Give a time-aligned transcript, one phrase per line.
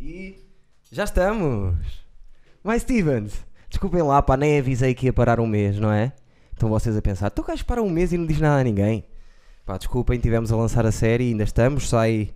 [0.00, 0.36] E
[0.90, 1.74] já estamos!
[2.62, 3.32] Mais Stevens!
[3.68, 6.12] Desculpem lá, pá, nem avisei que ia parar um mês, não é?
[6.52, 9.04] Estão vocês a pensar, tu gajo para um mês e não diz nada a ninguém.
[9.64, 12.30] Pá, desculpem, tivemos a lançar a série, ainda estamos, sai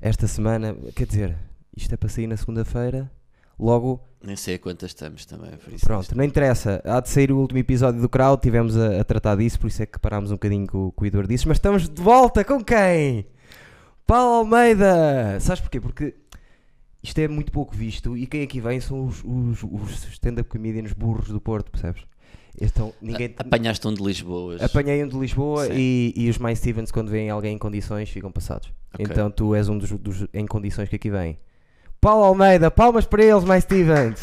[0.00, 1.36] esta semana, quer dizer,
[1.76, 3.10] isto é para sair na segunda-feira,
[3.58, 5.84] logo, Nem sei a quantas estamos também, por isso.
[5.86, 9.36] pronto, não interessa, há de sair o último episódio do Crowd, tivemos a, a tratar
[9.36, 11.88] disso, por isso é que parámos um bocadinho com, com o Eduardo disso, mas estamos
[11.88, 13.26] de volta com quem?
[14.06, 15.38] Paulo Almeida!
[15.40, 15.80] Sabes porquê?
[15.80, 16.14] Porque
[17.02, 20.92] isto é muito pouco visto e quem aqui vem são os, os, os stand-up comedians
[20.92, 22.04] burros do Porto, percebes?
[22.60, 23.34] Então, ninguém...
[23.38, 24.56] Apanhaste um de Lisboa.
[24.60, 28.30] Apanhei um de Lisboa e, e os mais Stevens, quando veem alguém em condições, ficam
[28.30, 28.72] passados.
[28.92, 29.06] Ok.
[29.08, 31.38] Então tu és um dos, dos em condições que aqui vem.
[32.00, 34.20] Paulo Almeida, palmas para eles, mais Stevens.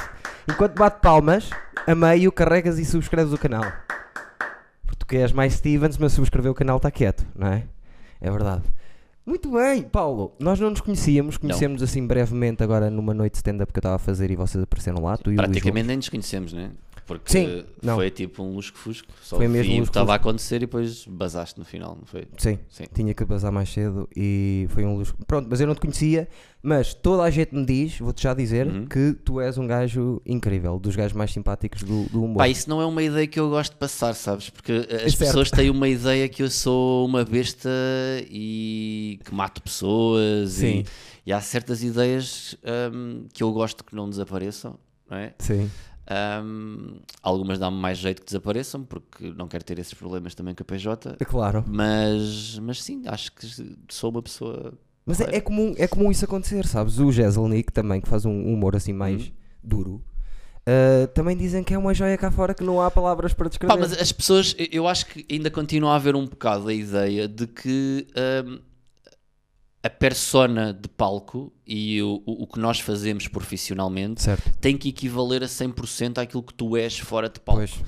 [0.48, 1.50] Enquanto bate palmas,
[1.88, 3.64] a meio carregas e subscreves o canal.
[4.86, 7.64] Porque tu queres mais Stevens, mas subscrever o canal está quieto, não é?
[8.22, 8.64] É verdade.
[9.30, 10.34] Muito bem, Paulo.
[10.40, 13.96] Nós não nos conhecíamos, conhecemos assim brevemente agora numa noite de stand-up que eu estava
[13.96, 15.88] a fazer e vocês apareceram lá, tu e o Luís Praticamente Gomes.
[15.88, 16.72] nem nos conhecemos, né?
[17.10, 17.96] Porque Sim, não.
[17.96, 19.08] foi tipo um lusco-fusco.
[19.24, 22.06] Só Foi mesmo vi o que estava a acontecer e depois basaste no final, não
[22.06, 22.28] foi?
[22.38, 22.84] Sim, Sim.
[22.94, 25.16] tinha que bazar mais cedo e foi um luxo.
[25.26, 26.28] Pronto, mas eu não te conhecia,
[26.62, 28.86] mas toda a gente me diz, vou-te já dizer, Uhum.
[28.86, 32.38] que tu és um gajo incrível, dos gajos mais simpáticos do, do humor.
[32.38, 34.52] Pá, isso não é uma ideia que eu gosto de passar, sabes?
[34.52, 37.70] Porque as É pessoas têm uma ideia que eu sou uma besta
[38.30, 40.84] e que mato pessoas Sim.
[41.26, 42.56] E, e há certas ideias
[42.94, 44.78] hum, que eu gosto que não desapareçam,
[45.10, 45.34] não é?
[45.40, 45.70] Sim.
[46.44, 50.64] Hum, algumas dão-me mais jeito que desapareçam, porque não quero ter esses problemas também com
[50.64, 51.16] a PJ.
[51.20, 51.64] É claro.
[51.68, 53.46] Mas, mas sim, acho que
[53.90, 54.74] sou uma pessoa.
[55.06, 57.00] Mas é, é comum, é comum isso acontecer, sabes?
[57.00, 59.32] O Jezelnik também, que faz um humor assim mais Uhum.
[59.64, 60.04] duro,
[60.66, 63.74] ah, também dizem que é uma joia cá fora que não há palavras para descrever.
[63.74, 67.28] Pá, mas as pessoas, eu- acho que ainda continua a haver um bocado a ideia
[67.28, 68.08] de que
[68.46, 68.60] hum,
[69.82, 74.52] a persona de palco e o, o o que nós fazemos profissionalmente Certo.
[74.60, 77.60] tem que equivaler a 100% àquilo que tu és fora de palco.
[77.62, 77.84] Pois.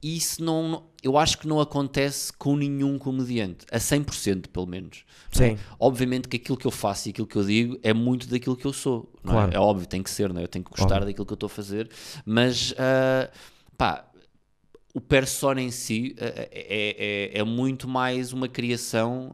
[0.00, 5.04] E isso não, eu acho que não acontece com nenhum comediante, a 100% pelo menos.
[5.32, 5.36] é?
[5.36, 5.58] Sim.
[5.78, 8.64] Obviamente que aquilo que eu faço e aquilo que eu digo é muito daquilo que
[8.66, 9.12] eu sou.
[9.24, 9.36] não é?
[9.36, 9.54] Claro.
[9.54, 10.44] É óbvio, tem que ser, não é?
[10.44, 11.06] eu tenho que gostar Óbvio.
[11.06, 11.90] daquilo que eu estou a fazer,
[12.24, 13.28] mas ah,
[13.76, 14.07] pá,
[14.94, 19.32] o persona em si ah, é, é, é muito mais uma criação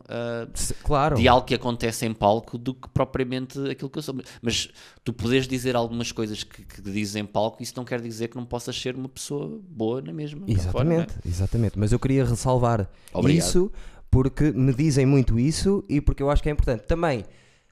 [0.52, 1.16] Se- Claro.
[1.16, 4.16] de algo que acontece em palco do que propriamente aquilo que eu sou.
[4.42, 4.68] Mas
[5.04, 8.36] tu podes dizer algumas coisas que, que dizes em palco, isso não quer dizer que
[8.36, 10.40] não possas ser uma pessoa boa na mesma.
[10.40, 10.54] fora, é?
[10.54, 11.78] Exatamente, exatamente.
[11.78, 13.46] Mas eu queria ressalvar Obrigado.
[13.46, 13.70] isso
[14.10, 16.82] porque me dizem muito isso e porque eu acho que é importante.
[16.82, 17.24] Também,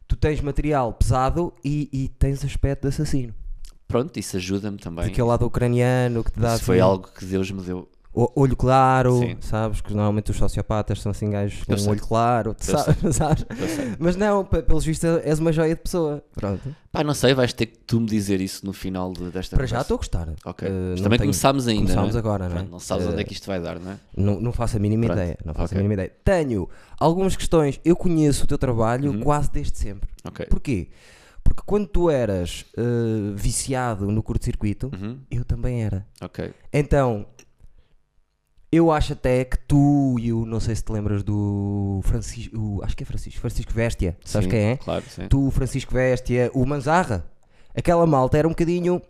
[0.08, 3.34] tu tens material pesado e, e tens aspecto de assassino.
[3.92, 5.04] Pronto, isso ajuda-me também.
[5.06, 7.88] Aquele lado ucraniano que te dá Isso foi assim, algo que Deus me deu.
[8.14, 9.36] o- olho claro, Sim.
[9.40, 9.80] sabes?
[9.80, 13.46] Que normalmente os sociopatas são assim gajos com um olho claro, sabes, sabes?
[13.98, 16.22] Mas não, pe- pelos vistos és uma joia de pessoa.
[16.34, 16.74] Pronto.
[16.90, 19.64] Pá, não sei, vais ter que tu me dizer isso no final de- desta Para
[19.64, 20.28] já estou a gostar.
[20.44, 20.68] Ok.
[20.68, 21.82] Eh, Mas também tenho- começámos ainda.
[21.84, 22.18] Começámos não é?
[22.18, 22.62] agora, não é?
[22.64, 23.96] Não sabes Eh, onde é que isto vai dar, não é?
[24.14, 25.18] Não, não faço a mínima Pronto.
[25.18, 25.38] ideia.
[25.42, 25.76] Não faço Ok.
[25.76, 26.12] a mínima ideia.
[26.22, 26.68] Tenho
[27.00, 27.80] algumas questões.
[27.82, 29.20] Eu conheço o teu trabalho Uhum.
[29.20, 30.10] quase desde sempre.
[30.22, 30.44] Ok.
[30.50, 30.88] Porquê?
[31.44, 32.82] Porque quando tu eras eh,
[33.34, 35.18] viciado no curto-circuito, Uhum.
[35.30, 36.06] eu também era.
[36.20, 36.52] Ok.
[36.72, 37.26] Então,
[38.70, 42.82] eu acho até que tu e o, não sei se te lembras do Francisco, o-
[42.82, 44.76] acho que é Francisco, Francisco Vestia, sabes Sim, quem é?
[44.78, 45.28] Claro, sim.
[45.28, 47.24] Tu, Francisco Vestia, o Manzarra,
[47.74, 49.02] aquela malta era um bocadinho,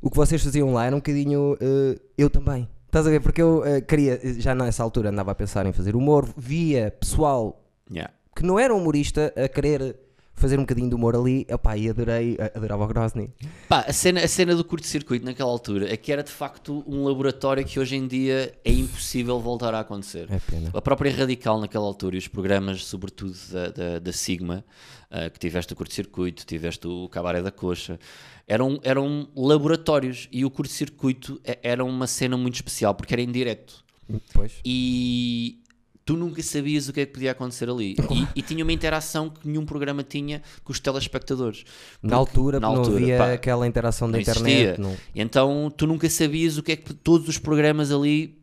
[0.00, 2.66] o que vocês faziam lá era um bocadinho, eh, eu também.
[2.86, 3.20] Estás a ver?
[3.20, 7.62] Porque eu eh, queria, já nessa altura andava a pensar em fazer humor, via pessoal
[7.90, 8.12] Yeah.
[8.36, 9.96] que não era humorista a querer
[10.38, 13.30] fazer um bocadinho de humor ali, epá, e adorei, adorava o Grozny.
[13.68, 17.04] Pá, a cena, a cena do curto-circuito naquela altura é que era de facto um
[17.04, 20.26] laboratório que hoje em dia é impossível voltar a acontecer.
[20.30, 20.70] É pena.
[20.72, 24.64] A própria Radical naquela altura e os programas, sobretudo da, da, da Sigma,
[25.10, 27.98] ah, que tiveste o curto-circuito, tiveste o Cabaré da Coxa,
[28.46, 33.30] eram, eram laboratórios e o curto-circuito e- era uma cena muito especial porque era em
[33.30, 33.84] direto
[34.32, 34.52] Pois.
[34.64, 35.60] e
[36.08, 39.28] tu nunca sabias o que é que podia acontecer ali e, e tinha uma interação
[39.28, 41.64] que nenhum programa tinha com os telespectadores.
[42.02, 44.80] Na Porque- altura, na não altura, havia pá, aquela interação da não internet.
[44.80, 44.96] Não...
[45.14, 48.38] Então tu nunca sabias o que é que todos os programas ali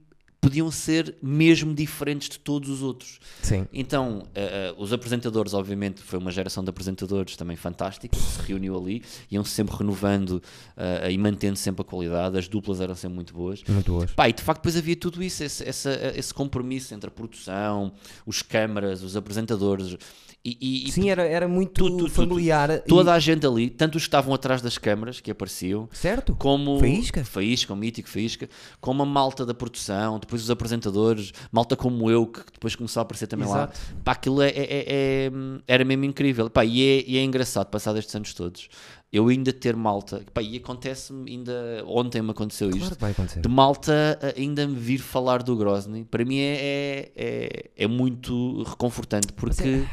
[0.45, 3.19] podiam ser mesmo diferentes de todos os outros.
[3.42, 3.65] Sim.
[3.74, 8.39] Então, eh, eh, os apresentadores, obviamente, foi uma geração de apresentadores também fantástica, que se
[8.44, 9.01] reuniu ali,
[9.31, 10.42] iam sempre renovando
[10.77, 13.63] eh, e mantendo sempre a qualidade, as duplas eram sempre muito boas.
[13.68, 14.12] Muito boas.
[14.12, 17.91] Pá, e de facto depois havia tudo isso, esse, essa- esse compromisso entre a produção,
[18.25, 19.98] os câmaras, os apresentadores.
[20.47, 22.09] E, e- e Sim, era, era muito tudo, tudo.
[22.12, 22.69] familiar.
[22.69, 26.36] e- toda a gente ali, tanto os que estavam atrás das câmaras, que apareciam, Certo?
[26.36, 27.25] como Faísca?
[27.25, 28.47] Faísca, o mítico Faísca,
[28.80, 33.03] como a malta da produção, depois os apresentadores, malta como eu, que depois começou a
[33.03, 33.74] aparecer também Exato.
[33.95, 34.01] lá.
[34.03, 35.31] Pá, aquilo é, é- é- é-
[35.68, 36.48] era mesmo incrível.
[36.48, 38.69] Pá, e, é, e é engraçado, passar estes anos todos,
[39.12, 43.39] eu ainda ter malta, pá, e acontece-me ainda, ontem me aconteceu Claro isto, vai acontecer.
[43.41, 48.62] de malta ainda me vir falar do Grozny, para mim é, é, é, é muito
[48.63, 49.86] reconfortante, porque,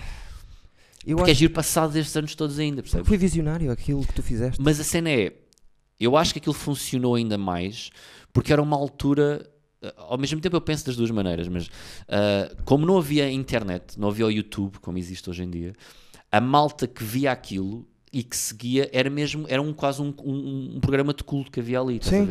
[1.06, 3.08] Eu porque é acho giro passado destes anos todos ainda, percebes?
[3.08, 4.60] foi visionário aquilo que tu fizeste.
[4.62, 5.32] Mas a cena é,
[5.98, 7.90] eu acho que aquilo funcionou ainda mais
[8.32, 9.44] porque era uma altura.
[9.82, 11.68] eh, Ao mesmo tempo eu penso das duas maneiras, mas
[12.08, 15.72] ah, como não havia internet, não havia o YouTube como existe hoje em dia,
[16.30, 20.72] a malta que via aquilo e que seguia era mesmo, era um, quase um, um-
[20.76, 22.28] um programa de culto que havia ali, Sim?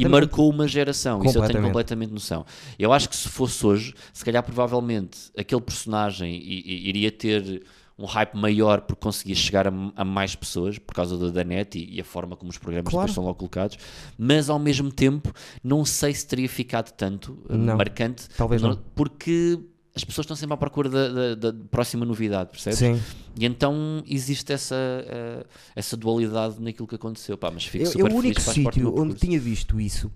[0.00, 2.12] E marcou uma geração, isso eu tenho Completamente.
[2.12, 2.46] noção.
[2.78, 7.62] Eu acho que se fosse hoje, se calhar provavelmente aquele personagem iria ter
[7.98, 11.76] um hype maior porque conseguia chegar a, a mais pessoas por causa da, da net
[11.78, 13.06] e, e a forma como os programas Claro.
[13.08, 13.76] depois são lá colocados,
[14.16, 15.32] mas ao mesmo tempo
[15.64, 17.76] não sei se teria ficado tanto eh, Não.
[17.76, 18.76] marcante, Talvez não.
[18.94, 19.58] porque
[19.96, 22.78] as pessoas estão sempre à procura da, da- da próxima novidade, percebes?
[22.78, 23.00] Sim.
[23.36, 27.36] E então existe essa, eh, essa dualidade naquilo que aconteceu.
[27.36, 30.08] Pá, mas fico Eu, super eu o único sítio onde tinha visto isso,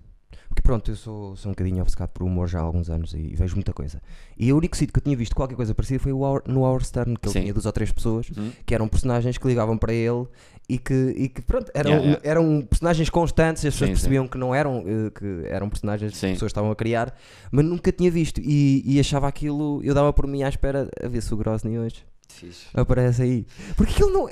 [0.53, 3.33] porque pronto, eu sou, sou um bocadinho obcecado por humor já há alguns anos e,
[3.35, 3.99] vejo muita coisa.
[4.37, 7.15] E o único sítio que eu tinha visto qualquer coisa parecida foi no Our Stern,
[7.17, 7.41] que ele Sim.
[7.41, 8.51] tinha duas ou três pessoas Uhum.
[8.63, 10.27] que eram personagens que ligavam para ele
[10.69, 12.29] e que, e que pronto, eram, Yeah, yeah.
[12.29, 14.01] eram personagens constantes, as pessoas Sim, sim.
[14.01, 16.27] percebiam que não eram, eh, que eram personagens que Sim.
[16.27, 17.17] as pessoas estavam a criar,
[17.51, 21.07] mas nunca tinha visto e, e achava aquilo, eu dava por mim à espera a
[21.07, 22.67] ver se o Grosny hoje Fixe.
[22.75, 23.45] aparece aí.
[23.75, 24.29] Porque aquilo não,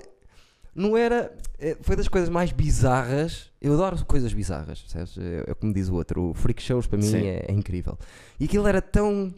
[0.75, 1.35] não era.
[1.59, 3.49] é, Foi das coisas mais bizarras.
[3.61, 5.17] Eu adoro coisas bizarras, percebes?
[5.17, 7.97] É, é como diz o outro, o Freak Shows para mim é, é incrível.
[8.39, 9.33] E aquilo era tão.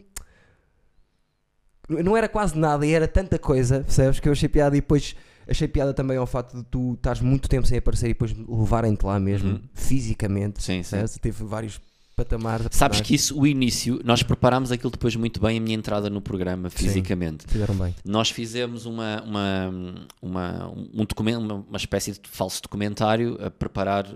[1.88, 4.18] Não era quase nada e era tanta coisa, percebes?
[4.18, 5.14] Que eu achei piada e depois
[5.46, 9.04] achei piada também ao facto de tu estares muito tempo sem aparecer e depois levarem-te
[9.04, 9.62] lá mesmo, Uhum.
[9.74, 10.62] fisicamente.
[10.62, 10.96] Sim, sim.
[11.20, 11.78] Teve vários
[12.14, 12.68] patamares.
[12.68, 16.08] de Sabes que isso, o início, nós preparámos aquilo depois muito bem, a minha entrada
[16.08, 16.76] no programa, Sim.
[16.76, 17.44] fisicamente.
[17.46, 17.94] Fizeram bem.
[18.04, 24.06] Nós fizemos uma, uma, uma, um documento, uma, uma espécie de falso documentário a preparar,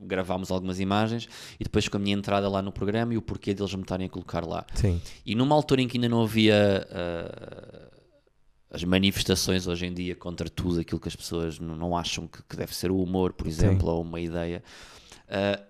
[0.00, 1.28] gravámos algumas imagens
[1.58, 4.06] e depois com a minha entrada lá no programa e o porquê deles me estarem
[4.06, 4.64] a colocar lá.
[4.74, 5.00] Sim.
[5.24, 7.86] E numa altura em que ainda não havia ah,
[8.70, 12.42] as manifestações hoje em dia contra tudo aquilo que as pessoas não, não acham que,
[12.42, 14.62] que deve ser o humor, por exemplo, ou uma ideia,
[15.28, 15.60] ah,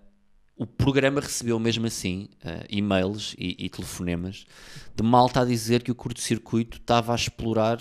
[0.57, 4.47] o programa recebeu mesmo assim ah, e-mails e, e telefonemas
[4.95, 7.79] de malta a dizer que o curto-circuito estava a explorar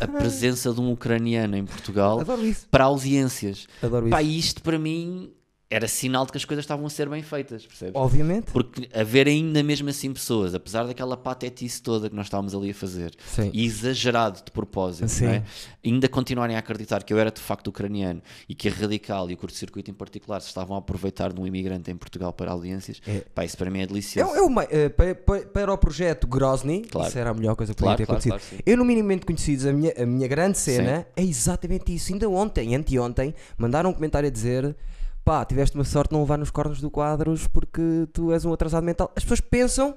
[0.00, 2.20] a presença de um ucraniano em Portugal
[2.70, 3.66] para audiências.
[3.82, 4.10] Adoro isso.
[4.10, 5.30] Pá, isto para mim
[5.72, 7.94] era sinal de que as coisas estavam a ser bem feitas, percebes?
[7.94, 8.50] Obviamente.
[8.50, 12.74] Porque haver ainda mesmo assim pessoas, apesar daquela patetice toda que nós estávamos ali a
[12.74, 13.50] fazer, Sim.
[13.54, 15.26] e exagerado de propósito, Sim.
[15.26, 15.44] é?
[15.84, 19.34] ainda continuarem a acreditar que eu era de facto ucraniano e que a Radical e
[19.34, 23.00] o curto-circuito em particular se estavam a aproveitar de um imigrante em Portugal para audiências,
[23.06, 23.20] É.
[23.32, 24.34] pá, isso para mim é É, delicioso.
[24.34, 27.08] é uma, eh, para, para- o projeto Grozny, Claro.
[27.08, 28.48] isso era a melhor coisa que Claro, podia ter claro, acontecido.
[28.48, 28.70] claro, sim.
[28.70, 32.12] eu, no minimamente conhecidos, a minha, a minha grande cena é exatamente isso.
[32.12, 34.74] Ainda ontem, anteontem, mandaram um comentário a dizer:
[35.30, 38.52] pá, tiveste uma sorte de não levar nos cornos do quadros porque tu és um
[38.52, 39.12] atrasado mental.
[39.14, 39.96] As pessoas pensam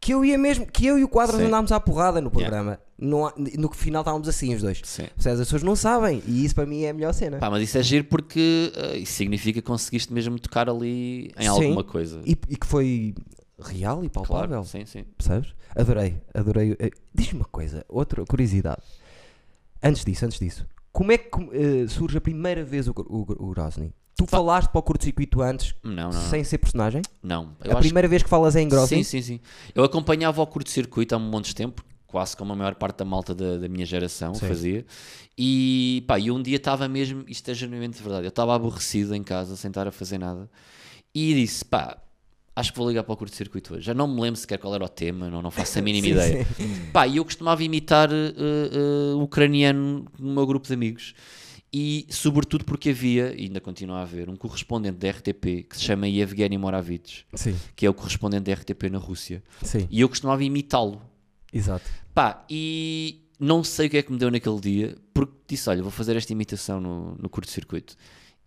[0.00, 1.46] que eu ia mesmo, que eu e o quadros Sim.
[1.48, 2.80] andámos à porrada no programa.
[2.96, 4.80] Não há- no final estávamos assim os dois.
[4.82, 5.06] Sim.
[5.18, 7.36] As pessoas não sabem e isso para mim é a melhor cena.
[7.38, 11.42] Pá, mas isso é giro porque ah, isso significa que conseguiste mesmo tocar ali em
[11.42, 11.48] Sim.
[11.48, 12.22] alguma coisa.
[12.24, 13.14] E, e que foi
[13.60, 14.48] real e palpável.
[14.48, 15.04] Claro, sim, sim.
[15.18, 15.54] Percebes?
[15.76, 16.74] Adorei, adorei.
[16.78, 18.80] Eh, Diz-me uma coisa, outra curiosidade.
[19.82, 23.52] Antes disso, antes disso, como é que eh, surge a primeira vez o, o, o?
[24.16, 27.02] Tu falaste para o curto-circuito antes, Não, não, sem ser personagem?
[27.22, 27.56] não.
[27.64, 29.02] Eu a primeira vez que falas é em Grozny?
[29.04, 29.40] Sim, sim, sim.
[29.74, 33.04] Eu acompanhava o curto-circuito há um monte de tempo, quase como a maior parte da
[33.04, 34.46] malta da, da minha geração Sim.
[34.46, 34.86] fazia.
[35.36, 39.22] E pá, e um dia estava mesmo, isto é genuinamente verdade, eu estava aborrecido em
[39.24, 40.48] casa, sem estar a fazer nada,
[41.12, 41.98] e disse, pá,
[42.54, 43.86] acho que vou ligar para o curto-circuito hoje.
[43.86, 46.12] Já não me lembro sequer qual era o tema, não, não faço a mínima Sim,
[46.12, 46.46] ideia.
[46.54, 46.90] sim.
[46.92, 51.14] Pá, e eu costumava imitar eh, eh, ucraniano no meu grupo de amigos.
[51.76, 55.82] E sobretudo porque havia, e ainda continua a haver, um correspondente da RTP que se
[55.82, 59.42] chama Yevgeny Moravich, Sim, que é o correspondente da RTP na Rússia.
[59.60, 61.02] sim, E eu costumava imitá-lo.
[61.52, 61.90] exato.
[62.14, 65.82] Pá, e não sei o que é que me deu naquele dia, porque disse: Olha,
[65.82, 67.96] vou fazer esta imitação no, no curto-circuito.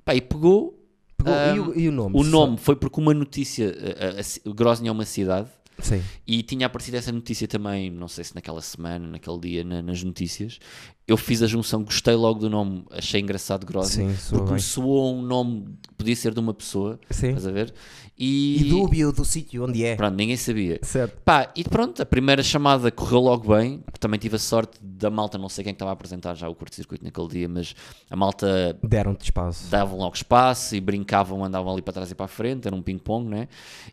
[0.06, 0.82] Pá, e pegou.
[1.18, 2.16] Pegou- e, ahm, o, e o nome?
[2.18, 6.42] O nome foi porque uma notícia, a, a, a, Grozny é uma cidade, Sim, e
[6.42, 10.60] tinha aparecido essa notícia também, não sei se naquela semana, naquele dia, na- nas notícias.
[11.08, 14.56] eu fiz a junção, gostei logo do nome, achei engraçado Grozny, Sim, soa porque bem.
[14.56, 17.28] me soou um nome que podia ser de uma pessoa, Sim.
[17.28, 17.74] estás a ver?
[18.20, 19.96] E, E dúbio do sítio onde é.
[19.96, 20.80] pronto, ninguém sabia.
[20.82, 21.18] Certo.
[21.24, 23.84] Pá, e pronto, a primeira chamada correu logo bem.
[24.00, 27.04] Também tive a sorte da malta, não sei quem estava a apresentar já o curto-circuito
[27.04, 27.76] naquele dia, mas
[28.10, 29.70] a malta Deram-te espaço.
[29.70, 32.82] davam logo espaço e brincavam, andavam ali para trás e para a frente, era um
[32.82, 33.48] ping-pong, né?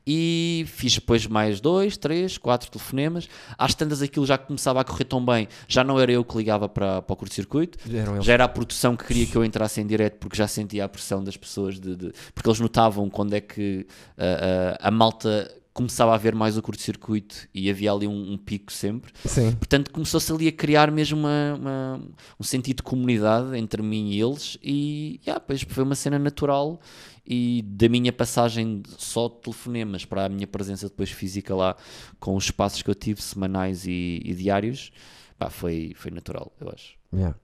[0.07, 3.28] E fiz depois mais dois, três, quatro telefonemas.
[3.59, 6.69] Às tantas aquilo já começava a correr tão bem, já não era eu que ligava
[6.69, 7.78] para, para o curto-circuito,
[8.23, 10.88] já era a produção que queria que eu entrasse em direto porque já sentia a
[10.88, 13.87] pressão das pessoas, de, de- porque eles notavam quando é que
[14.18, 18.73] ah, a malta começava a ver mais o curto-circuito e havia ali um, um pico
[18.73, 19.12] sempre.
[19.25, 19.50] Sim.
[19.56, 22.00] Portanto, começou-se ali a criar mesmo uma, uma-
[22.38, 26.80] um sentido de comunidade entre mim e eles, e yeah, pois foi uma cena natural.
[27.26, 31.75] E da minha passagem só de telefonemas para a minha presença depois física lá,
[32.21, 34.92] com os espaços que eu tive semanais e, e diários,
[35.38, 36.94] pá, foi, foi natural, eu acho.
[37.12, 37.37] Yeah.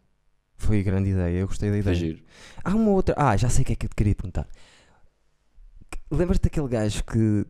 [0.56, 2.18] Foi grande ideia, eu gostei da ideia.
[2.62, 3.14] Há uma outra.
[3.16, 4.46] Ah, já sei o que é que eu te queria perguntar.
[6.10, 7.46] Lembras-te daquele gajo que,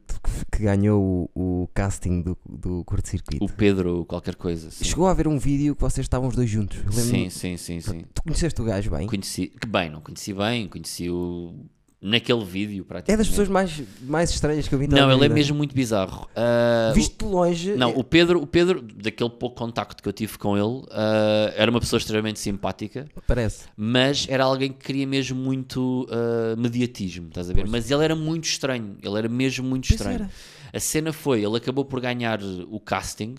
[0.53, 3.43] que ganhou o, o casting do, do curto-circuito?
[3.43, 4.71] O Pedro, qualquer coisa.
[4.71, 6.79] Sim, Chegou a haver um vídeo que vocês estavam os dois juntos.
[6.95, 7.81] Sim, sim, sim.
[7.81, 8.05] sim.
[8.13, 9.07] Tu conheceste o gajo bem?
[9.07, 11.55] Conheci, que bem, não conheci bem, conheci o
[12.03, 13.13] naquele vídeo praticamente.
[13.15, 15.35] É das pessoas mais, mais estranhas que eu vi Não, ele é vida.
[15.35, 16.29] mesmo muito bizarro.
[16.35, 17.75] Ah, Visto de longe.
[17.75, 21.53] Não, é- o Pedro, o Pedro, daquele pouco contacto que eu tive com ele, ah,
[21.55, 23.65] era uma pessoa extremamente simpática, Parece.
[23.77, 27.69] mas era alguém que queria mesmo muito ah, mediatismo, estás a ver?
[27.69, 30.31] Mas ele era muito estranho, ele era mesmo muito Pois estranho.
[30.73, 32.41] A cena foi, ele acabou por ganhar
[32.71, 33.35] o casting,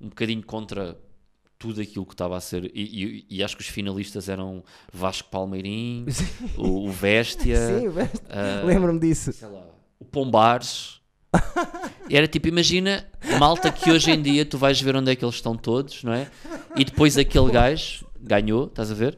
[0.00, 0.96] um bocadinho contra
[1.64, 5.30] tudo aquilo que estava a ser, e, e- e acho que os finalistas eram Vasco
[5.30, 6.04] Palmeirim,
[6.58, 7.86] o, o Vestia, Sim,
[8.28, 9.32] ah, lembro-me disso.
[9.32, 9.64] sei lá,
[9.98, 11.00] o Pombares.
[12.10, 13.06] Era tipo, imagina,
[13.38, 16.12] malta que hoje em dia tu vais ver onde é que eles estão todos, não
[16.12, 16.28] é?
[16.76, 19.16] E depois aquele gajo ganhou, estás a ver?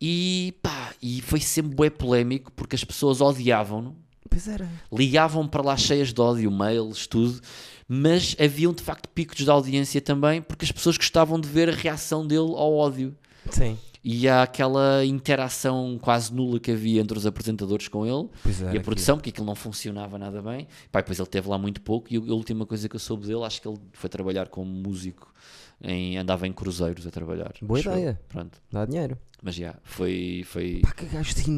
[0.00, 3.96] E pá, e foi sempre bué polémico porque as pessoas odiavam-no,
[4.28, 4.68] Pois era.
[4.92, 7.40] ligavam para lá cheias de ódio, mails, tudo,
[7.88, 11.72] mas haviam de facto picos de audiência também porque as pessoas gostavam de ver a
[11.72, 13.16] reação dele ao ódio.
[13.50, 13.78] Sim.
[14.08, 18.76] E há aquela interação quase nula que havia entre os apresentadores com ele Pois e
[18.76, 20.68] a produção, porque aquilo não funcionava nada bem.
[20.92, 22.06] Pá, e depois ele teve lá muito pouco.
[22.08, 25.34] E a última coisa que eu soube dele, acho que ele foi trabalhar como músico,
[25.82, 27.52] em, andava em cruzeiros a trabalhar.
[27.60, 27.92] Boa eu.
[27.92, 28.20] ideia.
[28.28, 28.62] Pronto.
[28.70, 29.18] Dá dinheiro.
[29.42, 30.94] Mas já, foi, foi, Pá,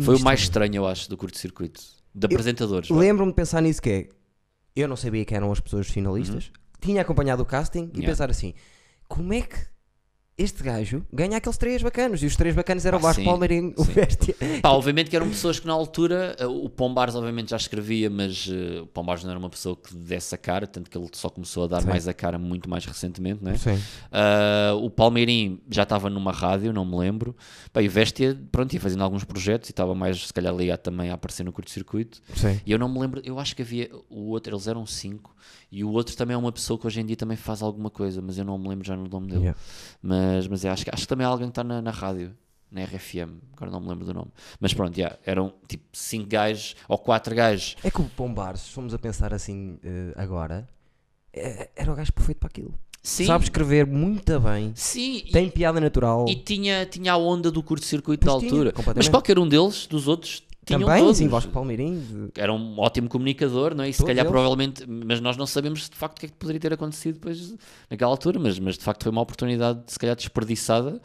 [0.02, 1.82] foi o mais estranho, eu acho, do curto-circuito.
[2.14, 2.88] De apresentadores.
[2.88, 4.08] Lembro-me de pensar nisso que é.
[4.80, 6.50] Eu não sabia que eram as pessoas finalistas.
[6.80, 7.90] Tinha acompanhado o casting e Uhum.
[7.96, 8.06] Yeah.
[8.08, 8.54] pensar assim:
[9.08, 9.56] como é que
[10.38, 12.22] este gajo ganha aqueles três bacanos?
[12.22, 13.84] E os três bacanos eram Ah, o Vasco sim, Palmeirinho, o.
[13.84, 14.36] Bestia.
[14.62, 18.48] Pá, obviamente que eram pessoas que na altura, eh, o Pombares obviamente já escrevia, mas
[18.50, 21.28] eh, o Pombares não era uma pessoa que desse a cara, tanto que ele só
[21.28, 21.88] começou a dar Sim.
[21.88, 23.56] mais a cara muito mais recentemente, não é?
[23.58, 23.78] Sim.
[24.12, 27.36] Ah, o Palmeirim já estava numa rádio, não me lembro.
[27.72, 30.80] Pá, e o Vestia, pronto, ia fazendo alguns projetos e estava mais, se calhar, ligado
[30.80, 32.20] também a aparecer no curto-circuito.
[32.64, 35.34] E eu não me lembro, eu acho que havia o outro, eles eram cinco,
[35.70, 38.22] e o outro também é uma pessoa que hoje em dia também faz alguma coisa,
[38.22, 39.40] mas eu não me lembro já no nome dele.
[39.40, 39.58] Yeah.
[40.02, 42.34] Mas, mas é, acho, que- acho que também é alguém que está na, na rádio,
[42.70, 44.30] na RFM, agora não me lembro do nome.
[44.60, 47.76] Mas pronto, yeah, eram tipo cinco gajos ou quatro gajos.
[47.84, 50.66] É que o Pombares, se formos a pensar assim eh, agora,
[51.32, 52.74] é- era o gajo perfeito para aquilo.
[53.00, 56.26] Sim, Sabe escrever muito bem, sim, e- tem piada natural.
[56.28, 58.72] e, tinha, tinha a onda do curto-circuito da altura.
[58.96, 61.16] Mas qualquer um deles, dos outros, tinham Também, todos.
[61.18, 62.30] sim, Vasco Palmeirinho.
[62.36, 63.88] era um ótimo comunicador, não é?
[63.88, 64.30] E se Todos calhar eles.
[64.30, 67.54] provavelmente, mas nós não sabemos de facto o que é que poderia ter acontecido depois
[67.90, 71.00] naquela altura, mas, mas de facto foi uma oportunidade se calhar desperdiçada.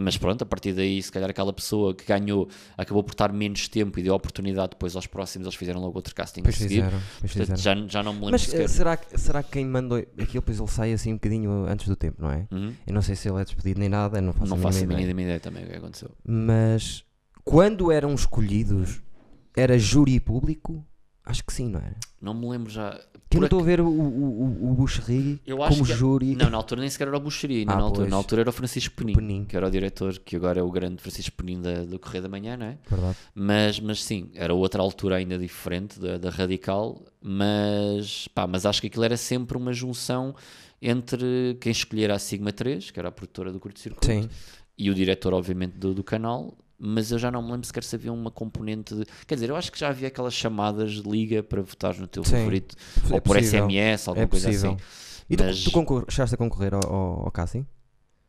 [0.00, 3.66] Mas pronto, a partir daí, se calhar aquela pessoa que ganhou acabou por estar menos
[3.66, 6.74] tempo e deu oportunidade depois aos próximos, eles fizeram logo outro casting Pois a seguir.
[6.84, 7.82] fizeram, pois Portanto, fizeram.
[7.82, 8.60] já, já não me lembro Mas sequer.
[8.60, 11.88] eh, será, que- será que quem mandou aquilo, depois ele sai assim um bocadinho antes
[11.88, 12.46] do tempo, não é?
[12.52, 12.72] Uhum.
[12.86, 14.80] Eu não sei se ele é despedido nem nada, não faço Não a faço a
[14.82, 15.06] mínima ideia.
[15.08, 16.10] mínima ideia também o que aconteceu.
[16.24, 17.02] Mas
[17.42, 19.00] quando eram escolhidos,
[19.60, 20.84] era júri público?
[21.24, 21.94] Acho que sim, não era?
[22.22, 22.90] Não me lembro já.
[23.28, 26.34] Que eu Por não estou a ver o, o, o, Buxerri como que- júri.
[26.34, 27.20] Não, na altura nem sequer era o
[27.58, 28.08] ainda Ah, na altura.
[28.08, 29.44] Na altura era o Francisco Penin, Penin.
[29.44, 32.28] que era o diretor, que agora é o grande Francisco Penin da, do Correio da
[32.30, 32.78] Manhã, não é?
[32.88, 33.16] Verdade.
[33.34, 38.80] Mas, mas sim, era outra altura ainda diferente da, da Radical, mas, pá, mas acho
[38.80, 40.34] que aquilo era sempre uma junção
[40.80, 44.30] entre quem escolher a Sigma 3, que era a produtora do curto-circuito,
[44.78, 46.56] e o diretor, obviamente, do, do canal.
[46.80, 49.04] Mas eu já não me lembro sequer se havia uma componente de.
[49.26, 52.22] Quer dizer, eu acho que já havia aquelas chamadas de liga para votar no teu
[52.22, 52.30] Sim.
[52.36, 52.76] favorito,
[53.10, 53.66] É ou por possível.
[53.68, 54.70] SMS, alguma É coisa possível.
[54.72, 54.82] assim.
[55.28, 57.32] E tu, Mas- tu concor- chegaste a concorrer ao, ao, ao?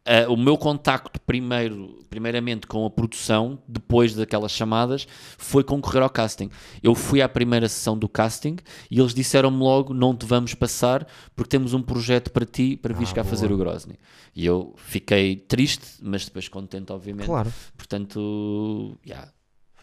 [0.06, 6.10] Ah, o meu contacto primeiro, primeiramente com a produção, depois daquelas chamadas, foi concorrer ao
[6.10, 6.50] casting.
[6.82, 8.58] Eu fui à primeira sessão do casting
[8.90, 12.94] e eles disseram-me logo: não te vamos passar porque temos um projeto para ti para
[12.94, 13.30] vires Ah, cá boa.
[13.30, 13.96] fazer o Grozny.
[14.36, 17.26] E eu fiquei triste, mas depois contente, obviamente.
[17.28, 17.52] Claro.
[17.78, 19.32] Portanto, yeah,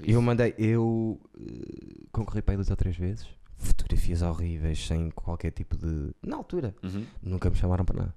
[0.03, 3.27] Eu mandei, eu eh, concorri para aí duas ou três vezes.
[3.59, 6.11] Fotografias horríveis, sem qualquer tipo de.
[6.27, 7.05] Na altura, Uhum.
[7.23, 8.15] nunca me chamaram para nada.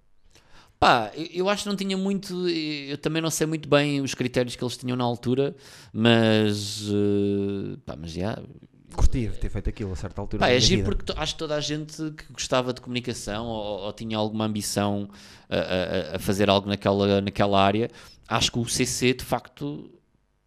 [0.80, 2.48] Pá, eu, eu acho que não tinha muito.
[2.48, 5.56] Eu também não sei muito bem os critérios que eles tinham na altura,
[5.92, 6.88] mas.
[6.90, 8.38] eh, pá, mas já.
[8.96, 10.40] Curti de ter feito aquilo a certa altura.
[10.40, 10.96] Pá, é giro vida.
[10.96, 15.10] porque acho que toda a gente que gostava de comunicação ou, ou tinha alguma ambição
[15.50, 15.56] a,
[16.14, 17.90] a- a fazer algo naquela, naquela área,
[18.28, 19.92] acho que o CC, de facto,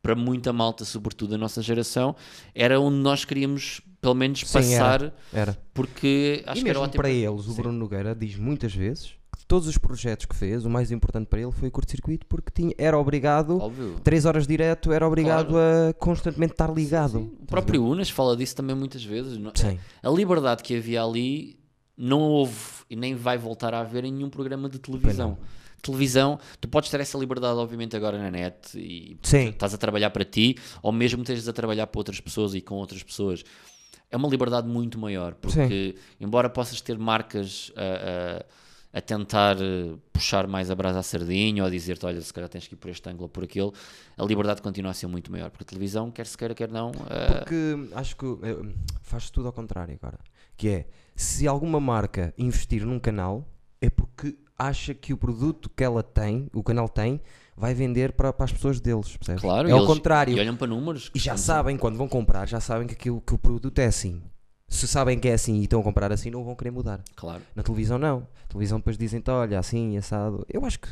[0.03, 2.17] para muita malta, sobretudo da nossa geração,
[2.55, 5.57] era onde nós queríamos, pelo menos, Sim, passar, Era.
[5.73, 7.03] porque acho e que era mesmo ótimo.
[7.03, 7.63] para eles, o Sim.
[7.63, 9.15] Bruno Nogueira diz muitas vezes
[9.53, 12.75] todos os projetos que fez, o mais importante para ele foi o curto-circuito porque tinha,
[12.79, 14.01] era obrigado, Óbvio.
[14.03, 17.19] três horas direto, era obrigado a constantemente estar ligado.
[17.19, 19.37] Sim, O próprio Unas fala disso também muitas vezes.
[19.37, 19.79] não- Sim.
[20.03, 21.59] A liberdade que havia ali
[21.95, 22.55] não houve
[22.89, 25.37] e nem vai voltar a haver em nenhum programa de televisão.
[25.83, 29.49] Televisão, tu podes ter essa liberdade, obviamente, agora na net e Sim.
[29.51, 32.77] estás a trabalhar para ti, ou mesmo estejas a trabalhar para outras pessoas e com
[32.77, 33.43] outras pessoas.
[34.11, 37.83] É uma liberdade muito maior, porque, embora possas ter marcas a,
[38.41, 38.62] a-
[38.93, 42.49] a tentar eh, puxar mais a brasa à sardinha ou a dizer-te, olha, se calhar
[42.49, 43.73] tens que ir por este ângulo ou por aquele,
[44.19, 46.93] a liberdade continua a ser muito maior, porque a televisão, quer se queira, quer não,
[47.09, 50.19] eh, Porque acho que eh, faz tudo ao contrário agora.
[50.57, 53.49] Que é, se alguma marca investir num canal,
[53.81, 57.21] é porque acha que o produto que ela tem, o canal tem,
[57.57, 59.41] vai vender para, para as pessoas deles, percebes?
[59.41, 60.37] claro, é ao eles- contrário.
[60.37, 61.11] E olham para números.
[61.15, 64.23] E já sabem, quando vão comprar, já sabem que, aquilo, que o produto é assim.
[64.73, 67.01] Se sabem que é assim e estão a comprar assim, não vão querer mudar.
[67.15, 67.43] Claro.
[67.55, 68.21] Na televisão, não.
[68.21, 70.47] Na televisão depois dizem-te, olha, assim, assado.
[70.49, 70.89] Eu acho que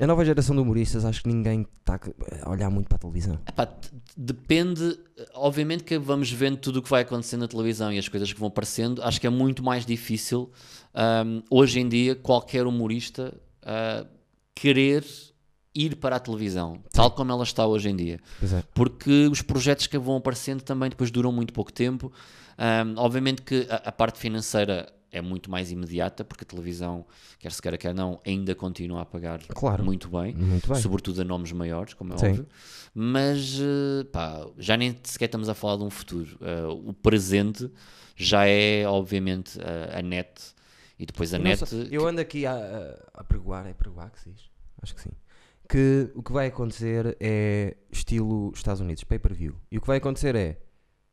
[0.00, 2.00] a nova geração de humoristas, acho que ninguém está
[2.42, 3.38] a olhar muito para a televisão.
[3.46, 3.68] Epá,
[4.16, 4.98] depende,
[5.34, 8.40] obviamente que vamos vendo tudo o que vai acontecendo na televisão e as coisas que
[8.40, 10.50] vão aparecendo, acho que é muito mais difícil
[10.92, 14.04] ahm, hoje em dia qualquer humorista ah,
[14.52, 15.04] querer
[15.74, 18.20] ir para a televisão, tal como ela está hoje em dia.
[18.42, 18.62] É.
[18.74, 22.12] Porque os projetos que vão aparecendo também depois duram muito pouco tempo.
[22.56, 27.04] Ahm, obviamente que a, a parte financeira é muito mais imediata, porque a televisão,
[27.38, 29.84] quer se queira, quer não, ainda continua a pagar Claro.
[29.84, 30.80] muito bem Muito bem.
[30.80, 32.26] sobretudo a nomes maiores, como é Sim.
[32.30, 32.48] óbvio,
[32.92, 36.36] mas eh, pá, já nem sequer estamos a falar de um futuro.
[36.40, 37.70] Eh, o presente
[38.16, 40.40] já é, obviamente, a, a net
[40.98, 41.64] e depois a Eu net.
[41.66, 44.42] sei, eu ando aqui a, a, a pregoar, é pregoar que se diz?
[44.82, 45.10] Acho que sim.
[45.68, 49.54] Que o que vai acontecer é estilo Estados Unidos, pay-per-view.
[49.70, 50.58] E o que vai acontecer é,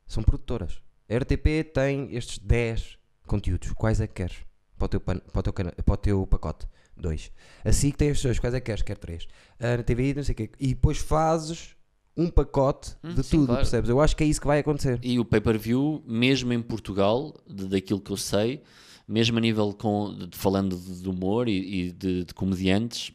[0.06, 0.82] são produtoras.
[1.08, 4.36] A RTP tem estes 10 conteúdos, quais é que queres?
[4.76, 6.66] Para o teu, pan- para o teu, cana- para o teu pacote.
[6.96, 7.32] Dois.
[7.64, 8.82] Assim que tem estes dois, quais é que queres?
[8.82, 9.26] Quer três.
[9.58, 10.50] A TVI, não sei o quê.
[10.60, 11.74] E depois fazes
[12.14, 13.60] um pacote Hum, de sim, tudo, claro.
[13.62, 13.88] percebes?
[13.88, 14.98] Eu acho que é isso que vai acontecer.
[15.02, 18.62] E o pay-per-view, mesmo em Portugal, de- daquilo que eu sei,
[19.08, 23.12] mesmo a nível com, de- falando de, de humor e, e de, de comediantes,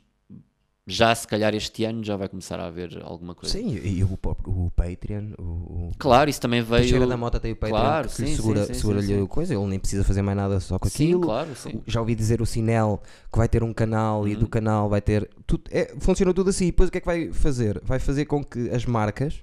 [0.89, 3.57] já se calhar este ano já vai começar a haver alguma coisa.
[3.57, 6.81] Sim, e o, o Patreon, o, Claro, isso também veio.
[6.83, 9.07] Teixeira da Mota tem o Patreon Claro, que sim, lhe sim, segura, sim, segura sim,
[9.07, 9.23] lhe sim.
[9.25, 11.21] a coisa, ele nem precisa fazer mais nada só com Sim, aquilo.
[11.21, 11.81] claro, sim.
[11.85, 14.39] Já ouvi dizer o Sinel que vai ter um canal e Uhum.
[14.39, 15.29] do canal vai ter.
[15.45, 16.65] Tudo, é, funciona tudo assim.
[16.67, 17.81] E depois o que é que vai fazer?
[17.83, 19.41] Vai fazer com que as marcas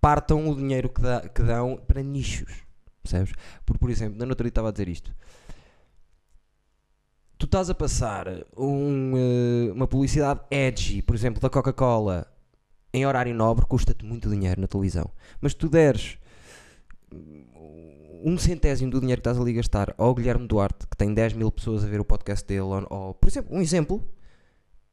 [0.00, 2.50] partam o dinheiro que, dá- que dão para nichos.
[3.02, 3.32] Percebes?
[3.66, 5.12] Por, por exemplo, na outra dia estava a dizer isto.
[7.52, 12.26] Estás a passar um, eh, uma publicidade edgy, por exemplo, da Coca-Cola,
[12.94, 15.10] em horário nobre, custa-te muito dinheiro na televisão.
[15.38, 16.16] Mas tu deres
[18.24, 21.34] um centésimo do dinheiro que estás ali a gastar ao Guilherme Duarte, que tem 10
[21.34, 24.02] mil pessoas a ver o podcast dele, ou, ou, por exemplo, um exemplo,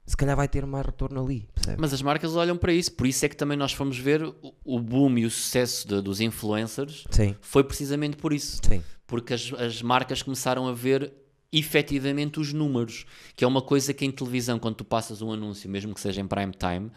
[0.05, 1.79] se calhar vai ter mais retorno ali, percebe?
[1.79, 4.35] Mas as marcas olham para isso, por isso é que também nós fomos ver o,
[4.65, 8.59] o boom e o sucesso de- dos influencers Sim, foi precisamente por isso.
[8.67, 11.13] sim, Porque as, as marcas começaram a ver
[11.51, 15.69] efetivamente os números, que é uma coisa que em televisão, quando tu passas um anúncio,
[15.69, 16.91] mesmo que seja em prime time,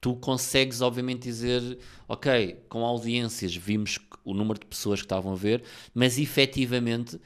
[0.00, 1.78] tu consegues obviamente dizer,
[2.08, 5.62] ok, com audiências vimos o número de pessoas que estavam a ver,
[5.94, 7.20] mas efetivamente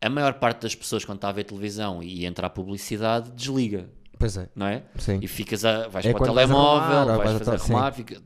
[0.00, 3.88] a maior parte das pessoas quando está a ver televisão e entra a publicidade desliga,
[4.18, 4.82] pois é, não é?
[4.98, 5.18] sim.
[5.22, 7.72] E ficas a, vais É para o telemóvel, arrumar, vais, fazer sim.
[7.72, 8.22] arrumar, fica-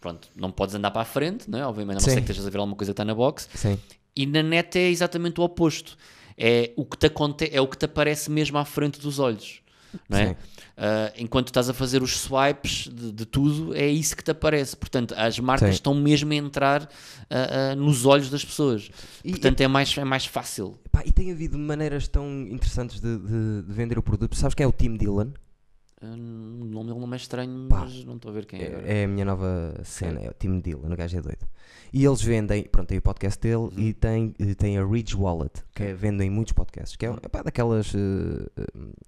[0.00, 1.66] pronto, não podes andar para a frente, não é?
[1.66, 3.48] Obviamente, a não ser que estejas a ver alguma coisa que está na box.
[3.54, 3.78] Sim,
[4.16, 5.96] E na net é exatamente o oposto.
[6.44, 9.60] É o que te, aconte é o que te aparece mesmo à frente dos olhos.
[10.08, 10.36] não é?
[10.76, 14.74] Ah, enquanto estás a fazer os swipes de, de tudo, é isso que te aparece.
[14.76, 15.74] Portanto, as marcas Sim.
[15.74, 16.88] estão mesmo a entrar
[17.30, 18.90] ah, ah, nos olhos das pessoas.
[19.24, 20.78] E- Portanto, é, mais, é mais fácil.
[20.90, 24.34] Pá, e tem havido maneiras tão interessantes de, de- de vender o produto.
[24.34, 25.28] Sabes quem é o Tim Dillon?
[26.04, 27.80] Ah, o nome dele não é estranho, Pá.
[27.80, 28.66] mas não estou a ver quem é.
[28.66, 28.86] agora.
[28.92, 31.46] É, a minha nova cena, é o Tim Dillon, o gajo é doido.
[31.92, 33.70] E eles vendem, pronto, tem o podcast dele Uhum.
[33.78, 37.28] e tem, e tem a Ridge Wallet, que é, vendem muitos podcasts, que é, é
[37.28, 37.98] pá, daquelas eh,
[38.56, 38.64] eh,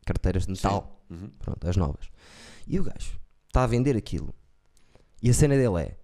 [0.06, 1.30] carteiras de metal, Uhum.
[1.40, 2.08] pronto, as novas.
[2.68, 4.32] E o gajo está a vender aquilo.
[5.22, 5.96] E a cena dele é: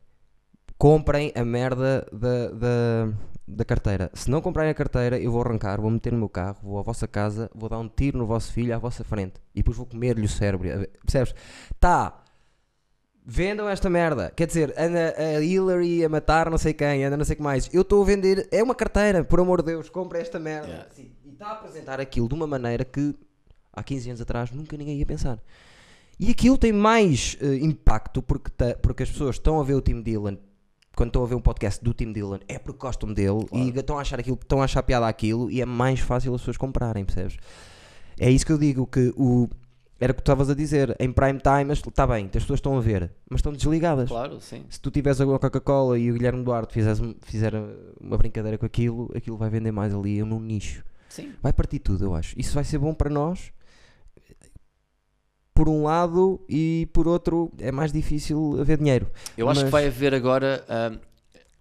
[0.79, 3.13] comprem a merda da, da,
[3.51, 4.11] da carteira.
[4.15, 6.83] Se não comprarem a carteira, eu vou arrancar, vou meter no meu carro, vou à
[6.83, 9.87] vossa casa, vou dar um tiro no vosso filho à vossa frente e depois vou
[9.87, 10.69] comer-lhe o cérebro.
[11.05, 11.35] Percebes?
[11.79, 12.23] Tá.
[13.25, 14.33] Vendam esta merda.
[14.35, 17.43] Quer dizer, anda a Hillary a matar não sei quem, anda não sei o que
[17.43, 17.69] mais.
[17.73, 18.49] Eu estou a vender.
[18.51, 20.69] É uma carteira, por amor de Deus, compra esta merda.
[20.69, 20.89] Yeah.
[20.91, 23.15] Assim, e está a apresentar aquilo de uma maneira que
[23.73, 25.39] há 15 anos atrás nunca ninguém ia pensar.
[26.19, 29.81] E aquilo tem mais eh, impacto porque, ta- porque as pessoas estão a ver o
[29.81, 30.37] Tim Dillon.
[31.01, 33.97] Quando estão a ver um podcast do Tim Dillon, é porque gostam dele e estão
[33.97, 37.07] a achar aquilo, estão a achar piada aquilo e é mais fácil as pessoas comprarem,
[37.07, 37.39] percebes?
[38.19, 39.49] É isso que eu digo, que o.
[39.99, 42.77] Era o que tu estavas a dizer, em prime time, está bem, as pessoas estão
[42.77, 44.11] a ver, mas estão desligadas.
[44.11, 44.63] Claro, sim.
[44.69, 47.55] Se tu tiveres a Coca-Cola e o Guilherme Duarte fizeres, fizer
[47.99, 50.85] uma brincadeira com aquilo, aquilo vai vender mais ali num nicho.
[51.09, 51.33] Sim.
[51.43, 52.39] Vai partir tudo, eu acho.
[52.39, 53.51] Isso vai ser bom para nós,
[55.61, 59.11] por um lado, e por outro, é mais difícil haver dinheiro.
[59.37, 60.65] Eu acho que Mas- vai haver agora.
[60.67, 60.93] ah,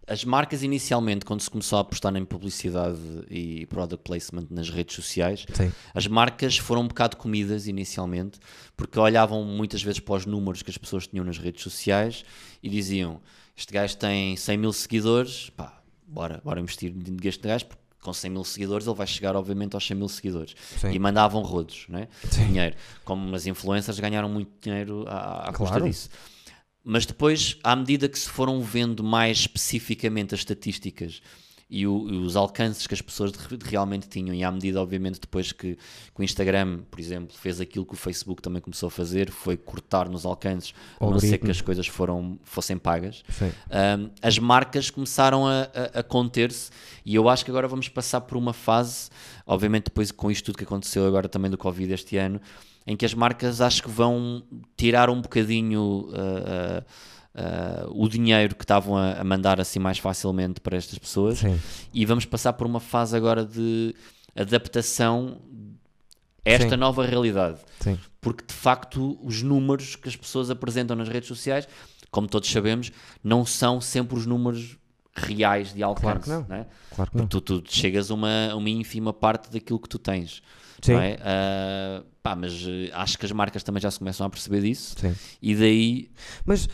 [0.08, 2.98] as marcas, inicialmente, quando se começou a apostar em publicidade
[3.30, 5.70] e product placement nas redes sociais, Sim.
[5.94, 8.40] as marcas foram um bocado comidas inicialmente,
[8.78, 12.24] porque olhavam muitas vezes para os números que as pessoas tinham nas redes sociais
[12.64, 13.20] e diziam:
[13.54, 18.32] Este gajo tem 100 mil seguidores, pá, bora, bora investir neste gajo, porque com 100
[18.32, 20.56] mil seguidores ele vai chegar, obviamente, aos 100 mil seguidores.
[20.80, 20.92] Sim.
[20.92, 22.08] E mandavam rodos, né?
[22.30, 22.48] Sim.
[22.48, 22.76] dinheiro.
[23.04, 25.86] Como as influencers ganharam muito dinheiro à, à custa Claro.
[25.86, 26.10] disso.
[26.84, 31.22] Mas depois, à medida que se foram vendo mais especificamente as estatísticas
[31.70, 34.82] e, o- e os alcances que as pessoas de- de realmente tinham, e à medida,
[34.82, 38.88] obviamente, depois que, que o Instagram, por exemplo, fez aquilo que o Facebook também começou
[38.88, 43.24] a fazer, foi cortar nos alcances, a não ser que as coisas foram, fossem pagas.
[44.00, 46.72] Um, as marcas começaram a, a- a conter-se.
[47.06, 49.10] E eu acho que agora vamos passar por uma fase,
[49.46, 52.42] obviamente depois com isto tudo que aconteceu agora também do Covid este ano,
[52.88, 54.42] em que as marcas acho que vão
[54.76, 56.86] tirar um bocadinho uh, uh,
[57.36, 61.60] uh, o dinheiro que estavam a, a mandar assim mais facilmente para estas pessoas Sim.
[61.94, 63.96] e vamos passar por uma fase agora de
[64.36, 65.42] adaptação
[66.46, 66.76] a esta Sim.
[66.78, 67.98] nova realidade Sim.
[68.22, 71.68] porque de facto os números que as pessoas apresentam nas redes sociais,
[72.12, 72.92] como todos sabemos,
[73.24, 74.78] não são sempre os números
[75.14, 76.26] reais de alcance.
[76.26, 76.58] Claro que não.
[76.58, 76.66] é?
[76.96, 77.28] Claro que não.
[77.28, 80.42] Tu, tu chegas a uma, uma ínfima parte daquilo que tu tens.
[80.82, 80.94] Sim.
[80.94, 81.20] É?
[81.22, 84.96] Ah, pá, mas eh, acho que as marcas também já se começam a perceber disso
[84.98, 85.14] Sim.
[85.42, 86.10] e daí
[86.46, 86.70] Mas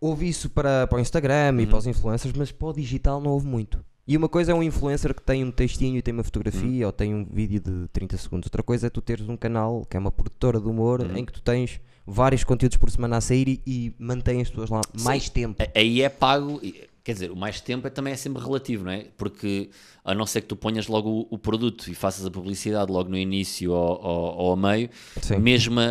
[0.00, 1.66] houve isso para, para o Instagram e Uhum.
[1.68, 3.84] para os influencers, mas para o digital não houve muito.
[4.06, 6.86] E uma coisa é um influencer que tem um textinho e tem uma fotografia Uhum.
[6.86, 8.46] ou tem um vídeo de 30 segundos.
[8.46, 11.16] Outra coisa é tu teres um canal que é uma produtora de humor Uhum.
[11.18, 14.70] em que tu tens vários conteúdos por semana a sair e, e mantém as pessoas
[14.70, 15.62] lá mais tempo.
[15.74, 16.58] Aí é pago,
[17.04, 19.08] quer dizer, o mais tempo é, também é sempre relativo, não é?
[19.18, 19.68] Porque
[20.02, 23.10] a não ser que tu ponhas logo o, o produto e faças a publicidade logo
[23.10, 24.88] no início ou, ou, ou a meio,
[25.20, 25.36] Sim.
[25.36, 25.90] mesmo a, a,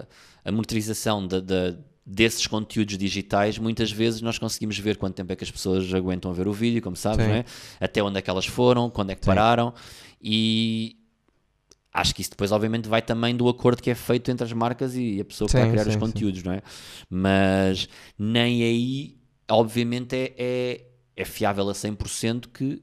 [0.00, 0.06] a-
[0.44, 5.36] a monitorização da- da- desses conteúdos digitais, muitas vezes nós conseguimos ver quanto tempo é
[5.36, 7.32] que as pessoas aguentam ver o vídeo, como sabes, Sim.
[7.32, 7.44] é?
[7.80, 9.26] Até onde é que elas foram, quando é que Sim.
[9.26, 9.72] pararam
[10.20, 10.96] e.
[11.94, 14.96] Acho que isso depois, obviamente, vai também do acordo que é feito entre as marcas
[14.96, 15.98] e a pessoa que Sim, criar os sim, sim.
[15.98, 16.62] conteúdos, não é?
[17.08, 17.86] Mas
[18.18, 19.18] nem aí,
[19.50, 22.82] obviamente, é, é, é fiável a 100% que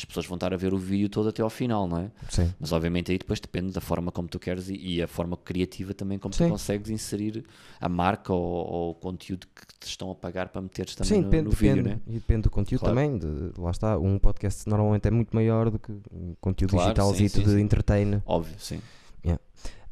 [0.00, 2.10] as pessoas vão estar a ver o vídeo todo até ao final, não é?
[2.30, 2.52] Sim.
[2.58, 5.92] Mas obviamente aí depois depende da forma como tu queres e, e a forma criativa
[5.94, 6.44] também como Sim.
[6.46, 7.44] tu consegues inserir
[7.80, 11.18] a marca ou, ou o conteúdo que te estão a pagar para meteres também Sim,
[11.18, 11.88] no, depende, no vídeo, depende.
[11.96, 12.00] né?
[12.06, 12.94] E depende do conteúdo Claro.
[12.96, 13.18] também.
[13.18, 17.42] De, lá está, um podcast normalmente é muito maior do que um conteúdo Claro, digitalzito
[17.42, 17.60] de sim.
[17.60, 18.22] entertain.
[18.24, 18.80] Óbvio, sim.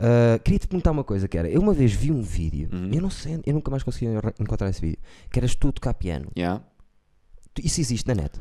[0.00, 2.90] Uh, Queria-te perguntar uma coisa, que era, eu uma vez vi um vídeo, Uhum.
[2.92, 4.06] eu não sei, eu nunca mais consegui
[4.38, 6.30] encontrar esse vídeo, que eras tu tocar piano.
[6.38, 6.62] Yeah.
[7.60, 8.38] Isso existe na net?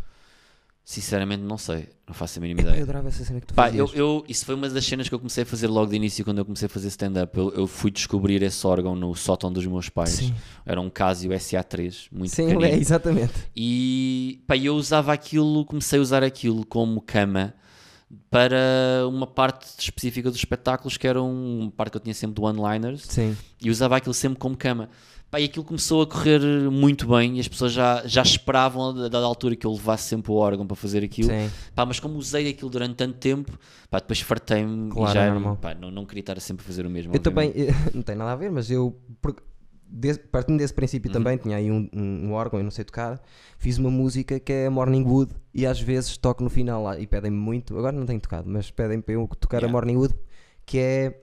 [0.89, 2.83] Sinceramente não sei, não faço a mínima Epá, eu ideia.
[2.83, 5.19] adorava essa cena que tu Pá, eu, eu- isso foi uma das cenas que eu
[5.19, 7.37] comecei a fazer logo de início quando eu comecei a fazer stand-up.
[7.37, 10.11] Eu, eu fui descobrir esse órgão no sótão dos meus pais.
[10.11, 10.33] Sim,
[10.65, 12.73] Era um Casio SA3, muito Sim pequenino.
[12.73, 13.33] é, exatamente.
[13.53, 17.53] E pá, eu usava aquilo, comecei a usar aquilo como cama
[18.29, 18.57] para
[19.09, 22.41] uma parte específica dos espetáculos que era um- uma parte que eu tinha sempre de
[22.41, 23.03] one-liners
[23.61, 24.89] e usava aquilo sempre como cama.
[25.29, 26.39] Pá, e aquilo começou a correr
[26.71, 30.31] muito bem e as pessoas já, já esperavam a dada altura que eu levasse sempre
[30.31, 31.29] o órgão para fazer aquilo.
[31.75, 35.29] Pá, mas como usei aquilo durante tanto tempo, pá, depois fartei-me Claro, e já é
[35.29, 35.57] normal.
[35.57, 37.13] pá, não, não queria estar sempre a fazer o mesmo.
[37.13, 37.75] Eu também, obviamente.
[37.95, 38.97] não tem nada a ver, mas eu,
[39.89, 40.77] des- partindo desse Uhum.
[40.77, 43.21] princípio também, tinha aí um, um- um órgão, eu não sei tocar,
[43.57, 47.07] fiz uma música que é Morning Wood e às vezes toco no final lá e
[47.07, 49.71] pedem-me muito, agora não tenho tocado, mas pedem para eu tocar a Yeah.
[49.71, 50.13] Morning Wood,
[50.65, 51.21] que é,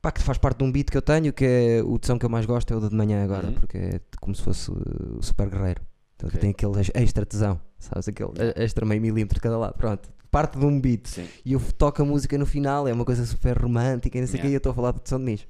[0.00, 2.18] pá, que faz parte de um beat que eu tenho, que é o de som
[2.18, 3.54] que eu mais gosto é o da de manhã agora, Uhum.
[3.54, 5.80] porque é como se fosse o super guerreiro.
[6.16, 6.40] Então, Ok.
[6.40, 8.06] Tem aquele ex- extra tesão, sabes?
[8.08, 10.08] Aquele extra meio milímetro de cada lado, pronto.
[10.30, 11.26] Parte de um beat Sim.
[11.44, 14.38] e eu toco a música no final, é uma coisa super romântica e não sei
[14.38, 14.50] o que, Yeah.
[14.50, 15.46] e eu estou a falar de São Denis.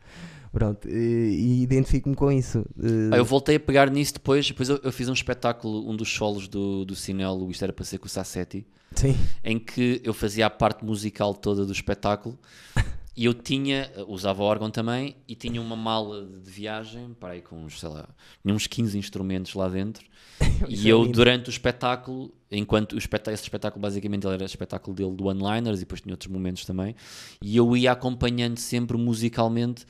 [0.54, 2.64] Pronto, e, e identifico-me com isso.
[2.80, 5.96] Eh, Pá, eu voltei a pegar nisso depois, depois eu, eu fiz um espetáculo, um
[5.96, 8.64] dos solos do, do Cinelo, isto era para ser com o Sassetti,
[8.94, 12.38] Sim, em que eu fazia a parte musical toda do espetáculo
[13.16, 17.56] e eu tinha, usava órgão também e tinha uma mala de viagem, para aí com
[17.56, 18.08] uns, sei lá,
[18.44, 20.06] uns 15 instrumentos lá dentro.
[20.68, 24.94] E é eu durante o espetáculo, enquanto o espetá- esse espetáculo basicamente ele era espetáculo
[24.94, 26.94] dele do one-liners e depois tinha outros momentos também
[27.42, 29.84] e eu ia acompanhando sempre musicalmente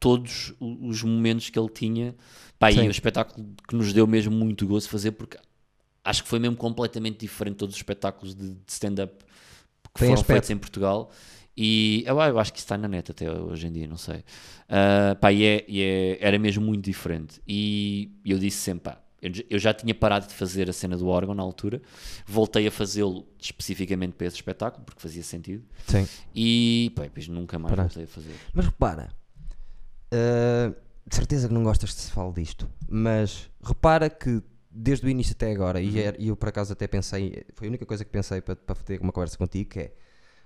[0.00, 2.14] todos os momentos que ele tinha
[2.58, 5.38] Pá, e o espetáculo que nos deu mesmo muito gosto fazer porque
[6.04, 9.12] acho que foi mesmo completamente diferente de todos os espetáculos de, de stand-up
[9.94, 10.26] que Tem foram aspecto.
[10.32, 11.10] feitos em Portugal
[11.56, 14.24] e eu, eu acho que isso está na net até hoje em dia, não sei.
[14.68, 17.40] Ah, pá, e é- e é- era mesmo muito diferente.
[17.46, 21.34] E eu disse sempre, pá, eu, já tinha parado de fazer a cena do órgão
[21.34, 21.82] na altura,
[22.24, 26.06] voltei a fazê-lo especificamente para esse espetáculo, porque fazia sentido, sim.
[26.32, 27.98] e pá, depois nunca mais Paraste.
[27.98, 28.36] voltei a fazer.
[28.54, 29.08] Mas repara,
[30.10, 30.72] eh,
[31.06, 35.32] de certeza que não gostas de se falar disto, mas repara que desde o início
[35.32, 35.84] até agora, Uhum.
[35.84, 38.54] e, era- e eu por acaso até pensei, foi a única coisa que pensei para,
[38.56, 39.92] para ter uma conversa contigo, que é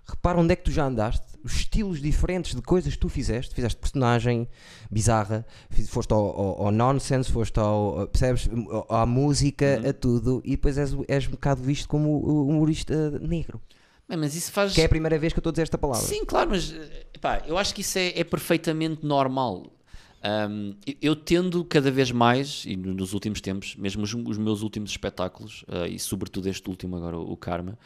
[0.05, 3.55] repara onde é que tu já andaste, os estilos diferentes de coisas que tu fizeste,
[3.55, 4.49] fizeste personagem
[4.91, 8.49] bizarra, fiz- foste ao, ao, ao nonsense, foste ao, percebes,
[8.89, 9.91] à música, Uhum.
[9.91, 13.61] a tudo, e depois és, és um bocado visto como o humorista negro,
[14.13, 14.75] Bem, mas isso faz.
[14.75, 16.07] que é a primeira vez que eu estou a dizer esta palavra.
[16.07, 19.73] Sim, claro, mas eh, pá, eu acho que isso é, é perfeitamente normal.
[20.23, 24.63] Ahm, eu- tendo cada vez mais, e no- nos últimos tempos, mesmo os, os meus
[24.63, 27.79] últimos espetáculos, ah, e sobretudo este último agora, o, o Karma,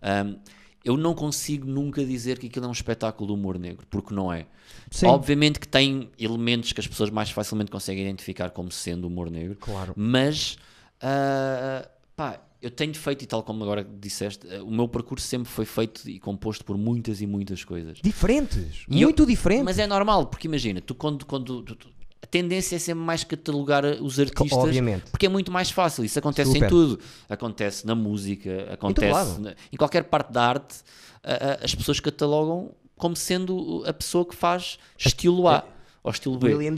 [0.00, 0.36] ahm,
[0.84, 4.32] eu não consigo nunca dizer que aquilo é um espetáculo de humor negro, porque não
[4.32, 4.46] é.
[4.90, 5.06] Sim.
[5.06, 9.56] Obviamente que tem elementos que as pessoas mais facilmente conseguem identificar como sendo humor negro,
[9.60, 9.92] Claro.
[9.96, 10.56] mas
[11.00, 15.48] ah, pá, eu tenho feito, e tal como agora disseste, ah, o meu percurso sempre
[15.50, 17.98] foi feito e composto por muitas e muitas coisas.
[18.02, 19.64] Diferentes, E eu- muito diferentes.
[19.64, 21.88] Mas é normal, porque imagina, tu quando, quando tu-
[22.22, 25.10] a tendência é sempre mais catalogar os artistas, Obviamente.
[25.10, 26.04] porque é muito mais fácil.
[26.04, 26.66] Isso acontece Super.
[26.66, 27.00] em tudo.
[27.28, 29.40] Acontece na música, acontece lado.
[29.40, 30.76] na- em qualquer parte da arte.
[31.24, 35.64] a- a- as pessoas catalogam como sendo a pessoa que faz estilo A
[36.02, 36.52] ou estilo B.
[36.54, 36.74] William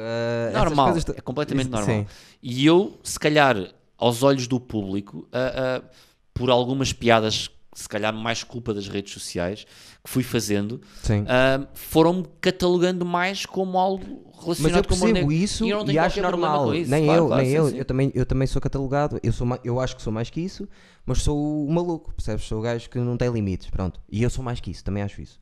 [0.00, 1.86] eh, essas normal, coisas é completamente normal.
[2.00, 2.06] sim.
[2.42, 5.90] E eu, se calhar, aos olhos do público, ah, ah,
[6.32, 9.66] por algumas piadas, se calhar mais culpa das redes sociais,
[10.04, 10.80] que fui fazendo,
[11.26, 15.44] ah, foram-me catalogando mais como algo Mas relacionado eu com o humor percebo negro.
[15.44, 16.74] isso e, eu e, acho normal.
[16.74, 16.90] isso.
[16.90, 17.68] Nem Claro, eu, claro, nem sim, eu.
[17.70, 17.76] sim.
[17.78, 19.18] Eu, também, eu também sou catalogado.
[19.22, 20.68] Eu, sou eu acho que sou mais que isso,
[21.04, 22.44] mas sou o maluco, percebes?
[22.44, 23.68] Sou o gajo que não tem limites.
[23.68, 24.00] Pronto.
[24.08, 25.40] E eu sou mais que isso, também acho isso.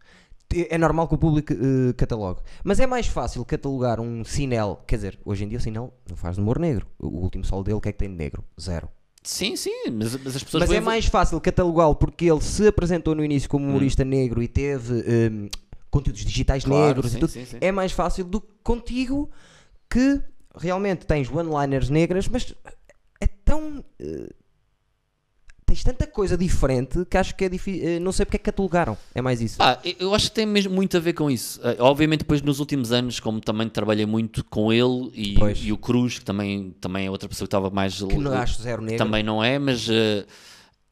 [0.54, 2.40] É normal que o público eh, catalogue.
[2.62, 4.80] Mas é mais fácil catalogar um Sinel.
[4.87, 6.87] Quer dizer, hoje em dia o Sinel não faz humor negro.
[6.98, 8.44] O último solo dele, o que é que tem de negro?
[8.61, 8.88] Zero.
[9.22, 13.12] Sim, sim, mas, mas as pessoas Mas é mais fácil catalogá-lo porque ele se apresentou
[13.12, 15.48] no início como humorista negro e teve hum,
[15.90, 16.68] conteúdos digitais Hum.
[16.68, 17.30] Claro, negros sim, e tudo.
[17.32, 17.56] sim, sim.
[17.61, 19.28] É mais fácil do que contigo
[19.90, 20.22] que
[20.56, 22.54] realmente tens one-liners negras, mas
[23.20, 23.85] é tão.
[23.98, 24.30] eh,
[25.66, 28.00] tens tanta coisa diferente que acho que é difícil.
[28.00, 28.96] não sei porque é que catalogaram.
[29.14, 29.59] É mais isso.
[29.59, 31.61] Pá, eu- acho que tem mesmo muito a ver com isso.
[31.64, 35.76] Eh, obviamente, depois nos últimos anos, como também trabalhei muito com ele e, e o
[35.76, 38.00] Cruz, que também, também é outra pessoa que estava mais.
[38.00, 38.98] que não acho zero negro.
[38.98, 40.24] também não é, mas eh,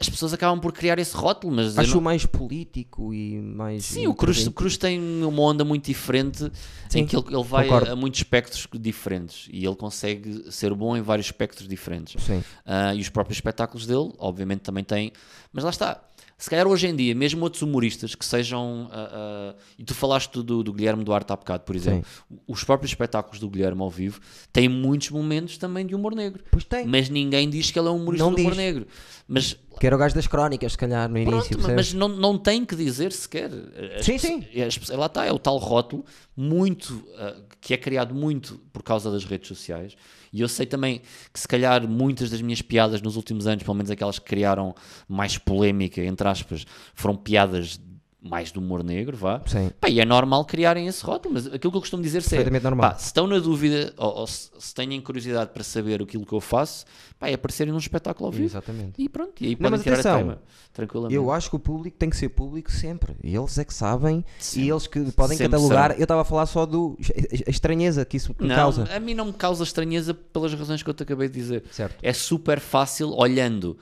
[0.00, 1.54] as pessoas acabam por criar esse rótulo.
[1.54, 3.84] Mas acho não- mais político e mais.
[3.84, 6.50] Sim, o Cruz, o Cruz tem uma onda muito diferente
[6.88, 7.92] Sim, em que ele, ele vai concordo.
[7.92, 12.22] a, muitos espectros diferentes e ele consegue ser bom em vários espectros diferentes.
[12.24, 12.42] Sim.
[12.66, 15.12] Ah, e os próprios espetáculos dele, obviamente, também têm.
[15.52, 16.00] Mas lá está.
[16.36, 18.88] Se calhar hoje em dia, mesmo outros humoristas que sejam.
[18.90, 22.04] ah, ah, e tu falaste do, do Guilherme Duarte há bocado, por exemplo.
[22.46, 24.20] Os próprios espetáculos do Guilherme ao vivo
[24.52, 26.42] têm muitos momentos também de humor negro.
[26.50, 26.86] Pois tem.
[26.86, 28.58] Mas ninguém diz que ele é um humorista Não de humor diz.
[28.58, 28.86] negro.
[29.26, 31.30] Mas Que era o gajo das crónicas, se calhar, no início.
[31.30, 31.74] Pronto, percebes?
[31.76, 33.50] mas não, não tem que dizer sequer.
[33.98, 34.44] As Sim, sim.
[34.60, 36.04] as pessoas- lá está, é o tal rótulo
[36.36, 39.96] muito ah, que é criado muito por causa das redes sociais.
[40.34, 41.00] E eu sei também
[41.32, 44.74] que se calhar muitas das minhas piadas nos últimos anos, pelo menos aquelas que criaram
[45.08, 47.80] mais polémica, entre aspas, foram piadas
[48.24, 49.42] mais do humor negro, vá.
[49.44, 49.70] Sim.
[49.78, 52.92] Pá, e é normal criarem esse rótulo, mas aquilo que eu costumo dizer Perfeitamente normal.
[52.92, 56.32] pá, se estão na dúvida ou, ou se, se têm curiosidade para saber aquilo que
[56.32, 56.86] eu faço,
[57.18, 58.46] pá, é aparecerem num espetáculo ao vivo.
[58.46, 58.94] Exatamente.
[58.96, 61.14] E pronto, e aí podem tirar atenção, a tema, tranquilamente.
[61.14, 63.14] Eu acho que o público tem que ser público sempre.
[63.22, 64.24] E eles é que sabem.
[64.38, 64.66] Sempre.
[64.66, 65.90] E eles que podem Sempre catalogar.
[65.90, 66.00] serão.
[66.00, 66.96] Eu estava a falar só do
[67.46, 68.84] a estranheza que isso me não, causa.
[68.84, 71.64] a mim não me causa estranheza pelas razões que eu te acabei de dizer.
[71.70, 71.96] Certo.
[72.02, 73.76] É super fácil olhando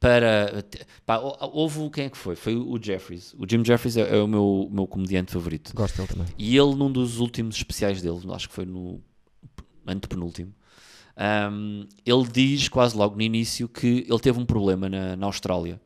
[0.00, 0.64] para.
[1.04, 2.36] Pá, houve quem é que foi?
[2.36, 3.34] Foi o Jeffries.
[3.38, 5.74] O Jim Jeffries é, é o meu, meu comediante favorito.
[5.74, 6.26] Gosto dele também.
[6.38, 9.00] E ele, num dos últimos especiais dele, acho que foi no
[9.86, 10.52] antepenúltimo,
[11.50, 15.80] um, ele diz quase logo no início que ele teve um problema na, na Austrália.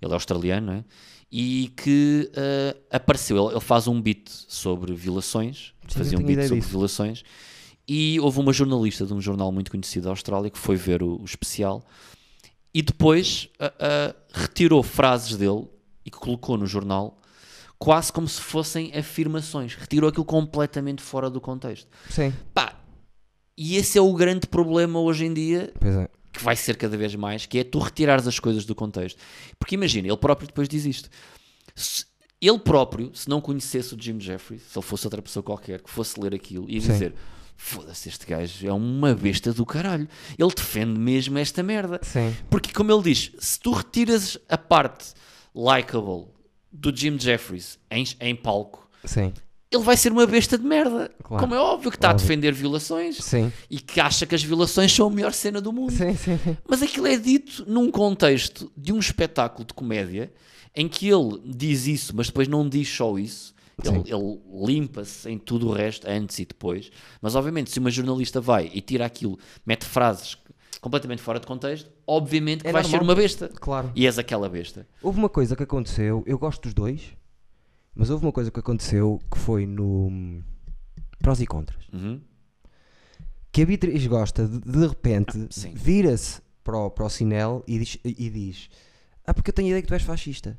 [0.00, 0.84] Ele é australiano, não é?
[1.32, 6.42] E que uh, apareceu, ele, ele faz um beat sobre violações, Sim, fazia um beat
[6.42, 6.70] sobre disso.
[6.70, 7.22] violações,
[7.86, 11.20] e houve uma jornalista de um jornal muito conhecido da Austrália que foi ver o,
[11.20, 11.84] o especial
[12.72, 15.66] e depois uh, uh, retirou frases dele
[16.04, 17.18] e que colocou no jornal
[17.78, 19.74] quase como se fossem afirmações.
[19.74, 21.88] Retirou aquilo completamente fora do contexto.
[22.10, 22.32] Sim.
[22.54, 22.78] Pá,
[23.56, 26.08] e esse é o grande problema hoje em dia, Pois é.
[26.32, 29.18] que vai ser cada vez mais, que é tu retirares as coisas do contexto.
[29.58, 31.08] Porque imagina, ele próprio depois diz isto.
[31.74, 32.04] Se-
[32.40, 35.90] ele próprio, se não conhecesse o Jim Jeffries, se ele fosse outra pessoa qualquer que
[35.90, 37.12] fosse ler aquilo e Sim.
[37.62, 40.08] Foda-se, este gajo é uma besta do caralho.
[40.38, 42.00] Ele defende mesmo esta merda.
[42.02, 42.34] Sim.
[42.48, 45.12] Porque, como ele diz, se tu retiras a parte
[45.54, 46.28] likable
[46.72, 49.32] do Jim Jeffries em, em palco, Sim.
[49.70, 51.10] ele vai ser uma besta de merda.
[51.22, 51.42] Claro.
[51.42, 52.26] Como é óbvio que está a Óbvio.
[52.26, 53.52] defender violações Sim.
[53.68, 55.92] e que acha que as violações são a melhor cena do mundo.
[55.92, 56.56] Sim, sim, sim.
[56.66, 60.32] Mas aquilo é dito num contexto de um espetáculo de comédia
[60.74, 63.54] em que ele diz isso, mas depois não diz só isso.
[63.88, 66.90] Ele, ele limpa-se em tudo o resto, antes e depois.
[67.20, 70.36] Mas, obviamente, se uma jornalista vai e tira aquilo, mete frases
[70.80, 73.10] completamente fora de contexto, obviamente que É vais ser normal.
[73.10, 73.48] uma besta.
[73.48, 73.92] Claro.
[73.94, 74.88] E és aquela besta.
[75.02, 77.14] Houve uma coisa que aconteceu, eu gosto dos dois,
[77.94, 80.42] mas houve uma coisa que aconteceu que foi no hum,
[81.18, 81.86] prós e contras.
[81.92, 82.20] Uhum.
[83.52, 87.78] Que a Beatriz gosta de, de repente Ah, vira-se para o, para o Sinel e
[87.80, 88.68] diz, e diz:
[89.26, 90.58] Ah, porque eu tenho a ideia que tu és fascista.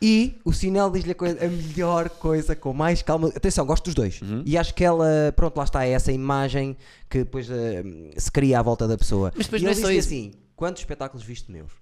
[0.00, 3.28] E o Sinel diz-lhe a, coisa- a melhor coisa, com mais calma.
[3.28, 4.20] Atenção, gosto dos dois.
[4.22, 4.42] Uhum.
[4.46, 6.76] E acho que ela, pronto, lá está, é essa imagem
[7.10, 7.82] que depois eh,
[8.16, 9.32] se cria à volta da pessoa.
[9.36, 10.08] Mas depois e não é só isso.
[10.08, 11.72] assim: Quantos espetáculos viste meus?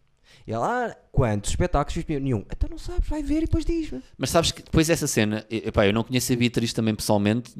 [0.46, 2.22] E ela, ah, quantos espetáculos viste meus?
[2.22, 2.44] Nenhum.
[2.50, 4.00] Então não sabes, vai ver e depois diz-me.
[4.16, 7.52] Mas sabes que depois dessa cena, epá, eu não conheço a Beatriz também pessoalmente,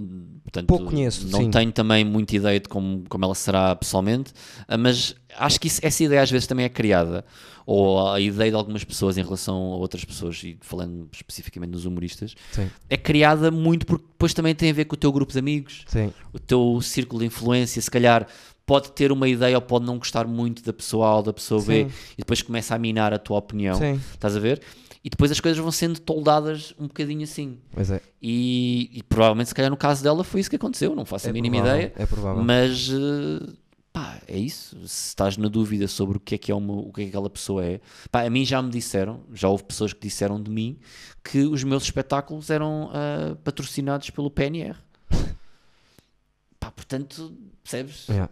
[0.45, 1.51] portanto, Pouco conheço, não sim.
[1.51, 4.33] tenho também muita ideia de como, como ela será pessoalmente,
[4.69, 7.25] ah, mas acho que isso- essa ideia às vezes também é criada,
[7.65, 11.85] ou a ideia de algumas pessoas em relação a outras pessoas, e falando especificamente nos
[11.85, 12.71] humoristas, Sim.
[12.89, 15.85] é criada muito porque depois também tem a ver com o teu grupo de amigos,
[15.89, 16.13] Sim.
[16.33, 18.27] o teu círculo de influência, se calhar
[18.65, 21.61] pode ter uma ideia ou pode não gostar muito da pessoa A ou da pessoa
[21.63, 21.91] B, Sim.
[22.15, 23.77] e depois começa a minar a tua opinião.
[23.77, 24.01] Sim.
[24.13, 24.61] Estás a ver?
[25.05, 27.59] E depois as coisas vão sendo toldadas um bocadinho assim.
[27.77, 28.01] Mas é.
[28.21, 30.97] E, e provavelmente, se calhar, no caso dela foi isso que aconteceu.
[30.97, 31.93] Não faço É a mínima provável, ideia.
[31.97, 32.43] é provável.
[32.43, 33.53] Mas, eh,
[33.97, 34.77] pá, é isso.
[34.87, 37.09] Se estás na dúvida sobre o que é que, é uma, o que é que
[37.09, 37.81] aquela pessoa é,
[38.11, 40.79] pá, a mim já me disseram, já houve pessoas que disseram de mim
[41.25, 44.77] que os meus espetáculos eram ah, patrocinados pelo PNR.
[46.61, 48.07] pá, portanto, percebes?
[48.09, 48.31] Yeah.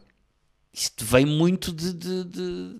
[0.70, 2.76] Isto vem muito de, de- de-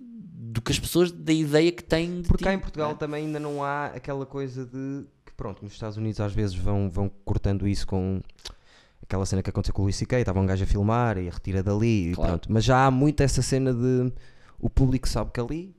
[0.53, 2.93] do que as pessoas, da ideia que têm de Porque cá ti, em Portugal é?
[2.93, 6.87] também ainda não há aquela coisa de que pronto, nos Estados Unidos às vezes vão,
[6.89, 8.21] vão cortando isso com
[9.05, 10.19] aquela cena que aconteceu com o Luís C.K.
[10.19, 12.31] Estava um gajo a filmar e a retira dali e Claro.
[12.31, 12.51] pronto.
[12.51, 14.11] Mas já há muito essa cena de
[14.59, 15.75] o público sabe que ali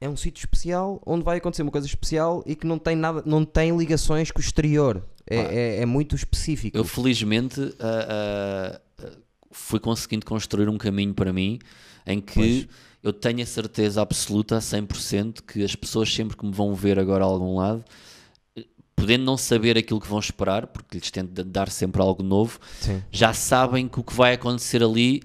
[0.00, 3.22] é um sítio especial onde vai acontecer uma coisa especial e que não tem nada,
[3.26, 5.02] não tem ligações com o exterior.
[5.30, 6.76] É, é, é muito específico.
[6.76, 9.10] Eu felizmente ah, ah,
[9.50, 11.58] fui conseguindo construir um caminho para mim
[12.06, 12.68] em que Pois.
[13.02, 16.98] eu tenho a certeza absoluta, a 100%, que as pessoas sempre que me vão ver
[16.98, 17.84] agora a algum lado,
[19.08, 23.02] podendo não saber aquilo que vão esperar, porque lhes tento dar sempre algo novo, Sim.
[23.10, 25.22] já sabem que o que vai acontecer ali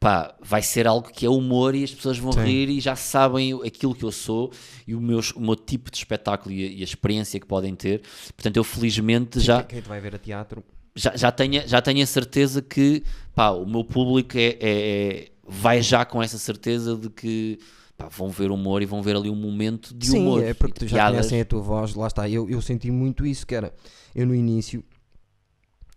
[0.00, 2.42] pá, vai ser algo que é humor e as pessoas vão Sim.
[2.42, 4.50] rir e já sabem aquilo que eu sou
[4.84, 7.72] e o meu, o meu tipo de espetáculo e a, e a experiência que podem
[7.76, 8.02] ter.
[8.36, 10.64] Portanto, eu felizmente já Quem, vai ver a teatro
[10.96, 15.28] já, já, tenho, já tenho a certeza que pá, o meu público é, é- é-
[15.46, 17.60] vai já com essa certeza de que
[18.02, 20.42] pá, vão ver humor e vão ver ali um momento de Sim, humor.
[20.42, 21.12] é e porque tu já piadas.
[21.18, 22.28] conhecem a tua voz, lá está.
[22.28, 23.72] Eu, eu senti muito isso, que era,
[24.14, 24.82] eu no início,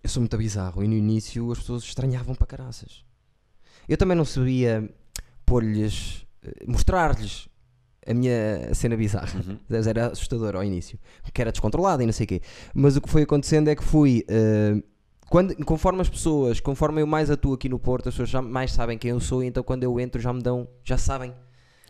[0.04, 3.04] eu sou muito bizarro, e no início as pessoas estranhavam para caraças.
[3.88, 4.90] Eu também não sabia
[5.46, 7.48] pôr-lhes, eh, mostrar-lhes
[8.06, 9.40] a minha cena bizarra.
[9.48, 9.58] Uhum.
[9.88, 12.42] Era assustador ao início, porque era descontrolado e não sei o quê.
[12.74, 14.24] Mas o que foi acontecendo é que fui.
[14.28, 14.82] eh,
[15.30, 18.72] quando, conforme as pessoas, conforme eu mais atuo aqui no Porto, as pessoas já mais
[18.72, 21.34] sabem quem eu sou, e então quando eu entro já me dão, já sabem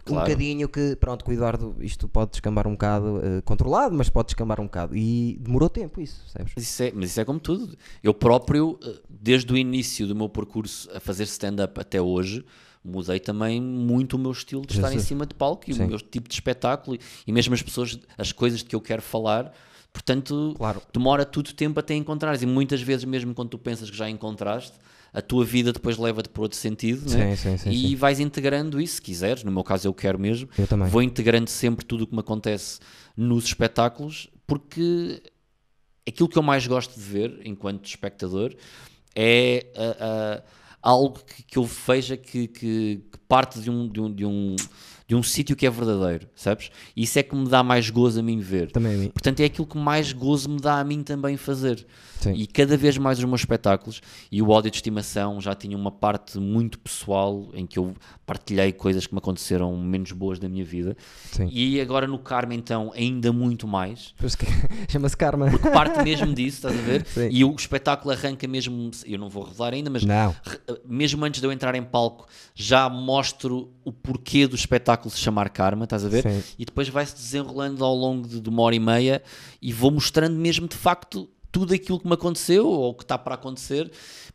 [0.06, 0.28] um Claro.
[0.30, 4.28] bocadinho que, pronto, com o Eduardo isto pode descambar um bocado eh, controlado, mas pode
[4.28, 4.96] descambar um bocado.
[4.98, 6.52] E demorou tempo isso, sabes?
[6.56, 7.78] Mas isso, é, mas isso é como tudo.
[8.04, 12.44] Eu próprio, eh, desde o início do meu percurso a fazer stand-up até hoje,
[12.84, 15.86] mudei também muito o meu estilo de estar em cima de palco e Sim.
[15.86, 18.82] o meu tipo de espetáculo e, e mesmo as pessoas, as coisas de que eu
[18.82, 19.54] quero falar.
[19.94, 20.82] Portanto, Claro.
[20.92, 22.42] demora tudo tempo até encontrares.
[22.42, 24.74] E muitas vezes, mesmo quando tu pensas que já encontraste,
[25.14, 27.08] a tua vida depois leva-te para outro sentido.
[27.16, 27.36] né?
[27.36, 29.44] Sim, sim, sim, e vais integrando isso, se quiseres.
[29.44, 30.50] No meu caso, eu quero mesmo.
[30.58, 30.90] Eu também.
[30.90, 32.80] Vou integrando sempre tudo o que me acontece
[33.16, 35.22] nos espetáculos, porque
[36.08, 38.54] aquilo que eu mais gosto de ver enquanto espectador
[39.16, 39.68] é
[40.82, 44.56] algo que, que eu veja que, que- que parte de um, de um, de um,
[45.08, 46.70] de um sítio que é verdadeiro, sabes?
[46.96, 48.72] E isso é que me dá mais gozo a mim ver.
[48.72, 49.10] Também a mim.
[49.10, 51.86] Portanto, é aquilo que mais gozo me dá a mim também fazer.
[52.24, 52.34] Sim.
[52.34, 54.02] E cada vez mais os meus espetáculos
[54.32, 57.94] e o ódio de estimação já tinha uma parte muito pessoal em que eu
[58.26, 60.96] partilhei coisas que me aconteceram menos boas da minha vida.
[61.32, 61.50] Sim.
[61.52, 64.14] E agora no Karma, então, ainda muito mais.
[64.90, 65.50] Chama-se Karma.
[65.50, 67.06] Porque parte mesmo disso, estás a ver?
[67.06, 67.30] Sim.
[67.32, 68.92] E o espetáculo arranca mesmo.
[69.06, 70.36] Eu não vou revelar ainda, mas Não.
[70.88, 75.50] mesmo antes de eu entrar em palco, já mostro o porquê do espetáculo se chamar
[75.50, 76.26] Karma, estás a ver?
[76.58, 79.22] E depois vai-se desenrolando ao longo de, de uma hora e meia
[79.62, 83.36] e vou mostrando mesmo de facto tudo aquilo que me aconteceu ou que está para
[83.36, 83.90] acontecer,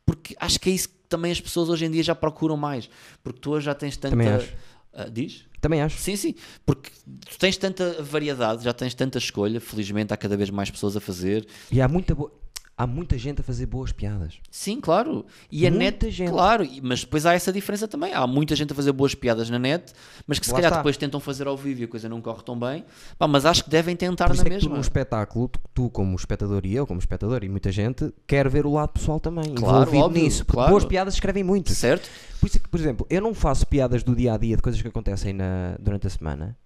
[0.06, 2.88] porque acho que é isso que também as pessoas hoje em dia já procuram mais,
[3.22, 4.10] porque tu hoje já tens tanta.
[4.16, 4.52] Também acho.
[4.94, 5.44] Ah, diz?
[5.60, 5.98] Também acho.
[5.98, 6.90] Sim, sim, porque
[7.28, 11.00] tu tens tanta variedade, já tens tanta escolha, felizmente há cada vez mais pessoas a
[11.00, 11.46] fazer.
[11.70, 12.30] E há muita, bo-
[12.78, 14.38] há muita gente a fazer boas piadas.
[14.52, 15.26] Sim, claro.
[15.50, 16.30] E a Muita net, gente.
[16.30, 18.14] claro, mas depois há essa diferença também.
[18.14, 19.92] Há muita gente a fazer boas piadas na net,
[20.28, 20.78] mas que se Lá calhar está.
[20.78, 22.84] depois tentam fazer ao vivo e a coisa não corre tão bem.
[23.18, 24.74] Pá, mas acho que devem tentar Por isso na é que tu mesma.
[24.76, 28.64] num espetáculo, tu, tu como espectador e eu como espectador e muita gente, quer ver
[28.64, 30.44] o lado pessoal também, Claro, envolvido óbvio, nisso.
[30.44, 30.70] Porque claro.
[30.70, 31.74] boas piadas escrevem muito.
[31.74, 32.08] Certo?
[32.40, 34.62] Por isso é que, por exemplo, eu não faço piadas do dia a dia de
[34.62, 36.56] coisas que acontecem na, durante a semana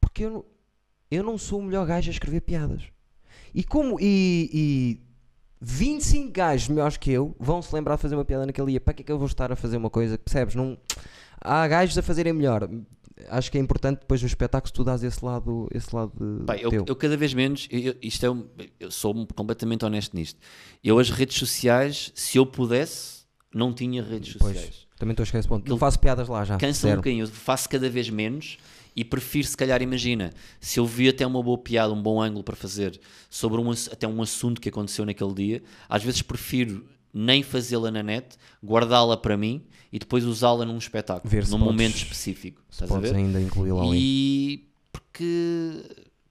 [0.00, 0.44] porque eu, não-
[1.10, 2.82] eu não sou o melhor gajo a escrever piadas.
[3.54, 5.07] E como e, e
[5.60, 8.94] 25 gajos melhores que eu vão se lembrar de fazer uma piada naquele dia, para
[8.94, 10.54] que é que eu vou estar a fazer uma coisa percebes?
[10.54, 10.78] Não,
[11.40, 12.68] há gajos a fazerem melhor.
[13.30, 16.70] Acho que é importante depois no espetáculo tu dás esse lado, esse lado Pá, eu,
[16.86, 18.46] eu cada vez menos, eu, isto é um-
[18.78, 20.38] eu sou completamente honesto nisto.
[20.84, 24.86] Eu as redes sociais, se eu pudesse, não tinha redes Pois, sociais.
[24.96, 25.62] também estou a chegar a esse ponto.
[25.62, 26.56] Aquilo faço piadas lá já.
[26.58, 28.56] Cansa um bocadinho, eu faço cada vez menos
[29.00, 32.42] e prefiro, se calhar, imagina, se eu vi até uma boa piada, um bom ângulo
[32.42, 32.98] para fazer
[33.30, 36.84] sobre um, até um assunto que aconteceu naquele dia, às vezes prefiro
[37.14, 41.64] nem fazê-la na net, guardá-la para mim e depois usá-la num espetáculo, Ver num podes-
[41.64, 42.60] momento específico.
[42.70, 43.16] Estás a Podes ver?
[43.18, 43.98] ainda incluí-la ali.
[44.00, 45.82] E porque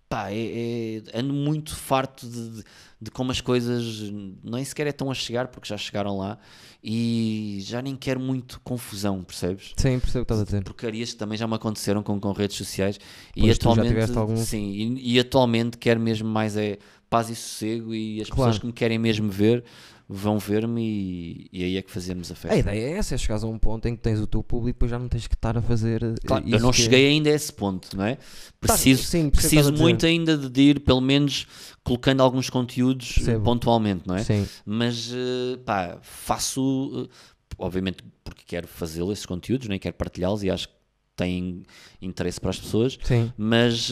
[0.09, 2.63] pá, é, é- ando muito farto de, de-
[2.99, 4.11] de como as coisas
[4.43, 6.37] nem sequer é tão a chegar, porque já chegaram lá,
[6.83, 9.73] e já nem quero muito confusão, percebes?
[9.75, 10.63] Sim, percebo o que estás a dizer.
[10.63, 12.99] Porcarias que também já me aconteceram com, com redes sociais
[13.35, 16.77] e Pois atualmente algum- sim, e, e atualmente quero mesmo mais é
[17.09, 18.51] paz e sossego e as Claro.
[18.51, 19.63] pessoas que me querem mesmo ver
[20.09, 22.55] vão ver-me e, e aí é que fazemos a festa.
[22.55, 24.69] A ideia é essa, é chegares a um ponto em que tens o teu público
[24.69, 27.07] e depois já não tens que estar a fazer eh, Claro, eu não é- cheguei
[27.07, 28.17] ainda a esse ponto, não é?
[28.59, 31.45] Preciso, sim, que estás preciso muito ainda de ir, pelo menos,
[31.83, 33.43] colocando alguns conteúdos eh, Percebo.
[33.43, 34.23] pontualmente, não é?
[34.23, 37.09] Sim, Mas, eh, pá, faço,
[37.57, 40.73] obviamente, porque quero fazê-lo, esses conteúdos, nem quero partilhá-los e acho que
[41.17, 41.63] têm
[42.01, 43.29] interesse para as pessoas, sim.
[43.37, 43.89] mas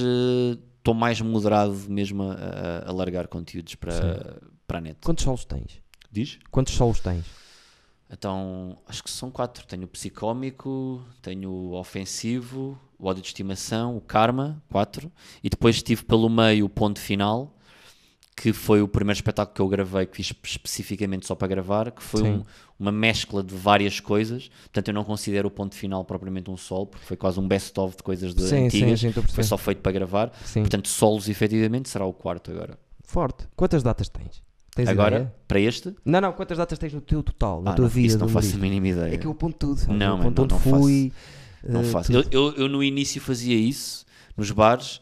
[0.77, 4.37] estou mais moderado mesmo a, a- a largar conteúdos para,
[4.67, 4.97] para a net.
[5.03, 5.83] Quantos solos tens?
[6.15, 6.39] Diz?
[6.49, 7.25] Quantos solos tens?
[8.09, 9.65] Então, acho que são quatro.
[9.67, 15.11] Tenho o psicómico, tenho o ofensivo, o ódio de estimação, o karma, quatro.
[15.43, 17.53] E depois tive pelo meio o ponto final,
[18.37, 22.01] que foi o primeiro espetáculo que eu gravei, que fiz especificamente só para gravar, que
[22.01, 22.43] foi um-
[22.79, 24.49] uma mescla de várias coisas.
[24.65, 27.97] Portanto, eu não considero o ponto final propriamente um solo, porque foi quase um best-of
[27.97, 28.99] de coisas de Sim, sim, antigas.
[29.01, 30.31] sim, foi só feito para gravar.
[30.45, 30.61] Sim.
[30.61, 32.77] Portanto, solos efetivamente será o quarto agora.
[33.03, 33.47] Forte.
[33.55, 34.44] Quantas datas tens?
[34.75, 35.33] Tens agora, ideia?
[35.47, 38.07] para este, Não, não, quantas datas tens no teu total, na ah, tua não, vida?
[38.07, 39.15] isso não faço a mínima ideia.
[39.15, 39.93] É que eu aponto tudo.
[39.93, 40.83] Não, eu aponto não, onde não faço.
[40.83, 41.13] fui.
[41.63, 42.11] Não eh, faço.
[42.11, 42.27] tudo.
[42.29, 44.05] Eu, eu, eu no início fazia isso
[44.35, 44.99] nos bares.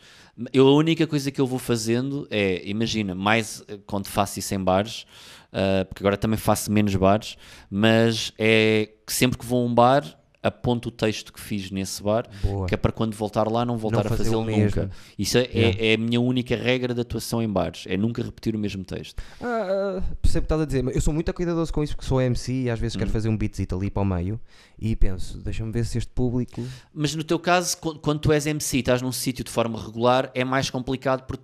[0.53, 4.53] Eu, a única coisa que eu vou fazendo é, imagina, mais eh, quando faço isso
[4.53, 5.07] em bares,
[5.53, 7.37] ah, porque agora também faço menos bares,
[7.69, 10.03] mas é que sempre que vou a um bar,
[10.43, 12.67] aponto o texto que fiz nesse bar, Boa.
[12.67, 14.91] que é para quando voltar lá não voltar a fazer fazê-lo nunca.
[15.17, 18.53] Isso é, é- é a minha única regra de atuação em bares, é nunca repetir
[18.55, 19.21] o mesmo texto.
[19.41, 21.95] Ah, ah, percebo o que estás a dizer, mas eu sou muito cuidadoso com isso
[21.95, 23.13] porque sou MC e às vezes quero Hum.
[23.13, 24.39] fazer um beatzito ali para o meio
[24.77, 26.61] e penso, deixa-me ver se este público.
[26.93, 29.81] Mas no teu caso, qu- quando tu és MC e estás num sítio de forma
[29.81, 31.43] regular, é mais complicado porque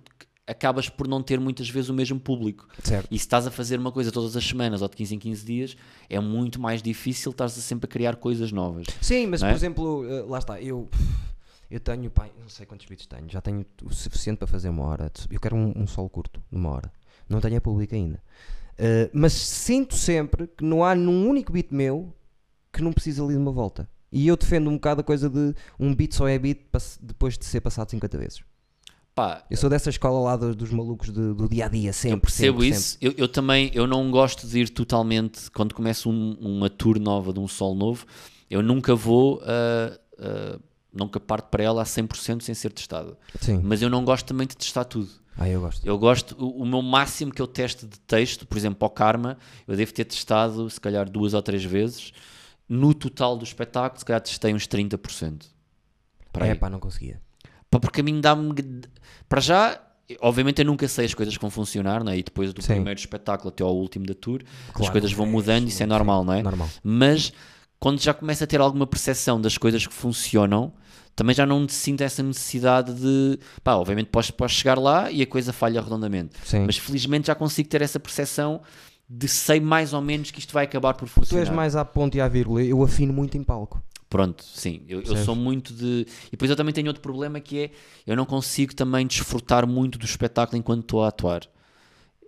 [0.50, 2.66] acabas por não ter muitas vezes o mesmo público.
[2.82, 3.06] Certo.
[3.10, 5.44] E se estás a fazer uma coisa todas as semanas ou de 15 em 15
[5.44, 5.76] dias,
[6.08, 8.86] é muito mais difícil, estás a sempre a criar coisas novas.
[9.00, 9.56] Sim, mas Não por é?
[9.56, 10.88] exemplo, eh, lá está, eu,
[11.70, 15.10] Eu tenho, não sei quantos beats tenho, já tenho o suficiente para fazer uma hora.
[15.30, 16.92] Eu quero um, um solo curto, uma hora.
[17.28, 18.20] Não tenho a pública ainda.
[18.72, 22.12] Uh, mas sinto sempre que não há num único beat meu
[22.72, 23.88] que não precisa ali de uma volta.
[24.10, 26.58] E eu defendo um bocado a coisa de um beat só é beat
[27.00, 28.42] depois de ser passado 50 vezes.
[29.20, 32.16] Pá, Eu sou dessa escola lá dos, dos malucos de- do dia a dia, sempre.
[32.16, 32.98] eu percebo sempre, isso.
[33.00, 37.32] Eu, eu também eu não gosto de ir totalmente quando começo um- uma tour nova
[37.32, 38.06] de um sol novo.
[38.48, 40.58] Eu nunca vou, ah, ah,
[40.92, 43.16] nunca parto para ela a 100% sem ser testado.
[43.38, 43.46] Sempre.
[43.46, 43.60] Sim.
[43.62, 45.08] Mas eu não gosto também de testar tudo.
[45.36, 45.86] Ah, eu gosto.
[45.86, 48.90] Eu gosto, o, o meu máximo que eu testo de texto, por exemplo, para o
[48.90, 52.12] Karma, eu devo ter testado se calhar duas ou três vezes.
[52.68, 55.44] No total do espetáculo, se calhar testei uns 30%.
[56.32, 56.58] Para É aí.
[56.58, 57.20] pá, não conseguia.
[57.70, 58.52] Pá, porque a mim dá-me.
[59.28, 59.80] Para já,
[60.20, 62.18] obviamente eu nunca sei as coisas que vão funcionar, não é?
[62.18, 62.74] E depois do Sim.
[62.74, 65.82] primeiro espetáculo até ao último da tour, as Claro, coisas vão é, mudando, sim, isso
[65.82, 66.42] é sim, normal, não é?
[66.42, 66.68] Normal.
[66.82, 67.32] Mas
[67.78, 70.72] quando já começa a ter alguma percepção das coisas que funcionam,
[71.14, 73.38] também já não sinto essa necessidade de.
[73.62, 76.36] Pá, obviamente posso, posso chegar lá e a coisa falha redondamente.
[76.44, 76.64] Sim.
[76.66, 78.60] Mas felizmente já consigo ter essa percepção
[79.08, 81.42] de sei mais ou menos que isto vai acabar por Tu funcionar.
[81.46, 83.82] és mais à ponta e à vírgula, eu afino muito em palco.
[84.10, 86.04] Pronto, sim, eu, eu sou muito de.
[86.26, 87.70] E depois eu também tenho outro problema que é
[88.04, 91.42] eu não consigo também desfrutar muito do espetáculo enquanto estou a atuar.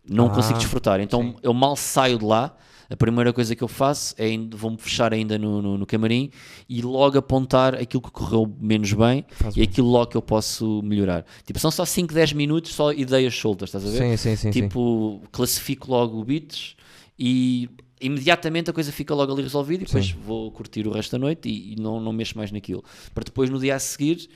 [0.09, 1.01] Não Ah, consigo desfrutar.
[1.01, 1.35] Então sim.
[1.43, 2.57] eu mal saio de lá.
[2.89, 6.31] A primeira coisa que eu faço é vou-me fechar ainda no, no, no camarim
[6.69, 9.69] e logo apontar aquilo que correu menos bem Faz e bem.
[9.69, 11.25] aquilo logo que eu posso melhorar.
[11.47, 13.97] Tipo, são só 5, 10 minutos, só ideias soltas, estás a ver?
[13.97, 14.53] Sim, sim, sim.
[14.53, 14.63] sim.
[14.63, 16.77] tipo, classifico logo beats
[17.19, 17.71] e
[18.03, 20.15] imediatamente a coisa fica logo ali resolvida e depois Sim.
[20.25, 22.83] vou curtir o resto da noite e, e não, não mexo mais naquilo.
[23.15, 24.29] Para depois no dia a seguir,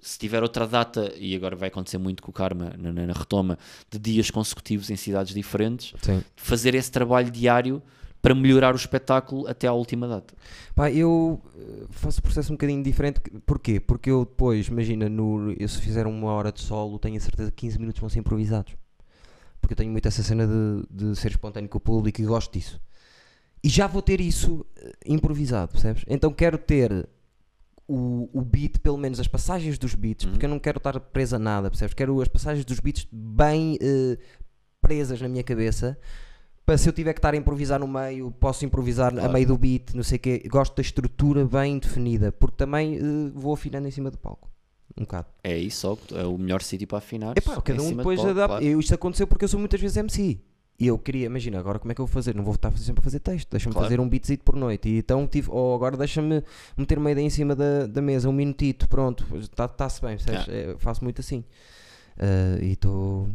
[0.00, 3.12] se tiver outra data, e agora vai acontecer muito com o Karma na, na- na
[3.12, 3.58] retoma,
[3.90, 6.22] de dias consecutivos em cidades diferentes, Sim.
[6.36, 7.82] fazer esse trabalho diário
[8.22, 10.34] para melhorar o espetáculo até à última data.
[10.74, 13.20] Pá, eu eh, faço o processo um bocadinho diferente.
[13.46, 13.78] Porquê?
[13.80, 17.50] Porque eu depois, imagina, no, eu se fizer uma hora de solo, tenho a certeza
[17.50, 18.74] que 15 minutos vão ser improvisados.
[19.60, 22.52] Porque eu tenho muito essa cena de, de ser espontâneo com o público e gosto
[22.52, 22.80] disso.
[23.62, 26.04] E já vou ter isso eh, improvisado, percebes?
[26.08, 27.08] Então quero ter
[27.86, 30.32] o, o beat, pelo menos as passagens dos beats, Uhum.
[30.32, 31.94] porque eu não quero estar preso a nada, percebes?
[31.94, 34.18] Quero as passagens dos beats bem eh,
[34.80, 35.98] presas na minha cabeça.
[36.64, 39.32] Para se eu tiver que estar a improvisar no meio, posso improvisar a Claro.
[39.32, 40.42] meio do beat, não sei o quê.
[40.50, 43.00] Gosto da estrutura bem definida, porque também eh,
[43.34, 44.50] vou afinando em cima do palco.
[44.96, 45.28] Um bocado.
[45.42, 47.36] É isso, só, é o melhor sítio para afinar.
[47.38, 48.58] Epá, em cada um de depois palco, adapta.
[48.60, 48.80] claro.
[48.80, 50.40] Isto aconteceu porque eu sou muitas vezes MC.
[50.80, 52.34] E eu queria, imagina, agora como é que eu vou fazer?
[52.36, 53.86] Não vou estar sempre a fazer texto, deixa-me Claro.
[53.86, 54.88] fazer um beatzito por noite.
[54.88, 56.42] E então tive, ou agora deixa-me
[56.76, 60.48] meter uma ideia em cima da, da mesa, um minutito, pronto, está-se bem, percebes?
[60.48, 61.42] É, faço muito assim.
[62.16, 63.28] Ah, e estou.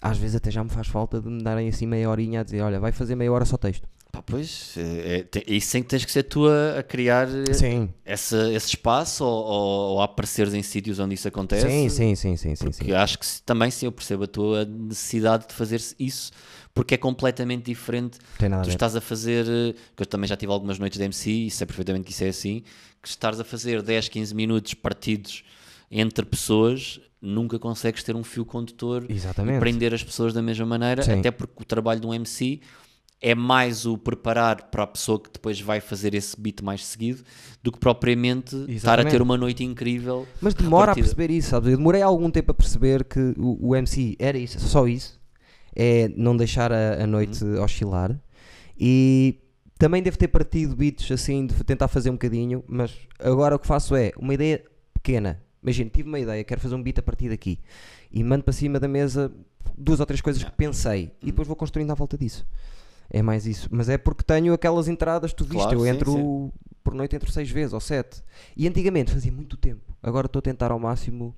[0.00, 2.60] Às vezes até já me faz falta de me darem assim meia horinha a dizer:
[2.60, 3.88] olha, vai fazer meia hora só texto.
[4.14, 6.82] Pá, pois, é, é, tem- é isso em que tens que ser tu a, a
[6.84, 11.26] criar eh, Sim, essa, esse espaço ou, ou, ou a apareceres em sítios onde isso
[11.26, 11.68] acontece.
[11.68, 12.92] sim, sim, sim, sim, sim, sim.
[12.92, 16.30] Acho que também sim, eu percebo a tua necessidade de fazer isso,
[16.72, 18.18] porque é completamente diferente.
[18.38, 18.74] Tem nada a Tu ver.
[18.74, 21.66] estás a fazer, eh, que eu também já tive algumas noites de MC e sei
[21.66, 22.62] perfeitamente que isso é assim,
[23.02, 25.42] que estás a fazer 10, 15 minutos partidos
[25.90, 29.58] entre pessoas, nunca consegues ter um fio condutor e Exatamente.
[29.58, 31.18] prender as pessoas da mesma maneira, Sim.
[31.18, 32.60] até porque o trabalho de um MC
[33.24, 37.24] é mais o preparar para a pessoa que depois vai fazer esse beat mais seguido
[37.62, 39.12] do que propriamente estar a Exatamente.
[39.12, 40.28] ter uma noite incrível.
[40.42, 41.70] Mas demora a perceber isso, sabes?
[41.70, 45.18] Eu demorei algum tempo a perceber que o, o MC era isso, só isso.
[45.74, 48.14] É não deixar a, a noite oscilar.
[48.78, 49.40] E
[49.78, 53.66] também devo ter partido beats assim, de tentar fazer um bocadinho, mas agora o que
[53.66, 54.62] faço é uma ideia
[54.92, 55.40] pequena.
[55.62, 57.58] Imagina, tive uma ideia, quero fazer um beat a partir daqui.
[58.12, 59.32] E mando para cima da mesa
[59.78, 61.10] duas ou três coisas que pensei.
[61.22, 62.46] E depois vou construindo à volta disso.
[63.16, 63.68] É mais isso.
[63.70, 66.52] Mas é porque tenho aquelas entradas, tu viste, Claro, eu sim, entro sim.
[66.82, 68.22] por noite entre seis vezes ou sete.
[68.56, 69.94] E antigamente fazia muito tempo.
[70.02, 71.34] Agora estou a tentar ao máximo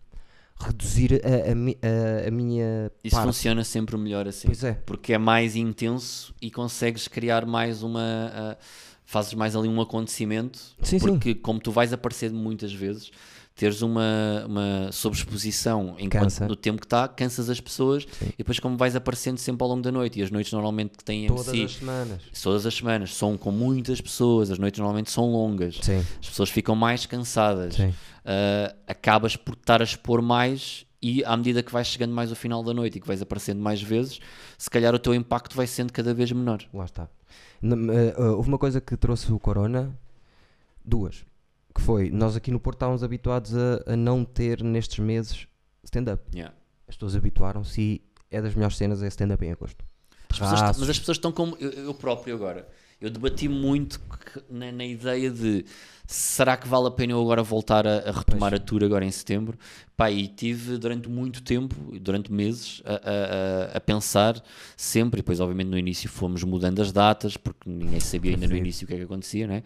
[0.58, 3.26] reduzir a, a a- a minha Isso parte.
[3.26, 4.46] funciona sempre melhor assim.
[4.48, 4.72] Pois é.
[4.86, 8.00] Porque é mais intenso e consegues criar mais uma.
[8.32, 8.56] ah,
[9.04, 10.58] fazes mais ali um acontecimento.
[10.82, 10.98] Sim, sim.
[10.98, 13.10] porque, como tu vais aparecer muitas vezes,
[13.56, 16.46] teres uma, uma sobreexposição enquanto Cansa.
[16.46, 19.82] no tempo que está, cansas as pessoas e depois, como vais aparecendo sempre ao longo
[19.82, 22.22] da noite, e as noites normalmente que têm Todas MC, as semanas.
[22.42, 26.50] todas as semanas, são com muitas pessoas, as noites normalmente são longas, Sim, as pessoas
[26.50, 27.92] ficam mais cansadas, sim.
[28.24, 32.36] ah, acabas por estar a expor mais e à medida que vais chegando mais ao
[32.36, 34.18] final da noite e que vais aparecendo mais vezes,
[34.58, 36.62] se calhar o teu impacto vai sendo cada vez menor.
[36.74, 37.08] Lá está.
[37.62, 39.96] Eh, eh, houve uma coisa que trouxe o Corona,
[40.84, 41.24] duas,
[41.76, 45.46] que foi, nós aqui no Porto estávamos habituados a, a não ter nestes meses
[45.84, 46.22] stand-up.
[46.34, 46.54] Yeah.
[46.88, 49.84] As pessoas habituaram-se e é das melhores cenas é stand-up em agosto.
[50.30, 52.68] As pessoas- mas as pessoas estão como eu, eu próprio agora.
[53.00, 55.64] eu debati muito que- na, na ideia de
[56.06, 59.10] será que vale a pena eu agora voltar a, a retomar a tour agora em
[59.10, 59.58] setembro?
[59.96, 64.42] Pá, e tive durante muito tempo, durante meses, a, a- a- pensar
[64.76, 68.56] sempre, e depois obviamente no início fomos mudando as datas, porque ninguém sabia ainda no
[68.56, 69.62] início o que é que acontecia, né?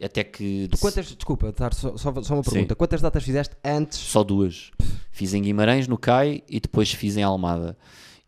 [0.00, 2.74] Até que Tu quantas, desculpa, dar só, só, só uma pergunta.
[2.76, 3.98] Quantas datas fizeste antes?
[3.98, 4.70] só duas.
[5.10, 7.76] Fiz em Guimarães, no CAI, e depois fiz em Almada.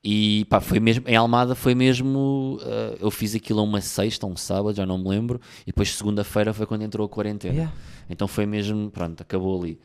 [0.03, 4.27] E pá, foi mesmo, em Almada foi mesmo, eh, eu fiz aquilo a uma sexta,
[4.27, 7.55] um sábado, já não me lembro, e depois segunda-feira foi quando entrou a quarentena.
[7.55, 7.75] Yeah.
[8.09, 9.79] Então foi mesmo, pronto, acabou ali.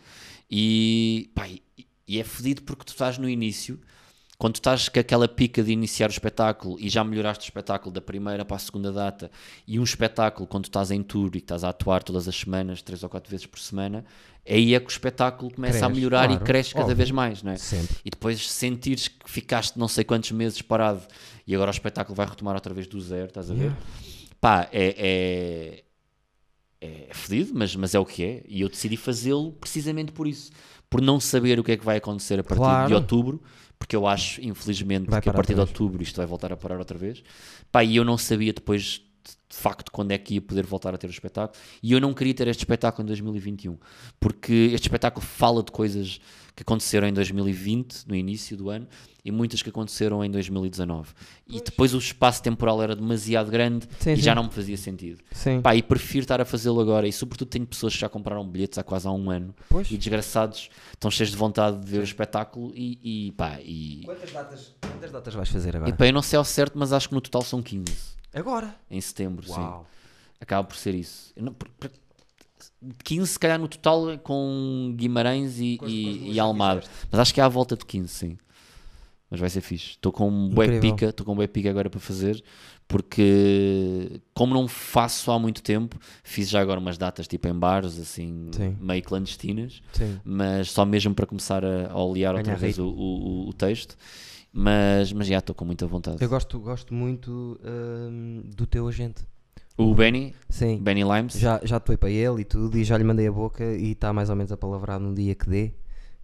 [0.49, 1.61] E, pá, e,
[2.07, 3.77] e é fedido porque tu estás no início,
[4.37, 8.01] quando estás com aquela pica de iniciar o espetáculo e já melhoraste o espetáculo da
[8.01, 9.31] primeira para a segunda data,
[9.67, 13.01] e um espetáculo quando estás em tour e estás a atuar todas as semanas, três
[13.03, 14.03] ou quatro vezes por semana,
[14.47, 16.97] aí é que o espetáculo começa a Cresce, melhorar claro, e cresce cada óbvio.
[16.97, 17.57] vez mais, não é?
[17.57, 17.95] Sempre.
[18.03, 21.01] E depois sentires que ficaste não sei quantos meses parado
[21.47, 23.61] e agora o espetáculo vai retomar outra vez do zero, estás a ver?
[23.61, 23.81] Yeah.
[24.41, 25.84] Pá, é, é
[27.25, 28.43] fedido, mas, mas é o que é.
[28.47, 30.51] E eu decidi fazê-lo precisamente por isso.
[30.89, 32.87] Por não saber o que é que vai acontecer a partir Claro.
[32.87, 33.41] de outubro,
[33.77, 36.77] porque eu acho, infelizmente, Vai que a partir de outubro isto vai voltar a parar
[36.79, 37.23] outra vez.
[37.71, 39.01] Pá, e eu não sabia depois
[39.55, 41.57] de facto quando é que ia poder voltar a ter o espetáculo.
[41.81, 43.77] E eu não queria ter este espetáculo em 2021,
[44.19, 46.19] porque este espetáculo fala de coisas
[46.53, 48.87] que aconteceram em 2020, no início do ano,
[49.23, 51.09] e muitas que aconteceram em 2019.
[51.47, 54.21] E depois o espaço temporal era demasiado grande Sim, e sim.
[54.21, 55.21] já não me fazia sentido.
[55.31, 55.61] Sim.
[55.61, 57.07] Pá, e prefiro estar a fazê-lo agora.
[57.07, 59.89] E sobretudo tenho pessoas que já compraram bilhetes há quase há um ano Pois.
[59.91, 62.71] e desgraçados estão cheios de vontade de ver o espetáculo.
[62.75, 65.89] E, e pá, e, Quantas datas, quantas datas vais fazer agora?
[65.89, 68.75] e pá, eu não sei ao certo, mas acho que no total são 15 Agora?
[68.91, 69.45] em setembro.
[69.47, 69.53] Sim.
[69.53, 69.87] Uau.
[70.39, 71.31] Acaba por ser isso.
[71.35, 71.89] Eu não- por- por-
[73.03, 76.83] 15 se calhar no total com Guimarães e, Com as- e- com e Almada.
[77.09, 78.37] Mas acho que é à volta de 15, sim.
[79.29, 79.91] Mas vai ser fixe.
[79.91, 82.43] Estou com um bué pica, estou com um bué pica agora para fazer,
[82.87, 87.99] porque como não faço há muito tempo, fiz já agora umas datas tipo em bares,
[87.99, 88.77] assim, Sim.
[88.79, 90.19] meio clandestinas, Sim.
[90.23, 93.97] mas só mesmo para começar a, a olear outra vez o, o- o texto.
[94.57, 96.17] Mas, mas já estou com muita vontade.
[96.23, 99.21] Eu gosto, gosto muito hum, do teu agente.
[99.77, 100.77] O Benny, Sim.
[100.81, 103.61] Benny Limes, Já, já atuei para ele e tudo, e já lhe mandei a boca
[103.75, 105.73] e está mais ou menos a palavrar num dia que dê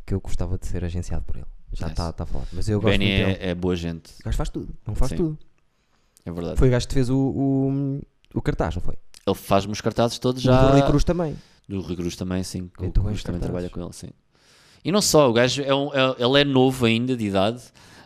[0.06, 1.46] que eu gostava de ser agenciado por ele.
[1.74, 1.92] Já Nice.
[1.94, 2.46] está tá a falar.
[2.54, 3.38] Mas eu gosto Benny muito dele.
[3.42, 4.74] é, é boa gente, O gajo faz tudo.
[4.88, 5.18] Não faz Sim.
[5.18, 5.38] tudo.
[6.26, 6.58] é verdade.
[6.58, 8.02] Foi o gajo que fez o, o,
[8.34, 8.96] o cartaz, não foi?
[9.28, 10.68] Ele faz-me os cartazes todos já.
[10.68, 11.36] do Rui Cruz também.
[11.68, 12.72] Do Rui Cruz também, sim.
[12.80, 14.10] O Então, Cruz também trabalha com ele, sim.
[14.86, 17.62] E não só, o gajo é, um- é- ele é novo ainda de idade,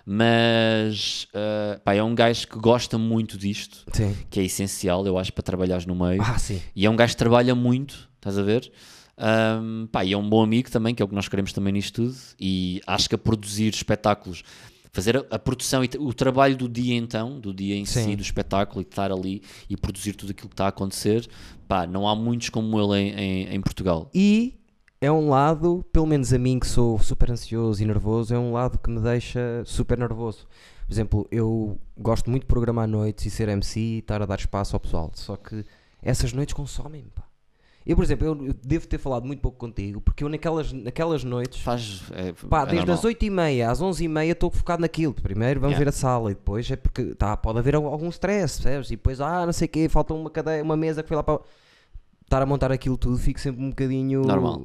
[0.05, 4.15] mas ah, pá, é um gajo que gosta muito disto, Sim.
[4.29, 6.21] que é essencial, eu acho, para trabalhares no meio.
[6.21, 6.61] Ah, sim.
[6.75, 8.71] E é um gajo que trabalha muito, estás a ver?
[9.17, 11.73] Ahm, pá, e é um bom amigo também, que é o que nós queremos também
[11.73, 12.15] nisto tudo.
[12.39, 14.43] E acho que a produzir espetáculos,
[14.91, 18.15] fazer a, a produção e o trabalho do dia então, do dia em si, Sim.
[18.15, 21.27] do espetáculo, e estar ali e produzir tudo aquilo que está a acontecer,
[21.67, 24.09] pá, não há muitos como ele em, em, em Portugal.
[24.13, 24.53] E
[25.01, 28.51] é um lado, pelo menos a mim que sou super ansioso e nervoso, é um
[28.53, 30.47] lado que me deixa super nervoso.
[30.87, 34.39] Por exemplo, eu gosto muito de programar noites e ser MC e estar a dar
[34.39, 35.11] espaço ao pessoal.
[35.15, 35.65] Só que
[36.01, 37.23] essas noites consomem-me, pá.
[37.85, 41.23] Eu, por exemplo, eu, eu devo ter falado muito pouco contigo, porque eu naquelas, naquelas
[41.23, 42.01] noites, Faz.
[42.13, 42.95] É, pá, é desde normal.
[42.95, 45.13] as 8h30 às 11h30 estou focado naquilo.
[45.13, 45.85] Primeiro vamos Yeah.
[45.85, 48.87] ver a sala e depois é porque tá, pode haver al- algum stress, percebes?
[48.87, 51.21] E depois, ah, não sei o quê, falta uma, cadeia, uma mesa que foi lá
[51.23, 51.39] para.
[52.25, 54.21] Estar a montar aquilo tudo, fico sempre um bocadinho.
[54.21, 54.61] Normal.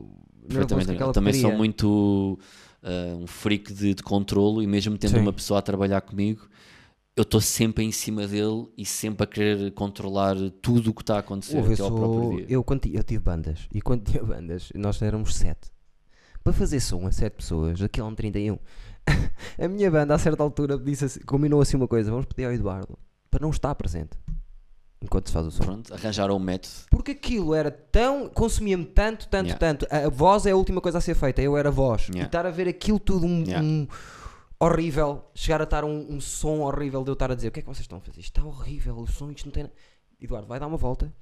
[0.48, 1.00] Perfeitamente.
[1.00, 2.38] Eu também sou muito
[2.82, 5.20] ah, um freak de, de controlo e mesmo tendo Sim.
[5.20, 6.48] uma pessoa a trabalhar comigo,
[7.14, 11.16] eu estou sempre em cima dele e sempre a querer controlar tudo o que está
[11.16, 12.46] a acontecer Ouve, até ao próprio dia.
[12.48, 15.70] eu, quando eu tive bandas e quando tinha bandas, nós éramos sete.
[16.42, 18.58] Para fazer som a sete pessoas, aquilo é um 31.
[19.58, 22.52] a minha banda, a certa altura, disse assim- combinou assim uma coisa: vamos pedir ao
[22.52, 22.98] Eduardo
[23.30, 24.16] para não estar presente
[25.02, 25.64] enquanto se faz o som.
[25.64, 26.74] Pronto, arranjaram um método.
[26.90, 28.28] Porque aquilo era tão.
[28.28, 29.58] consumia-me tanto, tanto, Yeah.
[29.58, 29.86] tanto.
[29.90, 32.02] A, a voz é a última coisa a ser feita, eu era voz.
[32.08, 32.26] E Yeah.
[32.26, 33.66] estar a ver aquilo tudo um, Yeah.
[33.66, 33.86] um
[34.58, 37.60] horrível, chegar a estar um, um som horrível de eu estar a dizer: o que
[37.60, 38.20] é que vocês estão a fazer?
[38.20, 39.64] Isto está horrível, o som, isto não tem.
[39.64, 39.70] na-"
[40.20, 41.12] Eduardo, vai dar uma volta.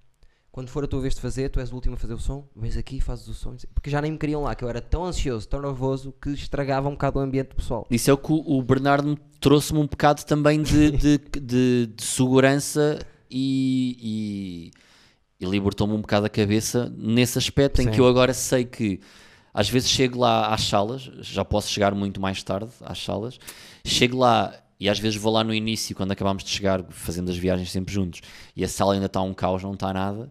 [0.50, 2.48] Quando for a tua vez de fazer, tu és o último a fazer o som,
[2.56, 3.54] vens aqui e fazes o som.
[3.72, 6.88] Porque já nem me queriam lá, que eu era tão ansioso, tão nervoso, que estragava
[6.88, 7.86] um bocado o ambiente pessoal.
[7.90, 11.86] Isso é o que o, o Bernardo me trouxe-me um bocado também de, de, de-
[11.94, 12.98] de segurança
[13.30, 14.70] e,
[15.40, 17.90] e, e libertou-me um bocado a cabeça nesse aspecto em Sim.
[17.90, 19.00] que eu agora sei que
[19.52, 23.38] às vezes chego lá às salas, já posso chegar muito mais tarde às salas,
[23.84, 27.36] chego lá e às vezes vou lá no início, quando acabamos de chegar, fazendo as
[27.36, 28.20] viagens sempre juntos,
[28.54, 30.30] e a sala ainda está um caos, não está nada,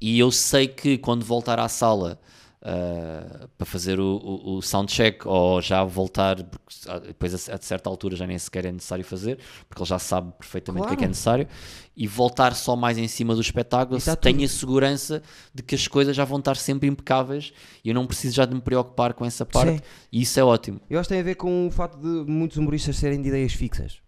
[0.00, 2.20] e eu sei que quando voltar à sala
[2.62, 7.58] uh, para fazer o, o, o soundcheck ou já voltar, porque ah, depois a, a
[7.60, 9.38] certa altura já nem sequer é necessário fazer,
[9.68, 11.10] porque ele já sabe perfeitamente o que é que é Claro.
[11.10, 11.48] necessário,
[11.96, 15.22] e voltar só mais em cima do espetáculo, se tenho a segurança
[15.54, 17.52] de que as coisas já vão estar sempre impecáveis
[17.84, 19.82] e eu não preciso já de me preocupar com essa parte, Sim.
[20.12, 20.80] e isso é ótimo.
[20.88, 23.52] Eu acho que tem a ver com o facto de muitos humoristas serem de ideias
[23.52, 23.98] fixas.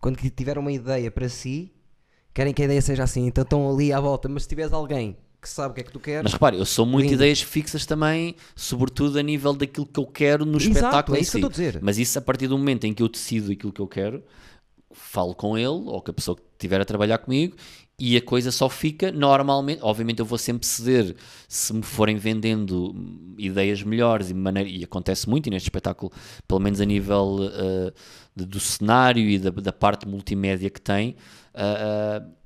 [0.00, 1.72] Quando tiveram uma ideia para si,
[2.32, 4.28] querem que a ideia seja assim, então estão ali à volta.
[4.28, 6.64] Mas se tiveres alguém que sabe o que é que tu queres, Mas repare, eu
[6.64, 11.16] sou muito ideias fixas também, sobretudo a nível daquilo que eu quero no Exato, espetáculo
[11.16, 11.42] é isso que si.
[11.42, 11.82] eu estou a dizer.
[11.82, 14.22] Mas isso a partir do momento em que eu decido aquilo que eu quero,
[14.92, 17.56] falo com ele ou com a pessoa que estiver a trabalhar comigo
[17.98, 19.80] e a coisa só fica normalmente.
[19.82, 21.14] Obviamente eu vou sempre ceder
[21.48, 22.94] se me forem vendendo
[23.38, 26.12] ideias melhores e, maneira, e acontece muito e neste espetáculo,
[26.46, 27.92] pelo menos a nível uh,
[28.34, 31.16] do cenário e da, da parte multimédia que tem.
[31.54, 32.45] uh, uh,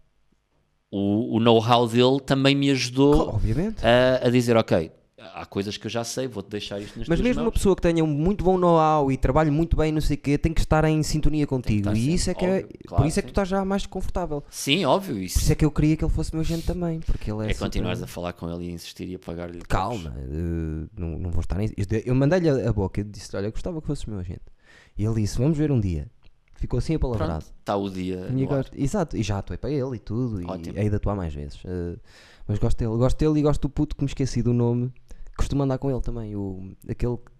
[0.91, 3.38] o, o know-how dele também me ajudou
[3.82, 4.91] a, a dizer, ok,
[5.34, 7.53] há coisas que eu já sei, vou-te deixar isto nas Mas mesmo uma mãos.
[7.55, 10.36] pessoa que tenha um muito bom know-how e trabalhe muito bem, não sei o quê,
[10.36, 11.93] tem que estar em sintonia contigo.
[11.93, 13.86] E isso é que é, óbvio, claro, por isso é que tu estás já mais
[13.86, 14.43] confortável.
[14.51, 17.01] Sim, óbvio, Por isso isso é que eu queria que ele fosse meu agente também,
[17.01, 17.51] porque ele é.
[17.51, 19.61] é super- continuares a falar com ele e insistir e a pagar-lhe.
[19.61, 21.70] Calma, eh, não, não vou estar em.
[22.05, 24.41] eu- mandei-lhe a boca e disse: Olha, eu gostava que fosses meu agente.
[24.99, 26.09] E ele disse: Vamos ver um dia.
[26.61, 27.45] Ficou assim apalavrado.
[27.59, 28.29] Está o dia.
[28.29, 30.77] No gosto- Exato, e já atuei para ele e tudo, Ótimo.
[30.77, 31.59] e hei de atuar mais vezes.
[31.65, 31.97] eh,
[32.47, 34.93] mas gosto dele, gosto dele e gosto do puto que me esqueci do nome.
[35.37, 37.31] Costumo andar com ele também, o, aquele que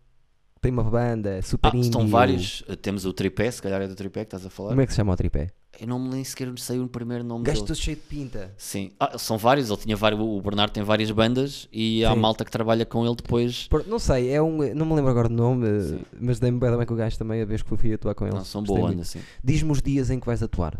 [0.63, 1.89] tem uma banda super Ah, indie.
[1.89, 2.63] estão o- vários.
[2.63, 4.71] uh, Temos o tripé, se calhar é do tripé que estás a falar.
[4.71, 5.51] Como é que se chama o tripé?
[5.79, 8.53] Eu não me nem sequer sei o primeiro nome Gajo todo cheio de pinta.
[8.59, 9.71] Sim, Ah, são vários.
[9.71, 10.21] Ele tinha vários.
[10.21, 12.19] O Bernardo tem várias bandas e há Sim.
[12.19, 13.67] malta que trabalha com ele depois.
[13.69, 14.59] Por- Não sei, é um.
[14.75, 16.01] Não me lembro agora do nome, eh, Sim.
[16.21, 18.35] mas dei-me bem bem com o gajo também a vez que fui atuar com ele.
[18.35, 18.99] Não, são Gostei boa muito.
[18.99, 19.21] onda, sim.
[19.43, 20.79] Diz-me os dias em que vais atuar.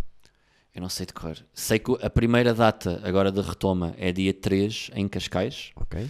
[0.75, 1.37] Eu não sei de cor.
[1.55, 5.71] Sei que a primeira data agora de retoma é dia 3 em Cascais.
[5.77, 6.07] Ok.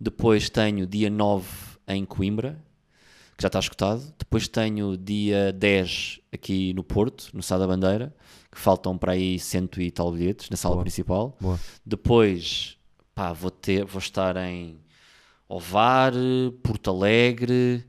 [0.00, 1.46] Depois tenho dia 9
[1.88, 2.58] em Coimbra,
[3.36, 4.02] que já está escutado.
[4.18, 8.14] Depois tenho dia 10 aqui no Porto, no Sá da Bandeira,
[8.50, 10.84] que faltam para aí cento e tal bilhetes na sala Boa.
[10.84, 11.36] principal.
[11.40, 11.58] Boa.
[11.84, 12.76] Depois,
[13.14, 14.78] pá, vou, ter, vou estar em
[15.48, 16.12] Ovar,
[16.62, 17.84] Porto Alegre.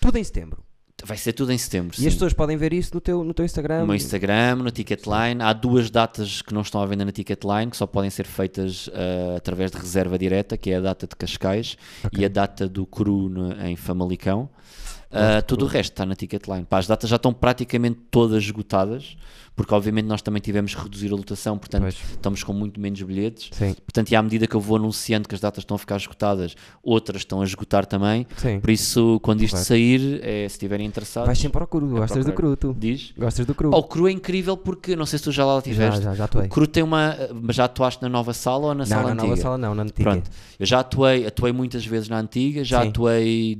[0.00, 0.67] Tudo em setembro.
[1.04, 1.94] Vai ser tudo em setembro.
[1.94, 2.06] E sim.
[2.08, 3.80] as pessoas podem ver isso no teu, no teu Instagram.
[3.80, 5.40] No meu Instagram, no Ticketline.
[5.42, 8.90] Há duas datas que não estão à venda na Ticketline, que só podem ser feitas
[8.92, 11.76] eh, através de reserva direta, que é a data de Cascais
[12.12, 14.48] e a data do Cru no- em Famalicão.
[15.10, 16.64] Uh, tudo o resto está na Ticketline.
[16.64, 19.16] Pá, as datas já estão praticamente todas esgotadas,
[19.56, 21.94] porque obviamente nós também tivemos que reduzir a lotação, portanto Pois.
[22.10, 23.48] estamos com muito menos bilhetes.
[23.52, 25.96] Sim, Portanto, e à medida que eu vou anunciando que as datas estão a ficar
[25.96, 28.26] esgotadas, outras estão a esgotar também.
[28.36, 28.60] sim.
[28.60, 29.64] Por isso, quando isto Vai.
[29.64, 31.88] sair, eh, se estiverem interessados, Vais sempre ao cru.
[31.88, 32.76] Gostas do cru, tu.
[32.78, 33.12] diz.
[33.16, 33.70] Gostas do cru.
[33.74, 36.24] O Cru é incrível porque, não sei se tu já lá já, tiveste, já, já
[36.26, 36.46] atuei.
[36.46, 37.16] o Cru tem uma.
[37.42, 39.28] Mas já atuaste na nova sala ou na Não, sala na antiga?
[39.28, 40.02] nova sala não, na antiga.
[40.10, 40.30] Pronto,
[40.60, 42.88] eu já atuei, atuei muitas vezes na antiga, já Sim.
[42.90, 43.58] atuei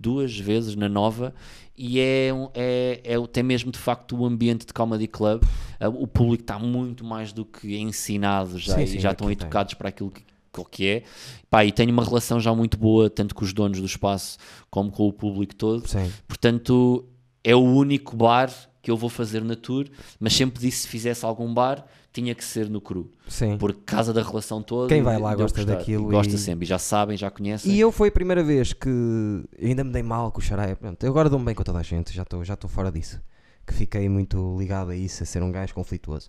[0.00, 1.34] duas vezes na nova
[1.76, 5.42] e é, é, é, tem mesmo de facto o ambiente de comedy club.
[5.80, 9.26] Uh, O público está muito mais do que ensinado já Sim, e sim, já estão
[9.26, 9.46] aquilo tem.
[9.46, 10.22] educados para aquilo que,
[10.70, 11.02] que é.
[11.48, 14.36] Pá, e tenho uma relação já muito boa, tanto com os donos do espaço
[14.70, 15.86] como com o público todo.
[15.88, 16.10] Sim.
[16.28, 17.06] Portanto,
[17.42, 18.50] é o único bar
[18.82, 19.86] que eu vou fazer na tour,
[20.18, 23.12] mas sempre disse se fizesse algum bar, tinha que ser no cru.
[23.28, 23.56] Sim.
[23.56, 24.88] Por causa da relação toda.
[24.88, 25.76] Quem vai lá gosta gostar.
[25.78, 27.72] daquilo E Gosta e- sempre, e já sabem, já conhecem.
[27.72, 30.74] E eu foi a primeira vez que eu ainda me dei mal com o Xaraia.
[30.76, 33.20] Pronto, eu agora dou-me bem com toda a gente, já estou já fora disso.
[33.66, 36.28] Que fiquei muito ligado a isso, a ser um gajo conflituoso.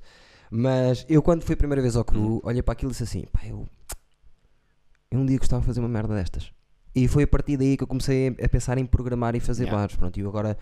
[0.52, 2.42] Mas eu, quando fui a primeira vez ao cru, Uhum.
[2.44, 3.66] olhei para aquilo e disse assim: pá, eu,
[5.10, 6.52] eu um dia gostava de fazer uma merda destas.
[6.94, 9.64] E foi a partir daí que eu comecei a a pensar em programar e fazer
[9.64, 9.80] Yeah.
[9.82, 9.96] bares.
[9.96, 10.58] Pronto, e eu agora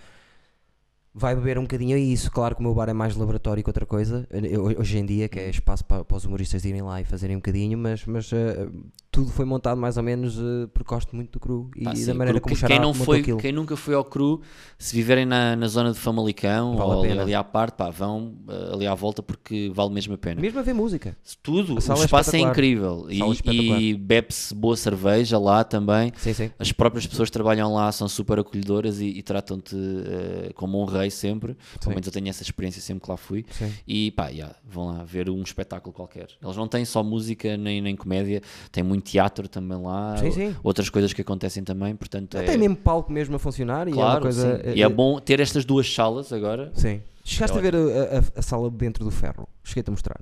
[1.13, 2.31] vai beber um bocadinho a isso.
[2.31, 5.27] Claro que o meu bar é mais laboratório que outra coisa, eu- hoje em dia,
[5.27, 8.31] que é espaço para, para os humoristas irem lá e fazerem um bocadinho, mas, mas
[8.31, 8.67] eh,
[9.11, 12.13] tudo foi montado mais ou menos eh, porque gosto muito do cru e da sim,
[12.13, 13.37] maneira porque como quem não foi aquilo.
[13.39, 14.41] Quem nunca foi ao cru,
[14.77, 18.35] se viverem na, na zona de Famalicão Vale ou ali, ali à parte, pá, vão
[18.47, 20.39] uh, ali à volta porque vale mesmo a pena.
[20.39, 21.17] Mesmo a ver música.
[21.41, 22.51] Tudo, o é espaço é espetacular.
[22.51, 26.11] incrível sala é e, e bebe-se boa cerveja lá também.
[26.17, 26.51] Sim, sim.
[26.59, 30.85] As próprias pessoas que trabalham lá são super acolhedoras e, e tratam-te eh, como um
[30.99, 31.55] rei sempre.
[31.79, 33.45] Pelo menos eu tenho essa experiência sempre que lá fui.
[33.51, 33.73] Sim.
[33.87, 36.27] E pá, yeah, vão lá ver um espetáculo qualquer.
[36.41, 38.41] Eles não têm só música nem, nem comédia,
[38.71, 40.55] tem muito teatro também lá, Sim, sim.
[40.63, 41.95] outras coisas que acontecem também.
[41.95, 44.57] Portanto, é, Tem mesmo palco mesmo a funcionar e é uma claro, coisa.
[44.57, 44.61] sim.
[44.69, 46.71] eh, E é eh, bom ter estas duas salas agora.
[46.75, 47.01] Sim.
[47.23, 49.47] Chegaste É a ver a, a- a sala dentro do ferro?
[49.63, 50.19] Cheguei-te a mostrar.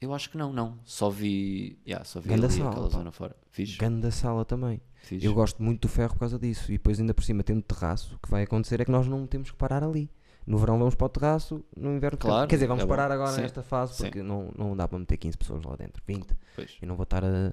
[0.00, 0.78] Eu acho que não, não.
[0.84, 2.96] Só vi, yeah, só vi Ganda ali sala, aquela pá.
[2.96, 3.36] zona fora.
[3.50, 4.80] Fiz, Ganda sala também.
[5.02, 5.22] fiz.
[5.22, 6.70] Eu gosto muito do ferro por causa disso.
[6.72, 9.26] E depois, ainda por cima, tendo terraço, o que vai acontecer é que nós não
[9.26, 10.10] temos que parar ali.
[10.46, 13.30] No verão vamos para o terraço, no inverno Claro, Quer dizer, vamos é parar agora
[13.32, 14.04] Sim, nesta fase sim.
[14.04, 16.02] porque não, não dá para meter 15 pessoas lá dentro.
[16.06, 16.26] 20.
[16.56, 16.76] Pois.
[16.80, 17.52] E não vou estar a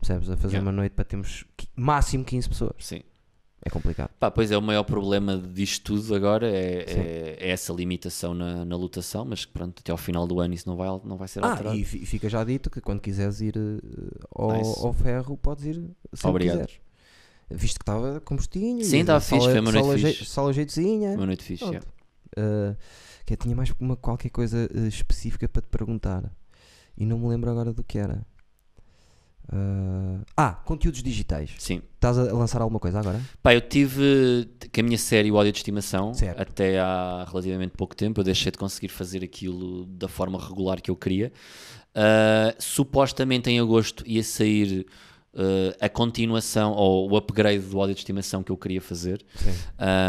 [0.00, 0.30] Percebes?
[0.30, 0.68] A fazer Yeah.
[0.68, 1.44] uma noite para termos
[1.76, 2.72] máximo 15 pessoas.
[2.80, 3.02] Sim.
[3.64, 4.10] É complicado.
[4.18, 8.64] Pá, pois é, o maior problema disto tudo agora é, é, é essa limitação na,
[8.64, 11.44] na lotação, mas pronto, até ao final do ano isso não vai, não vai ser
[11.44, 11.76] Ah, alterado.
[11.76, 14.80] e fi- fica já dito que quando quiseres ir eh, ao, Nice.
[14.84, 15.80] ao ferro, podes ir
[16.24, 16.54] Obrigado.
[16.66, 16.80] quiseres.
[17.50, 18.84] Visto que estava com postinho.
[18.84, 20.24] Sim, estava fixe, foi uma noite fixe.
[20.24, 21.10] Sala jeitozinha.
[21.10, 21.86] Uma noite fixe, yeah.
[22.36, 22.74] Uh,
[23.24, 26.32] que tinha mais uma, qualquer coisa uh, específica para te perguntar
[26.96, 28.26] e não me lembro agora do que era.
[29.48, 31.50] Uh, ah, conteúdos digitais.
[31.58, 31.82] Sim.
[31.94, 33.20] Estás a lançar alguma coisa agora?
[33.42, 36.40] Pá, eu tive com a minha série O Ódio de Estimação Certo.
[36.40, 38.20] até há relativamente pouco tempo.
[38.20, 41.32] Eu deixei de conseguir fazer aquilo da forma regular que eu queria.
[41.94, 44.86] Uh, supostamente em agosto ia sair
[45.34, 49.24] uh, a continuação ou o upgrade do Ódio de Estimação que eu queria fazer,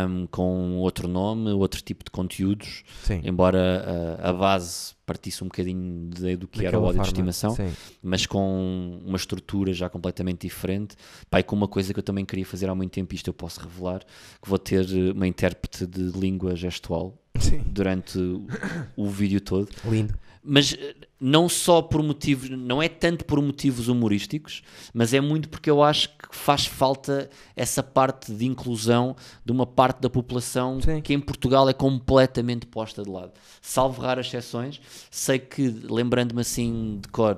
[0.09, 2.83] um, com outro nome, outro tipo de conteúdos.
[3.03, 3.21] Sim.
[3.23, 7.07] Embora uh, a base partisse um bocadinho de- do que era o Daquela ódio de
[7.07, 7.71] estimação, Sim.
[8.01, 10.95] mas com uma estrutura já completamente diferente.
[11.35, 13.59] E com uma coisa que eu também queria fazer há muito tempo, isto eu posso
[13.59, 13.99] revelar,
[14.41, 17.61] que vou ter eh, uma intérprete de língua gestual Sim.
[17.67, 18.47] durante o,
[18.95, 19.67] o vídeo todo.
[19.85, 20.17] Lindo.
[20.41, 20.95] Mas eh,
[21.25, 24.61] não só por motivos, não é tanto por motivos humorísticos,
[24.93, 29.15] mas é muito porque eu acho que faz falta essa parte de inclusão
[29.45, 30.99] de uma parte da população Sim.
[30.99, 33.31] que em Portugal é completamente posta de lado.
[33.61, 37.37] Salvo raras exceções, sei que, lembrando-me assim de cor,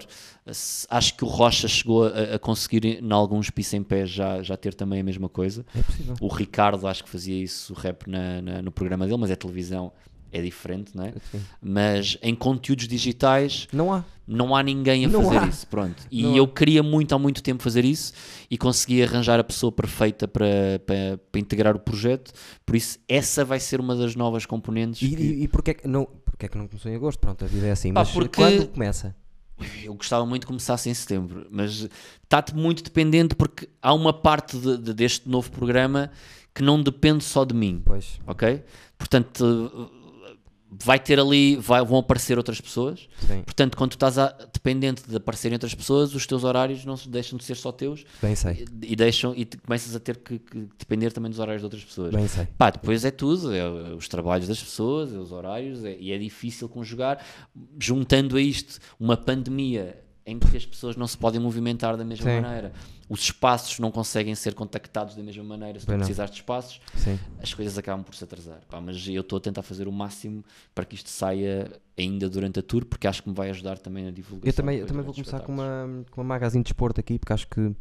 [0.90, 4.58] acho que o Rocha chegou a, a conseguir, em alguns pis em pé, já, já
[4.58, 5.64] ter também a mesma coisa.
[5.76, 5.80] É.
[6.20, 9.36] O Ricardo acho que fazia isso, o rap na- na- no programa dele, mas é
[9.36, 9.92] televisão,
[10.38, 11.14] é diferente, não é?
[11.32, 11.42] Sim.
[11.62, 14.04] Mas em conteúdos digitais Não há.
[14.28, 15.48] não há ninguém a Não fazer há.
[15.48, 16.04] isso, pronto.
[16.12, 18.14] E Não eu queria muito há muito tempo fazer isso
[18.50, 22.32] e consegui arranjar a pessoa perfeita para, para, para integrar o projeto,
[22.66, 25.02] por isso essa vai ser uma das novas componentes.
[25.02, 27.20] E, que e, e porquê, que não, porquê que não começou em agosto?
[27.20, 27.94] Pronto, a vida é assim.
[27.94, 29.16] Pá, mas porque- quando começa?
[29.86, 31.88] Eu gostava muito que começasse em setembro, mas
[32.24, 36.12] está-te muito dependente porque há uma parte de- de- deste novo programa
[36.54, 37.82] que não depende só de mim.
[37.86, 38.20] Pois.
[38.28, 38.62] ok?
[38.98, 39.92] Portanto,
[40.84, 43.08] vai ter ali, vai- vão aparecer outras pessoas.
[43.28, 43.42] Sim.
[43.44, 47.38] Portanto, quando tu estás a- dependente de aparecerem outras pessoas, os teus horários não deixam
[47.38, 48.66] de ser só teus Bem sei.
[48.82, 51.84] e, e deixam e começas a ter que, que depender também dos horários de outras
[51.84, 52.14] pessoas.
[52.14, 52.48] Bem sei.
[52.58, 56.18] Pá, depois é tudo, é os trabalhos das pessoas, é os horários, é- e é
[56.18, 57.24] difícil conjugar.
[57.80, 62.26] Juntando a isto uma pandemia em que as pessoas não se podem movimentar da mesma
[62.30, 62.42] Sim.
[62.42, 62.74] maneira,
[63.08, 67.20] os espaços não conseguem ser contactados da mesma maneira se tu precisares de espaços, Sim.
[67.42, 68.62] as coisas acabam por se atrasar.
[68.70, 70.44] Pá, mas eu estou a tentar fazer o máximo
[70.74, 74.06] para que isto saia ainda durante a tour, porque acho que me vai ajudar também
[74.06, 74.50] na divulgação.
[74.50, 77.34] Eu também, eu também vou começar com uma, com uma magazine de desporto aqui, porque
[77.34, 77.76] acho que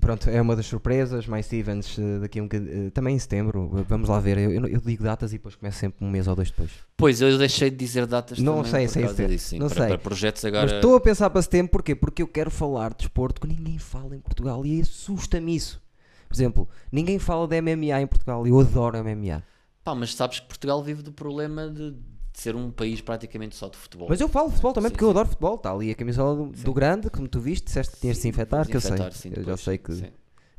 [0.00, 1.26] pronto, é uma das surpresas.
[1.26, 3.84] Mais Stevens eh, daqui a um bocadinho, eh, também em setembro.
[3.88, 4.38] Vamos lá ver.
[4.38, 6.70] Eu, eu, eu digo datas e depois começo sempre um mês ou dois depois.
[6.96, 9.28] Pois, eu deixei de dizer datas Não sei, sei dizer.
[9.28, 9.58] disso, sim.
[9.58, 9.88] Não para, sei.
[9.88, 10.76] para projetos Mas agora...
[10.76, 11.94] estou a pensar para setembro porquê?
[11.94, 15.80] Porque eu quero falar de desporto que ninguém fala em Portugal e assusta-me isso.
[16.28, 19.42] Por exemplo, ninguém fala de MMA em Portugal e eu adoro MMA.
[19.84, 21.94] Pá, mas sabes que Portugal vive do problema de,
[22.36, 24.08] de ser um país praticamente só de futebol.
[24.10, 25.12] Mas eu falo de futebol também Sim, porque eu sim.
[25.12, 25.54] adoro futebol.
[25.54, 28.28] Está ali a camisola do, do grande, como tu viste, disseste que tinhas de se
[28.28, 28.98] infectar, que eu sei.
[29.12, 30.10] Sim, eu já sei que, sim.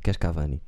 [0.02, 0.60] que és Cavani.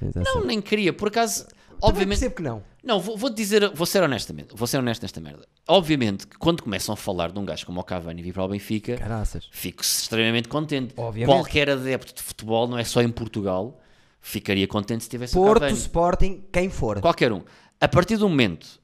[0.00, 1.48] Eu já Não, nem queria, por acaso,
[1.80, 2.20] obviamente...
[2.20, 2.62] percebo que não.
[2.84, 5.46] Não, vou, vou dizer, vou ser honestamente, vou ser honesto nesta merda.
[5.66, 8.48] Obviamente que quando começam a falar de um gajo como o Cavani vir para o
[8.48, 9.48] Benfica, Caraças.
[9.50, 10.94] fico extremamente contente.
[10.96, 11.34] Obviamente.
[11.36, 13.80] Qualquer adepto de futebol, não é só em Portugal,
[14.20, 15.78] ficaria contente se tivesse o Porto, Cavani.
[15.78, 17.00] Sporting, quem for.
[17.00, 17.42] Qualquer um.
[17.80, 18.80] A partir do momento,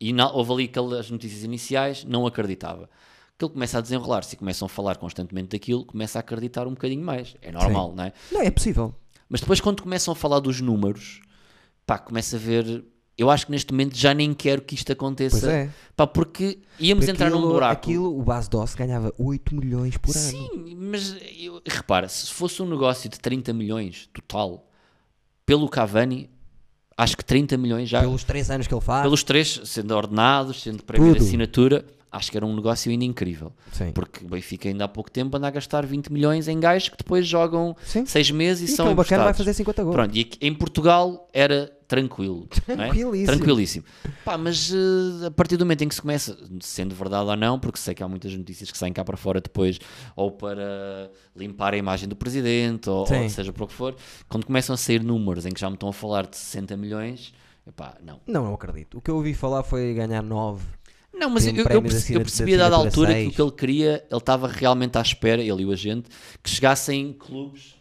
[0.00, 2.88] e na, houve ali aquelas notícias iniciais, não acreditava.
[3.36, 6.70] Que ele começa a desenrolar-se e começam a falar constantemente daquilo, começa a acreditar um
[6.70, 7.36] bocadinho mais.
[7.40, 8.12] É normal, não é?
[8.32, 8.94] Não, é possível.
[9.28, 11.20] Mas depois, quando começam a falar dos números,
[11.86, 12.84] pá, começa a ver.
[13.16, 15.40] Eu acho que neste momento já nem quero que isto aconteça.
[15.40, 15.70] Pois é.
[15.96, 17.82] Pá, porque íamos Porque entrar num aquilo- buraco.
[17.82, 20.24] Aquilo, o base DOS ganhava 8 milhões por ano.
[20.30, 24.68] Sim, mas eu- repara, se fosse um negócio de 30 milhões total,
[25.44, 26.30] pelo Cavani,
[26.98, 28.00] acho que 30 milhões já.
[28.00, 29.02] Pelos 3 anos que ele faz.
[29.02, 33.52] Pelos três, sendo ordenados, sendo prémio de assinatura, acho que era um negócio ainda incrível.
[33.72, 33.92] Sim.
[33.92, 36.96] Porque o Benfica ainda há pouco tempo anda a gastar 20 milhões em gajos que
[36.96, 38.04] depois jogam Sim.
[38.04, 39.94] 6 meses e, E são aquele bacana vai fazer 50 gols.
[39.94, 42.46] Pronto, e em Portugal era tranquilo.
[42.68, 42.74] é?
[42.74, 43.26] Tranquilíssimo.
[43.36, 43.84] Tranquilíssimo.
[44.24, 47.58] Pá, mas eh, a partir do momento em que se começa, sendo verdade ou não,
[47.58, 49.78] porque sei que há muitas notícias que saem cá para fora depois,
[50.14, 53.96] ou para limpar a imagem do presidente, ou, ou seja por o que for,
[54.28, 57.32] quando começam a sair números em que já me estão a falar de 60 milhões,
[57.66, 58.20] epá, não.
[58.26, 58.98] Não, não acredito.
[58.98, 60.62] O que eu ouvi falar foi ganhar 9.
[61.14, 63.42] Não, mas eu, um eu de perce- eu percebi a dada altura que o que
[63.42, 66.08] ele queria, ele estava realmente à espera, ele e o agente,
[66.42, 67.77] que chegassem clubes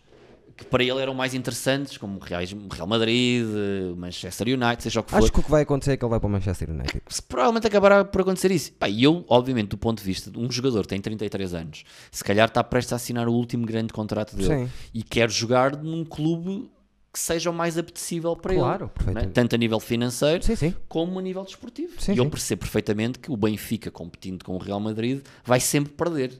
[0.58, 5.12] que para ele eram mais interessantes, como Real Madrid, eh, Manchester United, seja o que
[5.12, 5.18] for.
[5.18, 7.02] Acho que o que vai acontecer é que ele vai para o Manchester United.
[7.08, 8.72] Se provavelmente acabará por acontecer isso.
[8.90, 12.24] E eu, obviamente, do ponto de vista de um jogador que tem 33 anos, se
[12.24, 14.72] calhar está prestes a assinar o último grande contrato dele Sim.
[14.94, 16.70] e quer jogar num clube
[17.14, 18.90] que seja o mais apetecível para Claro, ele, não é?
[18.90, 19.34] perfeitamente.
[19.34, 20.76] tanto a nível financeiro Sim, sim.
[20.88, 21.94] como a nível desportivo.
[22.00, 25.94] Sim, e eu percebo perfeitamente que o Benfica, competindo com o Real Madrid, vai sempre
[25.94, 26.40] perder.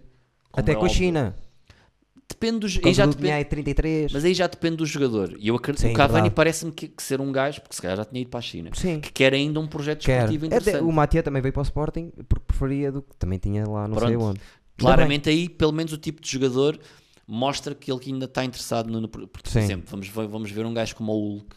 [0.54, 0.98] Até é com a óbvio.
[0.98, 1.36] China.
[2.30, 4.12] Depende dos, aí já do depende, dinheiro 33.
[4.14, 5.36] mas aí já depende do jogador.
[5.40, 7.98] E eu acredito Sim, o Cavani parece-me que, que ser um gajo, porque se calhar
[7.98, 9.00] já tinha ido para a China, Sim.
[9.00, 10.18] que quer ainda um projeto Quer.
[10.28, 10.84] desportivo Até interessante.
[10.84, 13.98] o Matia também veio para o Sporting porque preferia do que também tinha lá não
[13.98, 14.24] sei Pronto.
[14.26, 14.42] onde.
[14.78, 16.78] Claramente aí, pelo menos o tipo de jogador
[17.26, 20.74] mostra que ele ainda está interessado no, no- por por exemplo, vamos, vamos ver um
[20.74, 21.56] gajo como o Hulk.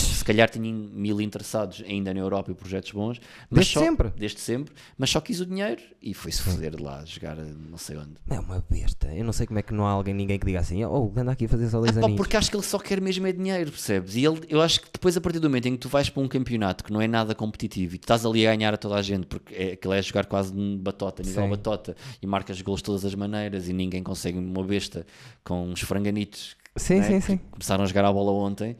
[0.00, 3.18] Se calhar tinha mil interessados ainda na Europa e projetos bons,
[3.50, 4.10] mas Desde só, sempre.
[4.16, 8.14] desde sempre, mas só quis o dinheiro e foi-se foder lá jogar não sei onde.
[8.30, 9.08] É uma besta.
[9.14, 11.32] Eu não sei como é que não há alguém, ninguém que diga assim: Oh, anda
[11.32, 12.16] aqui a fazer só 10 Ah, aninhos.
[12.16, 14.14] porque acho que ele só quer mesmo é dinheiro, percebes?
[14.16, 16.22] E ele, eu acho que depois, a partir do momento em que tu vais para
[16.22, 18.96] um campeonato que não é nada competitivo e tu estás ali a ganhar a toda
[18.96, 21.50] a gente, porque é, aquilo é jogar quase de batota, nível Sim.
[21.50, 25.06] batota, e marcas gols de todas as maneiras e ninguém consegue uma besta
[25.42, 27.36] com uns franganitos Sim, né, sim, que sim.
[27.50, 28.76] começaram a jogar a bola ontem.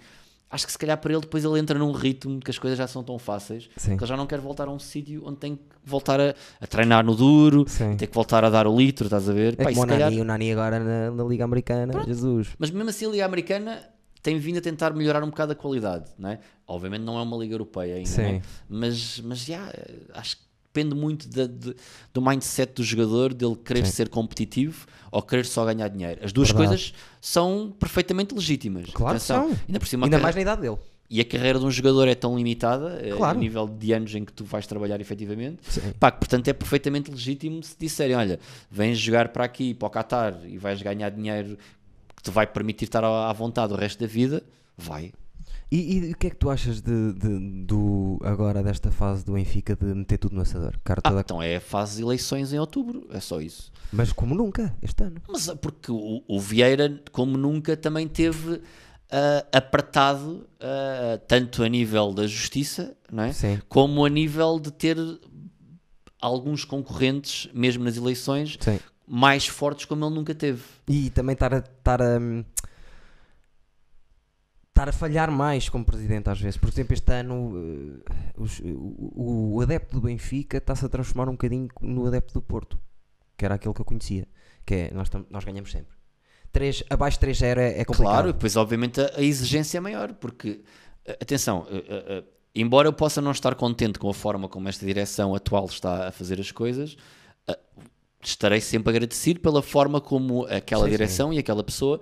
[0.50, 2.86] Acho que se calhar para ele depois ele entra num ritmo que as coisas já
[2.86, 3.96] são tão fáceis Sim.
[3.96, 6.66] que ele já não quer voltar a um sítio onde tem que voltar a, a
[6.66, 7.96] treinar no duro, Sim.
[7.96, 9.54] tem que voltar a dar o litro, estás a ver?
[9.58, 12.02] É Pá, como o calhar- Nani, o Nani agora na, na Liga Americana.
[12.06, 12.48] Jesus.
[12.58, 13.78] mas mesmo assim a Liga Americana
[14.22, 16.40] tem vindo a tentar melhorar um bocado a qualidade, não é?
[16.66, 18.42] Obviamente não é uma Liga Europeia ainda, é?
[18.68, 19.70] mas, mas já,
[20.14, 20.42] acho que
[20.72, 21.74] depende muito da- de-
[22.12, 23.92] do mindset do jogador, dele querer Sim.
[23.92, 26.20] ser competitivo ou querer só ganhar dinheiro.
[26.22, 26.68] As duas Verdade.
[26.68, 28.90] coisas são perfeitamente legítimas.
[28.90, 29.58] Claro que Atenção, são.
[29.66, 30.76] Ainda por cima, Ainda mais na idade dele.
[31.10, 33.38] e a carreira de um jogador é tão limitada, eh, Claro.
[33.38, 35.58] a nível de anos em que tu vais trabalhar efetivamente,
[35.98, 38.38] pá, que portanto é perfeitamente legítimo se disserem: olha,
[38.70, 41.56] vens jogar para aqui, para o Qatar e vais ganhar dinheiro
[42.14, 44.42] que te vai permitir estar à vontade o resto da vida,
[44.76, 45.12] vai.
[45.70, 49.32] E, e o que é que tu achas de, de- do, agora desta fase do
[49.34, 50.78] Benfica de meter tudo no assador?
[50.82, 53.70] Cara Ah, então é a fase de eleições em outubro, é só isso.
[53.92, 55.20] Mas como nunca, este ano.
[55.28, 58.62] Mas ah, porque o, o Vieira, como nunca, também teve
[59.10, 63.32] ah, apertado, ah, tanto a nível da justiça, não é?
[63.32, 63.60] Sim.
[63.68, 64.96] como a nível de ter
[66.20, 68.78] alguns concorrentes, mesmo nas eleições, Sim.
[69.06, 70.62] mais fortes como ele nunca teve.
[70.88, 72.18] E também estar a, estar a
[74.78, 76.56] estar a falhar mais como presidente às vezes.
[76.56, 77.52] Por exemplo, este ano
[78.06, 82.40] eh, os- o, o adepto do Benfica está-se a transformar um bocadinho no adepto do
[82.40, 82.78] Porto,
[83.36, 84.26] que era aquele que eu conhecia.
[84.64, 85.96] Que é, nós, nós ganhamos sempre.
[86.52, 88.12] 3, abaixo de 3-0 é, é complicado.
[88.12, 90.60] Claro, e depois obviamente a, a exigência é maior, porque,
[91.06, 92.24] a- atenção, a- a-
[92.54, 96.12] embora eu possa não estar contente com a forma como esta direção atual está a
[96.12, 96.96] fazer as coisas,
[98.22, 100.90] estarei sempre agradecido pela forma como aquela Sim, sim.
[100.90, 102.00] direção e aquela pessoa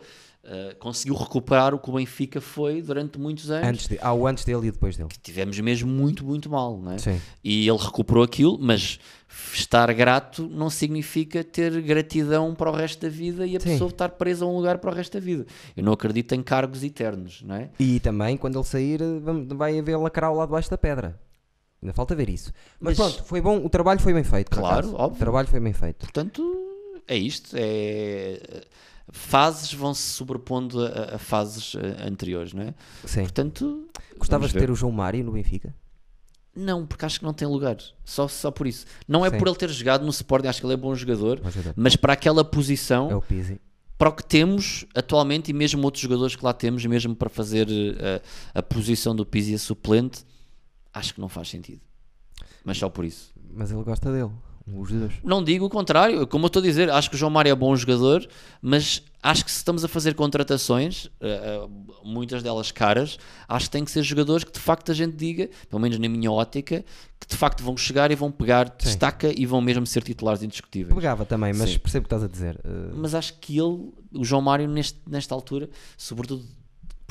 [0.49, 3.68] ah, conseguiu recuperar o que o Benfica foi durante muitos anos.
[3.68, 5.09] Antes de, há o antes dele e depois dele.
[5.22, 6.99] Tivemos mesmo muito, muito mal, não é?
[6.99, 7.20] Sim.
[7.42, 9.01] E ele recuperou aquilo, mas
[9.53, 13.70] estar grato não significa ter gratidão para o resto da vida e a Sim.
[13.70, 15.47] pessoa estar presa a um lugar para o resto da vida.
[15.76, 17.70] Eu não acredito em cargos eternos, não é?
[17.78, 21.18] E também, quando ele sair, eh, vai haver lacrar lá debaixo da pedra.
[21.82, 22.53] Ainda falta ver isso.
[22.80, 23.64] Mas, Mas- pronto, foi bom.
[23.64, 24.51] O trabalho foi bem feito.
[24.51, 24.94] Claro, acaso.
[24.94, 25.16] óbvio.
[25.16, 25.99] O trabalho foi bem feito.
[25.99, 26.42] Portanto,
[27.07, 27.51] é isto.
[27.55, 28.62] É...
[29.12, 32.74] Fases vão se sobrepondo a, a fases eh, anteriores, não é?
[33.04, 33.22] Sim.
[33.22, 33.88] Portanto,
[34.18, 35.74] Gostavas de ter o João Mário no Benfica?
[36.54, 37.76] Não, porque acho que não tem lugar.
[38.04, 38.86] Só, só por isso.
[39.07, 39.38] Não é Sim.
[39.38, 41.74] por ele ter jogado no Sporting, acho que ele é bom jogador, jogador.
[41.76, 43.61] mas para aquela posição É o Pizzi.
[43.98, 47.68] para o que temos atualmente e mesmo outros jogadores que lá temos, mesmo para fazer
[47.70, 48.22] eh,
[48.54, 50.24] a, a posição do Pizzi a suplente,
[50.94, 51.82] acho que não faz sentido.
[52.64, 53.32] Mas só por isso.
[53.54, 54.30] Mas ele gosta dele.
[54.67, 55.12] Os dois.
[55.23, 57.55] Não digo o contrário, como eu estou a dizer, acho que o João Mário é
[57.55, 58.27] bom jogador,
[58.61, 61.69] mas acho que se estamos a fazer contratações, eh, eh,
[62.05, 63.17] muitas delas caras,
[63.49, 66.09] acho que tem que ser jogadores que de facto a gente diga, pelo menos na
[66.09, 66.85] minha ótica,
[67.21, 68.89] que de facto vão chegar e vão pegar Sim.
[68.89, 70.95] destaca e vão mesmo ser titulares indiscutíveis.
[70.95, 71.79] Pegava também, mas Sim.
[71.79, 72.57] percebo o que estás a dizer.
[72.57, 76.45] Uh, mas acho que ele, o João Mário, neste, nesta altura, sobretudo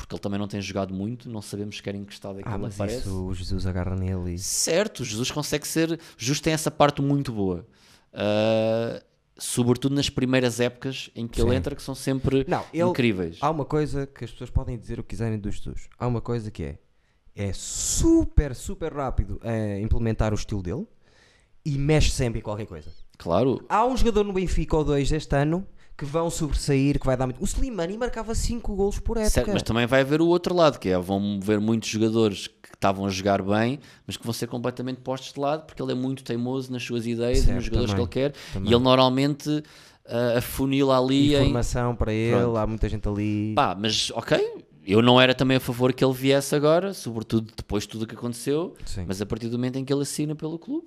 [0.06, 2.48] porque ele também não tem jogado muito, não sabemos sequer em que estado é que
[2.48, 2.98] ah, ele mas aparece.
[3.00, 4.38] isso o Jesus agarra nele e...
[4.38, 5.98] Certo, Jesus consegue ser.
[6.16, 7.66] Jesus tem essa parte muito boa.
[8.12, 9.02] Ah,
[9.36, 11.56] sobretudo nas primeiras épocas em que ele Sim.
[11.56, 13.38] entra, que são sempre Não, ele- incríveis.
[13.40, 15.88] Há uma coisa que as pessoas podem dizer o que quiserem do Jesus.
[15.98, 16.78] Há uma coisa que é...
[17.34, 20.86] É super, super rápido a implementar o estilo dele
[21.64, 22.88] e mexe sempre em qualquer coisa.
[23.18, 27.16] Claro, Há um jogador no Benfica ou dois este ano que vão sobressair, que vai
[27.16, 27.40] dar muito...
[27.40, 29.30] O Slimani marcava 5 golos por época.
[29.30, 32.68] certo, mas também vai haver o outro lado, que é vão ver muitos jogadores que
[32.74, 35.94] estavam a jogar bem, mas que vão ser completamente postos de lado porque ele é
[35.94, 38.38] muito teimoso nas suas ideias e Certo, nos jogadores também, que ele quer.
[38.52, 38.70] também.
[38.70, 39.62] E ele normalmente
[40.06, 41.42] a, a funila ali em.
[41.44, 42.56] Informação para ele, Pronto.
[42.58, 43.54] há muita gente ali.
[43.54, 44.38] Pá, mas ok,
[44.86, 48.06] eu não era também a favor que ele viesse agora, sobretudo depois de tudo o
[48.06, 49.04] que aconteceu, Sim.
[49.08, 50.86] mas a partir do momento em que ele assina pelo clube.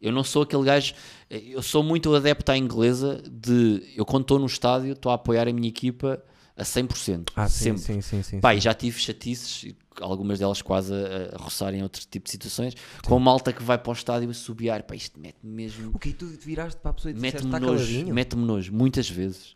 [0.00, 0.94] Eu não sou aquele gajo,
[1.28, 5.46] eu sou muito adepto à inglesa de eu quando estou no estádio estou a apoiar
[5.46, 6.22] a minha equipa
[6.56, 7.30] a 100%.
[7.36, 7.82] ah, sempre.
[7.82, 8.40] sim, sim, sim.
[8.42, 12.74] E já tive chatices, algumas delas quase a, a roçarem outro tipo de situações,
[13.04, 14.82] com a malta que vai para o estádio a subiar.
[14.84, 15.90] Pá, isto mete-me mesmo.
[15.94, 18.14] O que tu viraste para a pessoa e Mete-me está nojo, caladinho?
[18.14, 19.54] mete-me nojo, muitas vezes.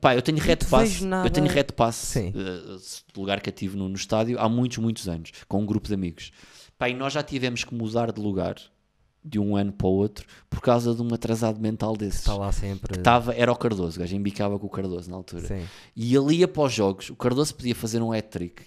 [0.00, 2.32] Pá, eu tenho red pass, nada- eu tenho red pass eh,
[3.12, 5.86] do lugar que eu tive no, no estádio há muitos, muitos anos, com um grupo
[5.86, 6.32] de amigos.
[6.76, 8.56] Pá, e nós já tivemos que mudar de lugar
[9.24, 12.20] de um ano para o outro por causa de um atrasado mental desses.
[12.20, 12.98] Está lá sempre.
[12.98, 15.46] Tava, era o Cardoso, o gajo embicava com o Cardoso na altura.
[15.46, 15.64] Sim.
[15.96, 18.62] E ele ia para os jogos, o Cardoso podia fazer um hat-trick,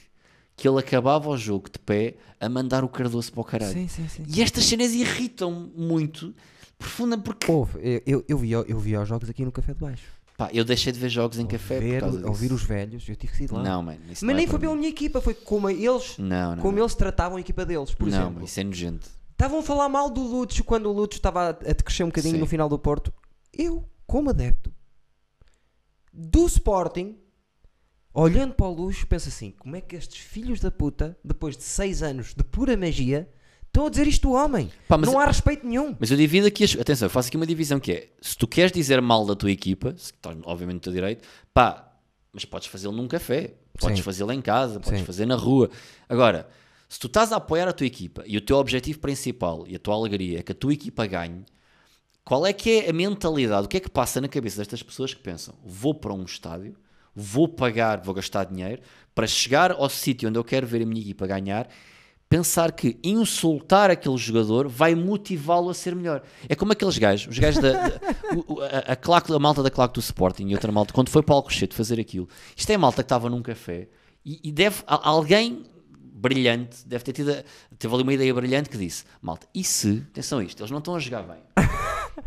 [0.56, 3.74] que ele acabava o jogo de pé a mandar o Cardoso para o caralho.
[3.74, 4.24] Sim, sim, sim.
[4.28, 6.34] E estas cenas irritam muito,
[6.78, 9.80] profunda, porque Houve, eu, eu, eu, vi, eu vi aos jogos aqui no Café de
[9.80, 10.04] Baixo.
[10.38, 12.30] pá, eu deixei de ver jogos em café ver, por causa disso.
[12.30, 13.62] ouvir os velhos, eu tive que ir lá.
[13.64, 16.62] Não, isso Mas não nem é foi pela minha equipa, foi como eles, Não, não.
[16.64, 18.34] como eles tratavam a equipa deles, por não, exemplo.
[18.34, 19.17] mano, isso é nojento.
[19.38, 22.34] Estavam a falar mal do Lúcio quando o Lúcio estava a, a crescer um bocadinho
[22.34, 22.40] Sim.
[22.40, 23.14] no final do Porto.
[23.54, 24.74] Eu, como adepto
[26.12, 27.16] do Sporting,
[28.12, 31.62] olhando para o Lúcio, penso assim: como é que estes filhos da puta, depois de
[31.62, 33.30] seis anos de pura magia,
[33.68, 34.72] estão a dizer isto do homem?
[34.88, 35.96] Pá, mas- Não há respeito nenhum.
[36.00, 36.76] Mas eu divido aqui, as...
[36.76, 39.52] atenção, eu faço aqui uma divisão que é, se tu queres dizer mal da tua
[39.52, 41.94] equipa, se estás obviamente no teu direito, pá,
[42.34, 44.04] mas podes fazê-lo num café, podes Sim.
[44.04, 45.06] fazê-lo em casa, podes Sim.
[45.06, 45.70] fazer na rua.
[46.10, 46.50] Agora,
[46.90, 49.80] se tu estás a apoiar a tua equipa e o teu objetivo principal e a
[49.80, 51.44] tua alegria é que a tua equipa ganhe,
[52.24, 55.14] qual é que é a mentalidade, o que é que passa na cabeça destas pessoas
[55.14, 56.76] que pensam, vou para um estádio,
[57.16, 58.82] vou pagar, vou gastar dinheiro,
[59.16, 61.68] para chegar ao sítio onde eu quero ver a minha equipa ganhar,
[62.30, 66.22] pensar que insultar aquele jogador vai motivá-lo a ser melhor.
[66.50, 68.00] É como aqueles gajos, os gajos da, da-
[68.90, 71.34] a, a claque- a malta da claque do Sporting e outra malta, quando foi para
[71.34, 73.88] o Alcochete fazer aquilo, isto é a malta que estava num café
[74.26, 75.64] e, e deve, alguém
[76.18, 77.32] brilhante, deve ter tido,
[77.78, 80.80] teve ali uma ideia brilhante que disse, malta, e se, atenção a isto, eles não
[80.80, 81.38] estão a jogar bem,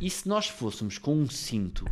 [0.01, 1.84] e se nós fôssemos com um cinto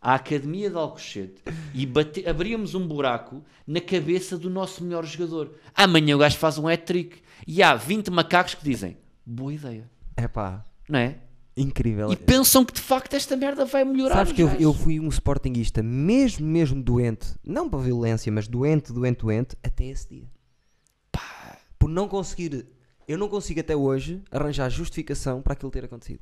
[0.00, 1.42] à Academia de Alcochete
[1.74, 5.52] e bate- abríamos um buraco na cabeça do nosso melhor jogador.
[5.74, 10.28] Amanhã o gajo faz um hat-trick e há 20 macacos que dizem boa ideia, É
[10.28, 11.18] pá, não é?
[11.56, 12.12] incrível.
[12.12, 14.14] E pensam que de facto esta merda vai melhorar.
[14.16, 18.92] Sabes que eu, eu fui um Sportingista, mesmo, mesmo doente, não para violência, mas doente,
[18.92, 20.24] doente, doente, até esse dia.
[21.86, 22.66] Por não conseguir,
[23.06, 26.18] eu não consigo até hoje arranjar justificação para aquilo ter acontecido.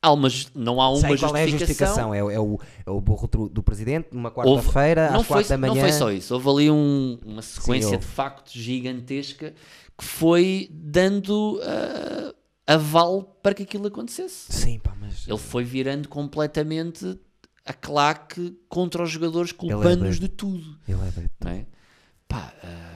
[0.00, 2.10] Ah, mas não há uma Sei qual é a justificação.
[2.10, 5.48] justificação, é, o- é o, é o burro do, presidente, numa quarta-feira, às foi, quatro
[5.50, 5.74] da manhã.
[5.74, 7.98] Não foi só isso, houve ali um- uma sequência houve.
[7.98, 9.52] de factos gigantesca
[9.98, 12.34] que foi dando ah,
[12.66, 14.50] aval para que aquilo acontecesse.
[14.52, 17.18] Sim, pá, mas Ele foi virando completamente
[17.66, 20.20] a claque contra os jogadores, é culpando-nos doido.
[20.20, 20.78] de tudo.
[20.88, 20.98] ele
[21.46, 21.66] é é?
[22.28, 22.93] Pá, ah,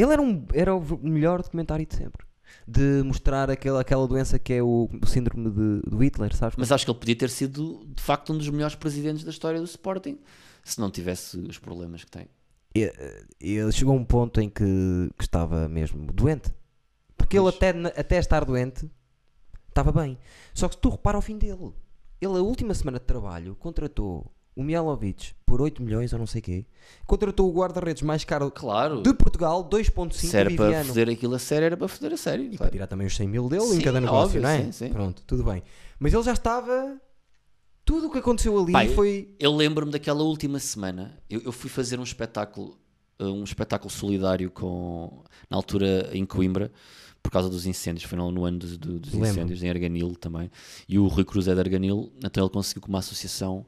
[0.00, 2.26] Ele era, um, era o melhor documentário de sempre.
[2.66, 6.56] De mostrar aquela, aquela doença que é o, o síndrome de, do Hitler, sabes?
[6.56, 9.58] mas acho que ele podia ter sido de facto um dos melhores presidentes da história
[9.58, 10.18] do Sporting
[10.62, 12.26] se não tivesse os problemas que tem.
[12.74, 12.92] E-
[13.40, 14.64] ele chegou a um ponto em que,
[15.16, 16.52] que estava mesmo doente.
[17.16, 18.90] Porque ele até, até estar doente
[19.68, 20.18] estava bem.
[20.54, 21.72] Só que se tu repara ao fim dele,
[22.20, 26.40] ele a última semana de trabalho contratou o Mialovic por 8 milhões ou não sei
[26.42, 26.66] quê,
[27.06, 31.38] contratou o guarda-redes mais caro Claro, de Portugal, 2.5 se era para fazer aquilo a
[31.38, 32.44] sério, era para foder a sério.
[32.44, 32.72] E para claro.
[32.72, 34.64] tirar também os 100 mil dele Sim, em cada negócio, óbvio, não é?
[34.64, 34.88] sim, sim.
[34.90, 35.62] Pronto, tudo bem.
[36.00, 37.00] Mas ele já estava.
[37.84, 39.34] Tudo o que aconteceu ali eu- foi.
[39.38, 41.16] Eu lembro-me daquela última semana.
[41.30, 42.76] Eu, eu fui fazer um espetáculo,
[43.20, 46.70] uh, um espetáculo solidário com na altura em Coimbra,
[47.22, 48.04] por causa dos incêndios.
[48.04, 50.50] Foi no, no ano dos, do- dos incêndios em Arganil também.
[50.88, 53.64] E o Rui Cruz é de Arganil, então ele conseguiu com uma associação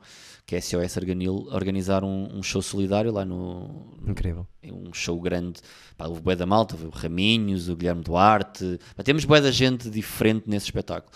[0.50, 4.48] que é SOS Arganil organizar um, um show solidário lá no, Incrível.
[4.64, 5.60] um show grande.
[5.96, 8.80] Pá, houve bué da malta, houve o Raminhos, o Guilherme Duarte.
[8.96, 11.12] Pá, temos bué da gente diferente nesse espetáculo.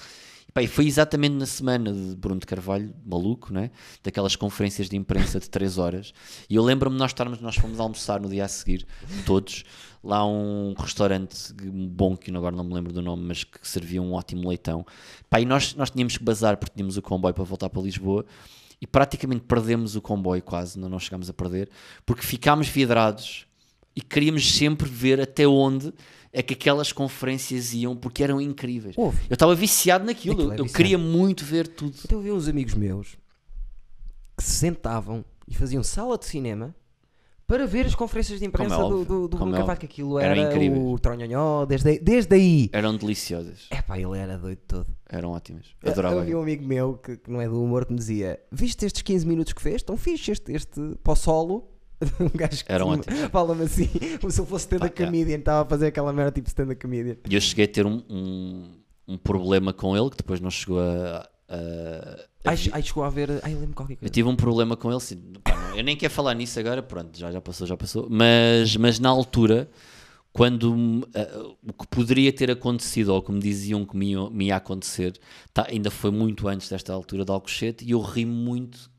[0.49, 3.73] E, pá, e foi exatamente na semana de Bruno de Carvalho, maluco, né?
[4.05, 6.13] daquelas conferências de imprensa de 3 horas.
[6.49, 8.87] E eu lembro-me nós estarmos, nós fomos almoçar no dia a seguir,
[9.27, 9.65] todos,
[10.01, 11.53] lá a um restaurante
[11.91, 14.87] bom, que agora não me lembro do nome, mas que servia um ótimo leitão.
[15.29, 18.25] Pá, e nós, nós tínhamos que bazar porque tínhamos o comboio para voltar para Lisboa
[18.85, 21.71] e praticamente perdemos o comboio quase, não, não chegámos a perder,
[22.05, 23.47] porque ficámos vidrados
[23.97, 25.91] e queríamos sempre ver até onde
[26.31, 28.95] é que aquelas conferências iam, porque eram incríveis.
[28.99, 29.23] Houve.
[29.31, 31.97] Eu estava viciado naquilo, Aquilo é eu queria muito ver tudo.
[32.05, 33.17] Então eu vi uns amigos meus
[34.37, 36.75] que se sentavam e faziam sala de cinema
[37.47, 39.87] Para ver as conferências de imprensa Como é do, do, do Bruno é Carvalho, que
[39.87, 40.83] aquilo Eram era incríveis.
[40.83, 42.71] o Tronhonhó, desde, desde aí.
[42.73, 43.67] Eram deliciosas.
[43.71, 44.87] É pá, ele era doido todo.
[45.09, 45.67] Eram ótimas.
[45.83, 46.21] Eu Adorava.
[46.23, 49.03] Havia um amigo meu que, que não é do humor que me dizia: Viste estes
[49.03, 49.83] 15 minutos que fez?
[49.83, 51.71] Tão fixe este, este o solo.
[52.21, 53.89] Um gajo que Eram fala-me assim,
[54.21, 55.07] como se eu fosse stand-up é.
[55.07, 57.17] comedian, estava a fazer aquela merda tipo stand-up comedian.
[57.31, 58.71] E eu cheguei a ter um, um,
[59.09, 61.29] um problema com ele que depois não chegou a.
[61.49, 63.41] a- Ai, ai, chegou a ver.
[63.43, 64.13] Ai, lembro qualquer Eu coisa.
[64.13, 65.41] tive um problema com ele, sim, pá, não,
[65.77, 68.07] eu nem quero falar nisso agora, pronto, já, já passou, já passou.
[68.11, 69.69] Mas, mas na altura,
[70.33, 74.57] quando ah, o que poderia ter acontecido, ou me diziam que me, ia- me ia
[74.57, 75.19] acontecer,
[75.53, 78.91] tá, ainda foi muito antes desta altura de Alcochete, e eu ri muito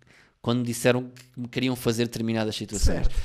[0.41, 3.05] quando me disseram que me queriam fazer determinadas situações.
[3.07, 3.15] Certo.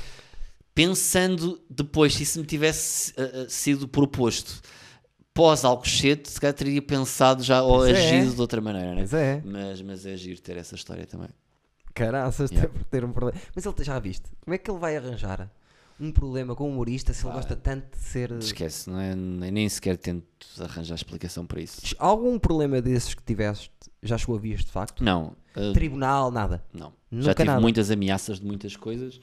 [0.73, 4.61] Pensando depois, se isso me tivesse ah, sido proposto
[5.33, 7.91] pós-Alcochete, se calhar teria pensado já ou é.
[7.91, 9.01] agido de outra maneira, né?
[9.01, 11.29] Mas é, Mas, mas é giro ter essa história também.
[11.93, 12.71] Caraças, Yeah.
[12.71, 13.39] ter, ter um problema.
[13.55, 15.49] Mas ele já viste, como é que ele vai arranjar
[15.99, 17.35] um problema com um humorista se ele Pá.
[17.35, 18.31] gosta tanto de ser.
[18.31, 19.15] Esquece, não é?
[19.15, 20.25] nem, sequer tento
[20.59, 21.79] arranjar explicação para isso.
[21.99, 25.03] Algum problema desses que tiveste já chegou a vias de facto?
[25.03, 26.63] Não, uh, Tribunal, nada.
[26.73, 26.91] não.
[27.11, 27.61] Nunca Já tive nada.
[27.61, 29.17] muitas ameaças de muitas coisas,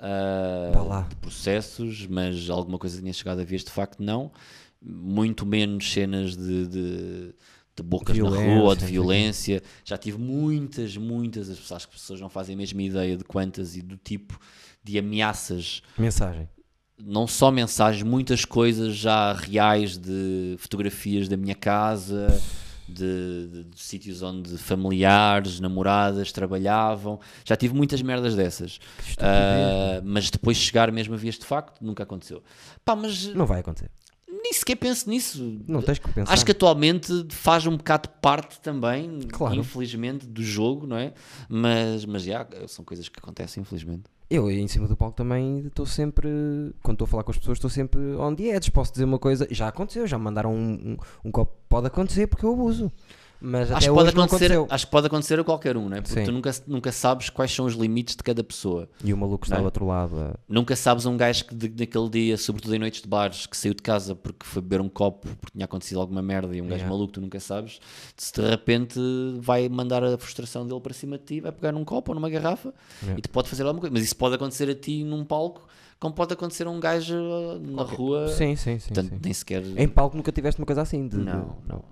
[0.00, 4.32] uh, de processos, mas alguma coisa tinha chegado a vias de facto, não.
[4.80, 7.34] Muito menos cenas de, de,
[7.76, 9.62] de bocas na Violência, rua ou não de violência.
[9.84, 13.16] Já tive muitas, muitas, as pessoas, acho que as pessoas não fazem a mesma ideia
[13.16, 14.38] de quantas e do tipo
[14.82, 16.48] de ameaças Mensagem.
[16.98, 22.40] não só mensagens, muitas coisas já reais de fotografias da minha casa,
[22.86, 27.18] de, de- de sítios onde familiares, namoradas trabalhavam.
[27.44, 28.78] Já tive muitas merdas dessas.
[29.18, 32.42] Ah, mas depois chegar mesmo a vias de facto, nunca aconteceu.
[32.84, 33.90] Pá, mas Não vai acontecer.
[34.44, 35.58] Nem sequer penso nisso.
[35.66, 36.30] Não tens que pensar.
[36.32, 39.56] Acho que atualmente faz um bocado parte também, Claro.
[39.56, 41.14] infelizmente, do jogo, não é?
[41.48, 44.04] Mas, mas já, são coisas que acontecem, infelizmente.
[44.28, 46.28] Eu, em cima do palco, também estou sempre.
[46.82, 48.70] Quando estou a falar com as pessoas, estou sempre on the edge.
[48.70, 49.46] Posso dizer uma coisa.
[49.50, 50.96] Já aconteceu, já me mandaram um, um,
[51.26, 51.54] um copo.
[51.68, 52.90] Pode acontecer porque eu abuso.
[53.46, 56.00] Mas Acho que, pode acontecer, acho que pode acontecer a qualquer um, não é?
[56.00, 56.24] Porque Sim.
[56.24, 58.88] tu nunca, nunca sabes quais são os limites de cada pessoa.
[59.04, 59.58] E o maluco está é?
[59.58, 60.18] do outro lado.
[60.18, 63.54] a- Nunca sabes um gajo que de- naquele dia, sobretudo em noites de bares, que
[63.54, 66.64] saiu de casa porque foi beber um copo porque tinha acontecido alguma merda e um
[66.64, 66.90] gajo Yeah.
[66.90, 67.80] maluco, tu nunca sabes,
[68.16, 68.98] se de repente
[69.40, 72.30] vai mandar a frustração dele para cima de ti, vai pegar num copo ou numa
[72.30, 72.72] garrafa
[73.02, 73.18] Yeah.
[73.18, 73.92] e te pode fazer alguma coisa.
[73.92, 75.66] Mas isso pode acontecer a ti num palco,
[76.00, 78.28] como pode acontecer a um gajo uh, na rua.
[78.28, 78.88] Sim, sim, sim.
[78.88, 79.20] Portanto, sim.
[79.22, 79.62] nem sequer.
[79.76, 81.06] Em palco nunca tiveste uma coisa assim.
[81.06, 81.84] De, não, não.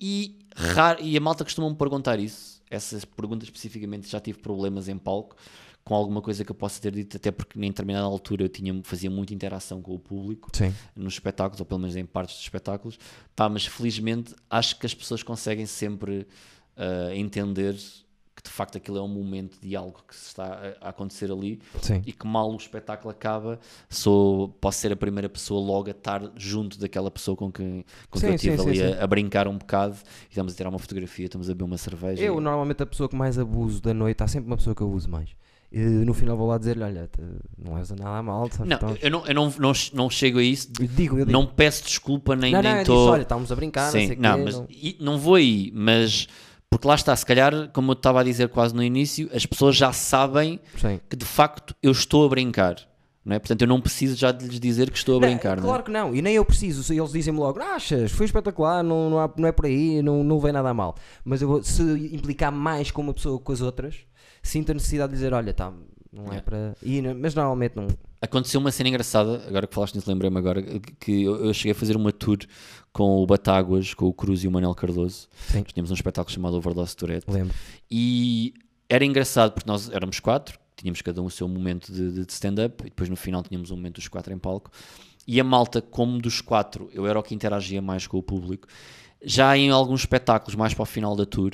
[0.00, 2.62] E, raro- e a malta costuma me perguntar isso.
[2.70, 5.36] Essas perguntas especificamente já tive problemas em palco
[5.84, 8.80] com alguma coisa que eu possa ter dito, até porque em determinada altura eu tinha,
[8.84, 10.74] fazia muita interação com o público Sim.
[10.96, 12.98] nos espetáculos, ou pelo menos em partes dos espetáculos.
[13.36, 16.26] Pá, mas felizmente acho que as pessoas conseguem sempre
[16.74, 17.76] ah, entender
[18.44, 22.02] de facto aquilo é um momento de algo que se está a- acontecer ali Sim.
[22.06, 23.58] e que mal o espetáculo acaba,
[23.88, 28.18] sou, posso ser a primeira pessoa logo a estar junto daquela pessoa com quem, com
[28.18, 30.78] Sim, eu estive ali sim, a, a brincar um bocado e estamos a tirar uma
[30.78, 32.22] fotografia, estamos a beber uma cerveja.
[32.22, 34.82] Eu, e- normalmente, a pessoa que mais abuso da noite, há sempre uma pessoa que
[34.82, 35.30] eu uso mais.
[35.72, 37.10] E no final vou lá dizer-lhe: Olha,
[37.58, 38.68] não a nada mal, sabes?
[38.80, 41.32] Não, eu, não, eu não, não, não chego a isso, Eu digo, eu digo.
[41.32, 42.96] não peço desculpa nem não, não, nem estou.
[42.96, 44.66] disse, olha, estávamos a brincar, não Sim, sei o não, quê, mas não-
[45.00, 46.28] não vou aí, mas
[46.74, 49.76] porque lá está, se calhar, como eu estava a dizer quase no início, as pessoas
[49.76, 50.98] já sabem Sim.
[51.08, 52.76] que de facto eu estou a brincar.
[53.24, 53.38] Não é?
[53.38, 55.56] Portanto, eu não preciso já de lhes dizer que estou a Não, brincar.
[55.56, 55.66] não é?
[55.66, 56.92] claro que não, e nem eu preciso.
[56.92, 60.38] Eles dizem-me logo, achas, foi espetacular, não, não, há- não é por aí, não, não
[60.38, 60.94] vem nada a mal.
[61.24, 61.80] Mas eu vou, se
[62.12, 63.96] implicar mais com uma pessoa que com as outras,
[64.42, 65.72] sinto a necessidade de dizer, olha, tá,
[66.12, 66.42] não é Yeah.
[66.42, 66.74] para.
[66.82, 67.86] E, não- mas normalmente não.
[68.24, 70.62] Aconteceu uma cena engraçada, agora que falaste nisso, lembrei-me agora,
[70.98, 72.38] que eu, eu cheguei a fazer uma tour
[72.90, 75.28] com o Batáguas, com o Cruz e o Manel Cardoso.
[75.48, 75.58] Sim.
[75.58, 77.30] Nós tínhamos um espetáculo chamado Overdose Tourette.
[77.30, 77.54] Lembro.
[77.90, 78.54] E
[78.88, 82.82] era engraçado porque nós éramos quatro, tínhamos cada um o seu momento de, de stand-up
[82.82, 84.70] e depois no final tínhamos um momento dos quatro em palco.
[85.26, 88.66] E a malta, como dos quatro, eu era o que interagia mais com o público.
[89.22, 91.52] Já em alguns espetáculos, mais para o final da tour,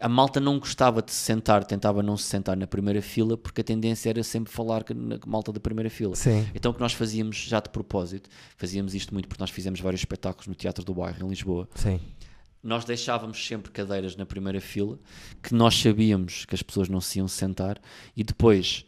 [0.00, 3.60] a malta não gostava de se sentar, tentava não se sentar na primeira fila, porque
[3.60, 6.16] a tendência era sempre falar com a malta da primeira fila.
[6.16, 6.48] Sim.
[6.54, 10.00] Então o que nós fazíamos já de propósito, fazíamos isto muito porque nós fizemos vários
[10.00, 12.00] espetáculos no Teatro do Bairro, em Lisboa, Sim.
[12.62, 14.98] nós deixávamos sempre cadeiras na primeira fila,
[15.42, 17.78] que nós sabíamos que as pessoas não se iam sentar,
[18.16, 18.86] e depois,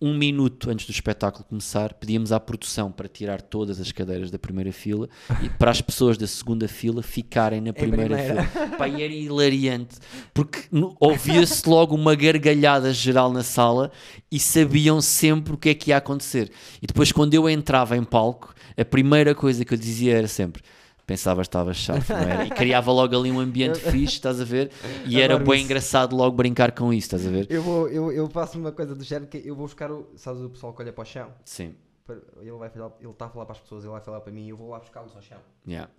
[0.00, 4.38] um minuto antes do espetáculo começar, pedíamos à produção para tirar todas as cadeiras da
[4.38, 5.08] primeira fila
[5.42, 8.44] e para as pessoas da segunda fila ficarem na primeira, primeira.
[8.44, 8.66] fila.
[8.78, 9.96] Pá, e era hilariante,
[10.32, 10.68] porque
[10.98, 13.92] ouvia-se logo uma gargalhada geral na sala
[14.32, 16.50] e sabiam sempre o que é que ia acontecer.
[16.80, 20.62] E depois, quando eu entrava em palco, a primeira coisa que eu dizia era sempre
[21.10, 22.46] pensavas que estava chato, não era?
[22.46, 24.70] E criava logo ali um ambiente fixe, estás a ver?
[25.06, 25.64] E era bem isso.
[25.64, 27.46] engraçado logo brincar com isso, estás a ver?
[27.50, 30.08] Eu, vou, eu, eu faço uma coisa do género que eu vou buscar o.
[30.16, 31.32] Sabes o pessoal que olha para o chão?
[31.44, 31.74] Sim,
[32.40, 34.46] Ele vai falar, ele está a falar para as pessoas, ele vai falar para mim
[34.46, 35.38] e eu vou lá buscá-los ao chão.
[35.66, 35.90] yeah,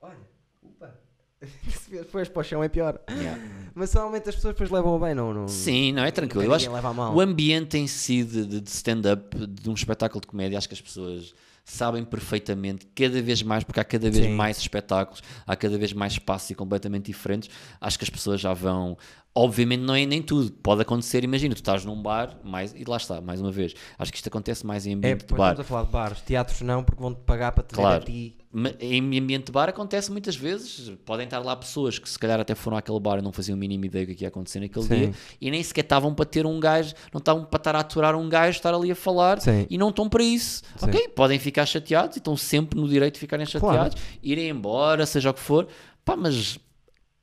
[0.00, 0.16] Olha,
[0.62, 0.94] upa.
[1.42, 3.00] Se depois para o chão é pior.
[3.10, 3.40] yeah.
[3.74, 5.34] Mas normalmente as pessoas depois levam bem, não?
[5.34, 6.44] não Sim, não é tranquilo.
[6.44, 10.68] Eu acho o ambiente em si de- de stand-up, de um espetáculo de comédia, acho
[10.68, 14.32] que as pessoas sabem perfeitamente, cada vez mais, porque há cada vez Sim.
[14.34, 17.48] mais espetáculos, há cada vez mais espaços e completamente diferentes.
[17.80, 18.96] Acho que as pessoas já vão.
[19.34, 20.50] Obviamente, não é nem tudo.
[20.52, 23.74] Pode acontecer, imagina, tu estás num bar, mais, e lá está, mais uma vez.
[23.98, 25.50] Acho que isto acontece mais em É, ambiente de depois bar.
[25.52, 26.20] estamos a falar de bares.
[26.22, 28.02] Teatros não, porque vão-te pagar para te ver Claro.
[28.02, 28.36] a ti.
[28.80, 30.90] Em ambiente de bar acontece muitas vezes.
[31.06, 33.58] Podem estar lá pessoas que se calhar até foram àquele bar e não faziam a
[33.58, 34.94] mínima ideia do que ia acontecer naquele Sim.
[34.94, 38.14] dia e nem sequer estavam para ter um gajo, não estavam para estar a aturar
[38.14, 39.66] um gajo, estar ali a falar Sim.
[39.70, 40.62] e não estão para isso.
[40.76, 40.86] Sim.
[40.86, 45.30] Ok, podem ficar chateados e estão sempre no direito de ficarem chateados, irem embora, seja
[45.30, 45.66] o que for.
[46.04, 46.58] Pá, mas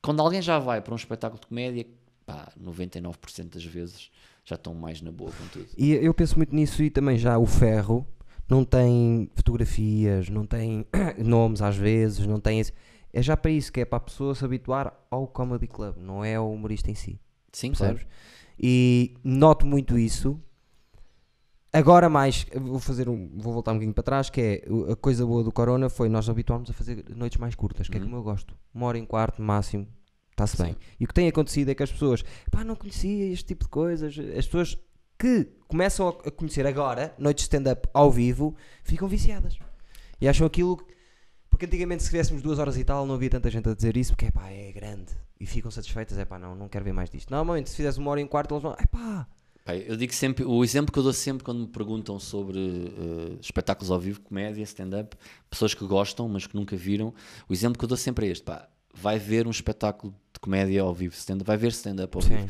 [0.01, 1.85] quando alguém já vai para um espetáculo de comédia,
[2.25, 4.09] pá, 99% das vezes
[4.43, 5.67] já estão mais na boa com tudo.
[5.77, 8.07] E eu penso muito nisso e também já o ferro
[8.49, 10.85] não tem fotografias, não tem
[11.23, 12.73] nomes às vezes, não tem esse...
[13.11, 16.23] É já para isso, que é para a pessoa se habituar ao comedy club, não
[16.23, 17.19] é ao humorista em si.
[17.51, 17.95] Sim, claro.
[17.95, 18.15] percebes?
[18.59, 20.39] E noto muito isso.
[21.71, 25.25] Agora mais, vou fazer um, vou voltar um bocadinho para trás, que é a coisa
[25.25, 28.05] boa do Corona foi nós habituarmos a fazer noites mais curtas, que é Uhum.
[28.05, 28.55] como eu gosto.
[28.73, 29.87] Uma hora em quarto, máximo,
[30.31, 30.75] está-se bem.
[30.99, 33.69] E o que tem acontecido é que as pessoas, pá, não conhecia este tipo de
[33.69, 34.17] coisas.
[34.17, 34.77] As pessoas
[35.19, 39.57] que começam a conhecer agora, noites de stand-up ao vivo, ficam viciadas.
[40.21, 40.77] E acham aquilo.
[40.77, 40.85] que-
[41.49, 44.11] Porque antigamente, se tivéssemos duas horas e tal, não havia tanta gente a dizer isso,
[44.13, 45.11] porque é pá, é grande.
[45.39, 47.29] E ficam satisfeitas, é pá, não, não quero ver mais disto.
[47.31, 49.27] Normalmente, se fizesse uma hora em quarto, eles vão, é pá,
[49.87, 53.91] Eu digo sempre, o exemplo que eu dou sempre quando me perguntam sobre eh, espetáculos
[53.91, 55.15] ao vivo, comédia, stand-up,
[55.49, 57.13] pessoas que gostam, mas que nunca viram,
[57.47, 60.81] o exemplo que eu dou sempre é este: pá, vai ver um espetáculo de comédia
[60.81, 62.49] ao vivo, stand vai ver stand-up ao vivo.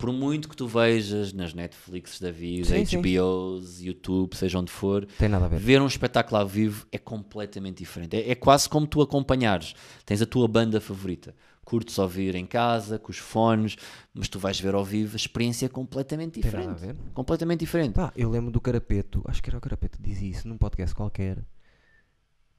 [0.00, 3.02] Por muito que tu vejas nas Netflix da vida, Sim, sim.
[3.02, 5.58] HBOs, YouTube, seja onde for, tem nada a ver.
[5.60, 8.16] ver um espetáculo ao vivo é completamente diferente.
[8.16, 9.74] É, é quase como tu acompanhares.
[10.06, 11.34] Tens a tua banda favorita.
[11.66, 13.76] Curtes ouvir em casa, com os fones,
[14.14, 16.96] mas tu vais ver ao vivo, a experiência é completamente Tem nada a diferente.
[16.96, 17.12] ver.
[17.12, 17.92] Completamente diferente.
[17.92, 20.94] Pá, eu lembro do Carapeto, acho que era o Carapeto que dizia isso num podcast
[20.96, 21.44] qualquer,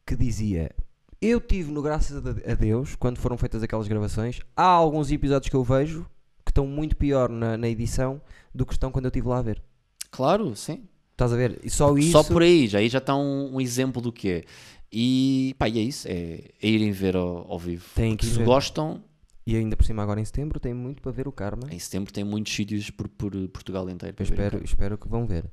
[0.06, 0.72] que dizia:
[1.20, 5.56] Eu tive no Graças a Deus, quando foram feitas aquelas gravações, há alguns episódios que
[5.56, 6.06] eu vejo
[6.52, 8.22] que estão muito pior na, na edição
[8.54, 9.64] do que estão quando eu estive lá a ver.
[10.12, 10.84] Claro, sim.
[11.14, 11.60] Estás a ver?
[11.64, 12.12] E só isso.
[12.12, 14.44] Só por aí, já aí já está um, um exemplo do que é.
[14.92, 17.86] E pá, e é isso, é, é irem ver ao, ao vivo.
[17.96, 18.44] Tem que Se ver.
[18.46, 19.02] gostam,
[19.48, 21.68] E ainda por cima, agora em setembro, tem muito para ver o Karma.
[21.72, 24.16] em setembro tem muitos sítios por, por Portugal inteiro.
[24.16, 24.66] Para espero, cá.
[24.66, 25.50] espero que vão ver.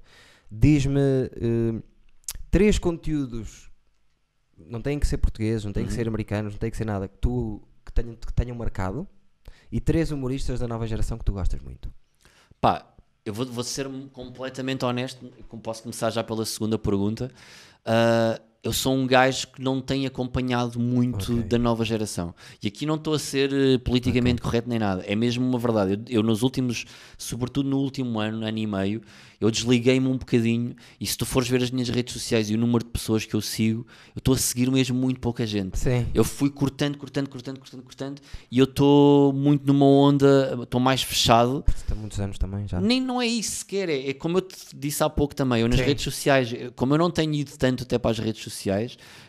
[0.50, 1.80] Diz-me eh,
[2.50, 3.70] três conteúdos,
[4.56, 5.96] não têm que ser portugueses, não têm que Uhum.
[5.96, 9.06] ser americanos, não têm que ser nada, que tu que tenham, que tenham marcado
[9.70, 11.92] e três humoristas da nova geração que tu gostas muito.
[12.60, 12.86] Pá,
[13.24, 15.26] eu vou, vou ser completamente honesto,
[15.62, 17.30] posso começar já pela segunda pergunta.
[17.84, 21.44] Ah, eu sou um gajo que não tem acompanhado muito Ok.
[21.44, 22.34] da nova geração.
[22.62, 25.02] E aqui não estou a ser eh, politicamente correto nem nada.
[25.06, 25.92] É mesmo uma verdade.
[25.92, 26.84] Eu, eu nos últimos,
[27.16, 29.00] sobretudo no último ano, ano e meio,
[29.40, 30.74] eu desliguei-me um bocadinho.
[31.00, 33.34] E se tu fores ver as minhas redes sociais e o número de pessoas que
[33.34, 35.78] eu sigo, eu estou a seguir mesmo muito pouca gente.
[35.78, 36.06] Sim.
[36.12, 38.20] Eu fui cortando, cortando, cortando, cortando, cortando
[38.50, 41.64] e eu estou muito numa onda, estou mais fechado.
[41.90, 42.80] Há muitos anos também já.
[42.80, 45.68] Nem não é isso sequer, é, é como eu te disse há pouco também, eu
[45.68, 45.84] nas Sim.
[45.86, 48.47] redes sociais, eu- como eu não tenho ido tanto até para as redes sociais,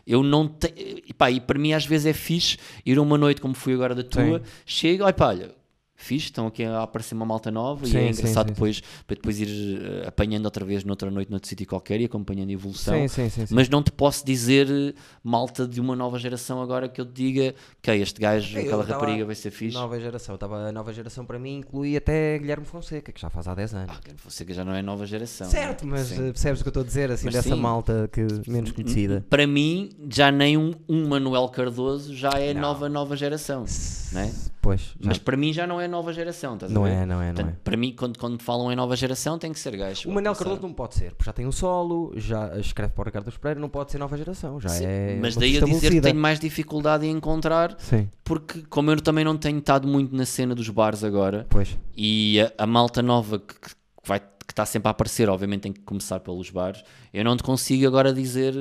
[0.06, 0.74] eu não tenho,
[1.08, 3.74] e pá, e para mim às vezes é fixe ir a uma noite como fui
[3.74, 4.46] agora da tua, Sim.
[4.66, 5.59] chego, olha pá, olha,
[6.02, 8.82] fixe, estão aqui a aparecer uma malta nova e Sim, é sim, engraçado sim, depois,
[9.06, 12.54] para depois ir eh, apanhando outra vez noutra noite, noutro sítio qualquer e acompanhando a
[12.54, 12.94] evolução.
[12.96, 13.46] Sim, sim, sim.
[13.46, 13.54] sim.
[13.54, 14.94] Mas não te posso dizer eh,
[15.24, 18.84] malta de uma nova geração agora que eu te diga que este gajo, Eu aquela
[18.84, 19.76] rapariga vai ser fixe.
[19.76, 20.38] Nova geração.
[20.38, 23.74] Tava, a nova geração para mim inclui até Guilherme Fonseca, que já faz há 10
[23.74, 23.96] anos.
[23.96, 25.50] Ah, você que já não é nova geração.
[25.50, 25.92] certo, né?
[25.92, 26.16] mas Sim.
[26.30, 27.62] eh, percebes o que eu estou a dizer, assim, Mas dessa sim.
[27.62, 29.26] malta que menos conhecida.
[29.30, 32.62] Para mim, já nem um, um Manuel Cardoso já é Não.
[32.62, 33.66] nova nova geração.
[34.12, 34.32] né?
[34.70, 36.96] Pois, já- Mas para mim já não é nova geração, estás não a ver?
[36.96, 37.60] é, não é, não Portanto, é.
[37.64, 40.08] Para mim, quando, quando falam em nova geração, tem que ser gajo.
[40.10, 43.06] O Manel Cardoso não pode ser, porque já tem um solo, já escreve para o
[43.06, 45.18] Ricardo Pereira, não pode ser nova geração, já Sim, é.
[45.20, 49.24] Mas daí a dizer que tenho mais dificuldade em encontrar, Sim, porque como eu também
[49.26, 51.78] não tenho estado muito na cena dos bares agora, pois.
[51.98, 53.70] e a, a malta nova que, que
[54.06, 56.84] vai, que está sempre a aparecer, obviamente tem que começar pelos bares,
[57.14, 58.54] eu não te consigo agora dizer,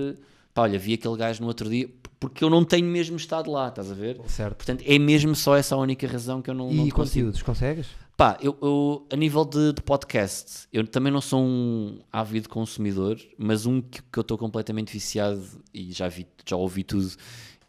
[0.54, 1.88] pá, olha, vi aquele gajo no outro dia,
[2.20, 4.20] porque eu não tenho mesmo estado lá, estás a ver?
[4.26, 4.56] Certo.
[4.56, 6.96] Portanto, é mesmo só essa a única razão que eu não, não E consigo.
[6.96, 7.86] conteúdos, consegues?
[8.16, 13.16] Pá, eu, eu, a nível de, de podcast, eu também não sou um ávido consumidor,
[13.38, 15.40] mas um que, que eu estou completamente viciado
[15.72, 17.12] e já, vi, já ouvi tudo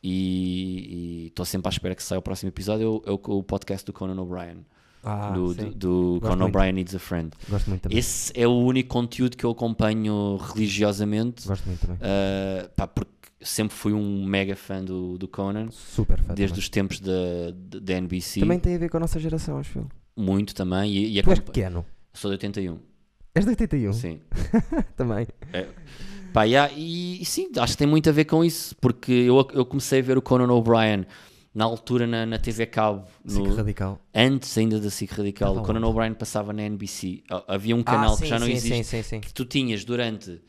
[0.04, 3.04] e estou sempre à espera que saia o próximo episódio.
[3.06, 4.66] É o, é o podcast do Conan O'Brien.
[5.04, 6.46] Ah, do, do, do Conan.
[6.46, 7.30] O'Brien Needs a Friend.
[7.48, 7.98] Gosto muito também.
[7.98, 11.98] Esse é o único conteúdo que eu acompanho religiosamente, Gosto muito também.
[11.98, 13.12] uh, pá, porque
[13.42, 16.34] sempre fui um mega fã do, do Conan, Super fã.
[16.34, 16.60] desde também.
[16.60, 19.88] os tempos da, da, NBC, Também tem a ver com a nossa geração, acho eu.
[20.18, 20.92] muito também.
[20.92, 21.86] E, e Tu és pequeno.
[22.14, 22.78] Sou de 81,
[23.36, 23.94] És de 81.
[23.94, 24.20] sim.
[24.98, 25.28] Também.
[26.34, 29.48] Pá, yeah, e, e sim, acho que tem muito a ver com isso, porque eu,
[29.54, 31.06] eu comecei a ver o Conan O'Brien
[31.54, 34.00] na altura na, na TV Cabo, no- radical.
[34.14, 35.50] antes ainda da SIC Radical.
[35.50, 35.88] Estava O Conan?
[35.88, 37.24] O'Brien passava na NBC.
[37.30, 38.76] Ah, Havia um canal que já não sim, existe.
[38.76, 39.20] Sim, sim, sim.
[39.22, 40.40] que tu tinhas durante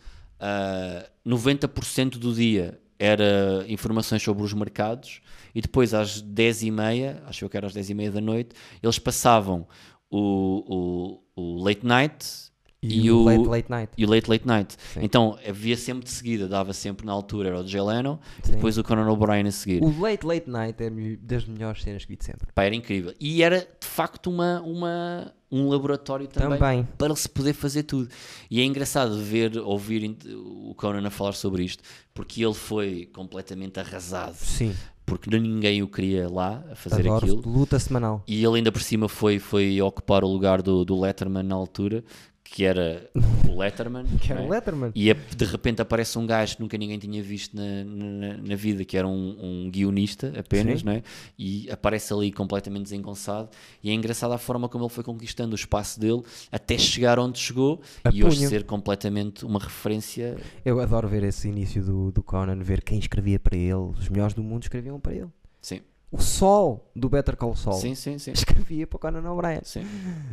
[0.41, 5.21] ah, 90% do dia era informações sobre os mercados
[5.55, 9.67] e depois às 10h30, acho que era às 10h30 da noite, eles passavam
[10.11, 12.51] o, o, o Late Night
[12.83, 13.93] E, E o Late Late Night.
[13.97, 14.77] e o Late Late Night.
[14.95, 15.01] Sim.
[15.03, 18.53] Então havia sempre de seguida, dava sempre na altura, era o Jay Leno, Sim.
[18.53, 19.83] depois o Conan O'Brien a seguir.
[19.83, 20.91] O Late Late Night é
[21.21, 22.49] das melhores cenas que vi de sempre.
[22.55, 23.15] Pá, era incrível.
[23.21, 26.89] E era de facto uma, uma, um laboratório também, Também.
[26.97, 28.09] para se poder fazer tudo.
[28.51, 31.83] E é engraçado ver, ouvir o Conan a falar sobre isto,
[32.15, 34.75] porque ele foi completamente arrasado, Sim.
[35.05, 37.43] porque ninguém o queria lá a fazer Adoro aquilo.
[37.45, 38.23] luta semanal.
[38.29, 42.05] E ele ainda por cima foi, foi ocupar o lugar do, do Letterman na altura,
[42.53, 43.09] que era
[43.49, 44.05] o Letterman.
[44.21, 44.45] Que era é?
[44.45, 44.91] o Letterman.
[44.95, 48.57] E é- de repente aparece um gajo que nunca ninguém tinha visto na, na, na
[48.57, 50.87] vida, que era um, um guionista apenas, Sim.
[50.87, 51.03] não é?
[51.39, 53.49] E aparece ali completamente desengonçado.
[53.83, 57.39] E é engraçada a forma como ele foi conquistando o espaço dele até chegar onde
[57.39, 58.49] chegou A e hoje punho.
[58.49, 60.37] ser completamente uma referência.
[60.65, 63.75] Eu adoro ver esse início do, do Conan, ver quem escrevia para ele.
[63.75, 65.29] Os melhores do mundo escreviam para ele.
[65.63, 65.81] Sim,
[66.13, 68.33] O Sol do Better Call Saul sim, sim, sim.
[68.33, 69.61] escrevia para o Conan O'Brien.
[69.63, 69.83] sim.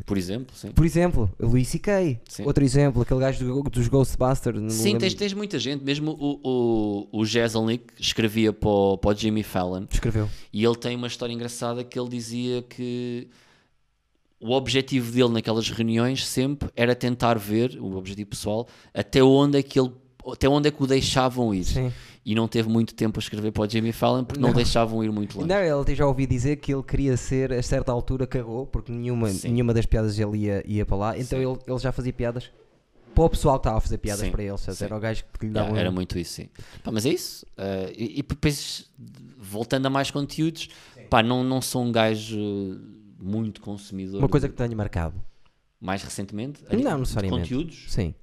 [0.08, 0.72] Por exemplo, sim.
[0.72, 2.20] Por exemplo, Louis C.K.
[2.46, 4.74] Outro exemplo, aquele gajo do- dos Ghostbusters.
[4.74, 5.84] Sim, tens, tens muita gente.
[5.84, 7.26] Mesmo o, o, o
[8.00, 9.86] escrevia para o, para o Jimmy Fallon.
[9.88, 10.28] Escreveu.
[10.52, 13.30] E ele tem uma história engraçada que ele dizia que
[14.40, 19.64] o objetivo dele naquelas reuniões sempre era tentar ver, o objetivo pessoal, até onde é
[19.64, 19.92] que ele
[20.32, 21.64] até onde é que o deixavam ir.
[21.64, 21.94] Sim.
[22.30, 24.56] E não teve muito tempo a escrever para o Jamie Fallon porque não, Não.
[24.56, 25.48] deixavam ir muito longe.
[25.48, 29.30] Não, ele já ouvi dizer que ele queria ser, a certa altura cagou, porque nenhuma,
[29.30, 29.48] Sim.
[29.54, 32.52] nenhuma das piadas ele ia, ia para lá, então ele, ele já fazia piadas
[33.16, 34.72] para o pessoal que estava a fazer piadas Sim, para ele, sim.
[34.84, 36.50] era o gajo que lhe Yeah, dava um- era muito isso, sim.
[36.84, 37.46] Pá, mas é isso.
[37.58, 38.90] Uh, e, e depois,
[39.38, 40.68] voltando a mais conteúdos,
[41.10, 42.38] pá, não, não sou um gajo
[43.18, 44.20] muito consumidor.
[44.20, 45.16] uma coisa de- que tenha marcado.
[45.80, 46.62] Mais recentemente?
[46.84, 47.44] Não necessariamente.
[47.44, 47.86] Conteúdos?
[47.88, 48.14] Sim.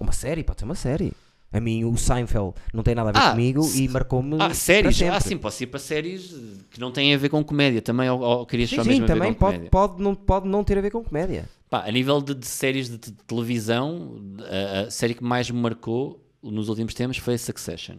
[0.00, 1.12] Uma série, pode ser uma série.
[1.50, 4.36] A mim, o Seinfeld não tem nada a ver Ah, comigo e marcou-me.
[4.38, 5.00] Ah, séries?
[5.02, 6.34] Ah, sim, posso ir para séries
[6.70, 9.04] que não têm a ver com comédia também, ou, ou querias Sim, só sim, mesmo
[9.04, 9.70] a ver também com pode, comédia?
[9.70, 11.48] pode, não, pode não ter a ver com comédia.
[11.70, 15.58] Pá, a nível de, de séries de, te- televisão, a, a série que mais me
[15.58, 17.96] marcou nos últimos tempos foi a Succession,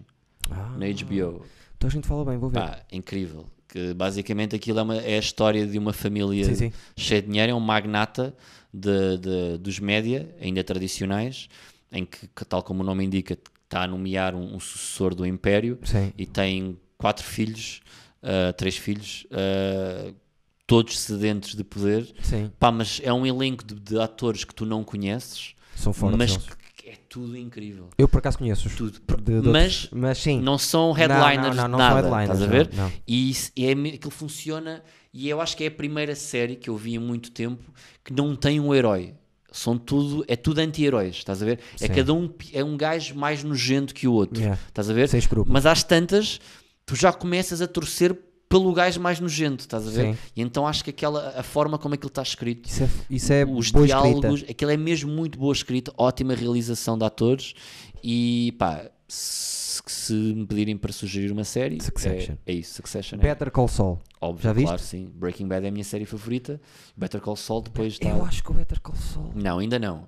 [0.52, 1.44] Ah, na HBO.
[1.76, 2.60] Então a gente fala bem, vou ver.
[2.60, 3.46] Pá, incrível.
[3.68, 6.72] Que basicamente aquilo é, uma- é a história de uma família Sim, sim.
[6.96, 8.36] cheia de dinheiro, é um magnata
[8.74, 11.48] de, de- dos média, ainda tradicionais,
[11.92, 15.78] em que, tal como o nome indica, está a nomear um, um sucessor do Império
[15.84, 16.12] Sim.
[16.18, 17.82] e tem quatro filhos,
[18.22, 20.14] ah, três filhos, ah,
[20.68, 22.14] todos sedentes de poder.
[22.22, 22.52] Sim.
[22.60, 26.18] Pá, mas é um elenco de, de atores que tu não conheces, São fortes.
[26.18, 26.46] mas eles.
[26.76, 27.90] que é tudo incrível.
[27.98, 28.76] Eu por acaso conheço-os.
[28.76, 29.00] Tudo.
[29.22, 30.40] de- de mas outros- mas sim.
[30.42, 32.70] não são headliners não, não, não são nada, headliners, estás a ver?
[32.76, 32.94] não, não.
[33.08, 34.84] E isso é, me- aquilo funciona,
[35.14, 37.64] e eu acho que é a primeira série que eu vi há muito tempo
[38.04, 39.16] que não tem um herói.
[39.52, 41.60] São tudo, é tudo anti-heróis, estás a ver?
[41.82, 41.94] É Sim.
[41.94, 44.60] cada um, é um gajo mais nojento que o outro, Yeah.
[44.68, 45.10] estás a ver?
[45.10, 45.52] Sem escrúpulos.
[45.54, 46.40] Mas às tantas,
[46.86, 48.16] tu já começas a torcer
[48.48, 50.14] pelo gajo mais nojento, estás a ver?
[50.14, 50.18] Sim.
[50.36, 53.46] E então acho que aquela, a forma como aquilo está escrito, Isso é, isso é
[53.46, 54.52] os diálogos, escrita.
[54.52, 57.54] aquilo é mesmo muito boa escrita, ótima realização de atores
[58.04, 62.36] e pá, se, se me pedirem para sugerir uma série, Succession.
[62.46, 63.18] É, é isso, Succession.
[63.20, 64.00] É, Better Call Saul.
[64.22, 64.66] óbvio, já viste?
[64.68, 65.12] claro, sim.
[65.16, 66.62] Breaking Bad é a minha série favorita.
[66.96, 68.10] Better Call Saul depois está.
[68.10, 70.06] Eu acho que o Better Call Saul Não, ainda não.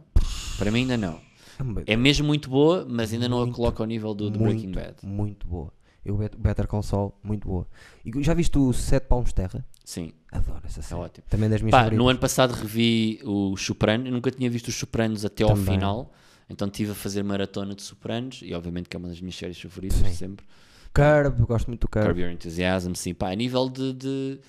[0.58, 1.20] Para mim ainda não.
[1.86, 4.40] é É mesmo muito boa, mas ainda não a Muito, coloco ao nível do, do
[4.40, 4.96] Breaking muito, Bad.
[5.04, 5.74] Muito boa.
[6.04, 7.68] Eu Bet- Better Call Saul, muito boa.
[8.04, 9.64] E já viste o Sete Palmos de Terra?
[9.86, 11.02] Sim, Adoro essa é série.
[11.02, 11.26] ótimo.
[11.30, 12.04] Também das minhas Pá, favoritas.
[12.04, 15.76] no ano passado revi o Soprano, eu nunca tinha visto os Sopranos até ao Também.
[15.76, 16.12] final,
[16.52, 19.60] então estive a fazer maratona de Sopranos e obviamente que é uma das minhas séries
[19.60, 20.14] favoritas Sim.
[20.14, 20.46] sempre.
[20.94, 22.06] Curb, gosto muito do Curb.
[22.08, 24.40] Curb Your Enthusiasm, sim, pá, a nível de, de-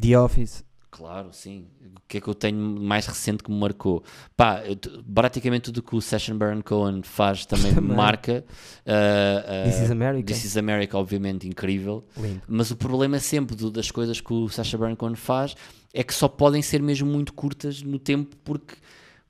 [0.00, 0.64] The Office.
[0.90, 1.66] Claro, sim.
[1.96, 4.04] O que é que eu tenho mais recente que me marcou?
[4.36, 4.76] Pá, eu
[5.12, 7.96] praticamente tudo que o Session Baron Cohen faz também, me Também.
[7.96, 8.44] marca.
[8.86, 10.26] Ah, ah, This is America.
[10.26, 12.04] This is America, obviamente, incrível.
[12.16, 12.42] Lindo.
[12.46, 15.56] Mas o problema sempre do- das coisas que o Sacha Baron Cohen faz
[15.92, 18.74] é que só podem ser mesmo muito curtas no tempo porque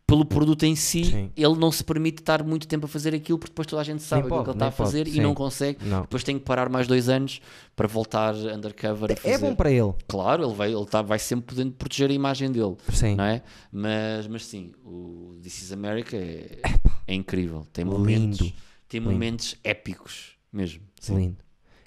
[0.07, 1.31] pelo produto em si, Sim.
[1.35, 4.03] ele não se permite estar muito tempo a fazer aquilo porque depois toda a gente
[4.03, 5.85] sabe Nem pode, que ele está a pode, fazer e não consegue.
[5.85, 6.03] Não.
[6.03, 7.41] Depois tem que parar mais dois anos
[7.75, 9.35] para voltar undercover a fazer.
[9.35, 9.95] É bom para ele.
[10.07, 13.15] Claro, ele vai, ele tá, vai sempre podendo proteger a imagem dele, Sim.
[13.15, 13.43] não é?
[13.73, 16.59] Mas, mas sim, o This is America é,
[17.07, 17.67] é incrível.
[17.73, 18.55] Tem momentos, Lindo.
[18.89, 20.83] tem momentos épicos mesmo.
[21.01, 21.17] Sim.
[21.17, 21.45] Lindo.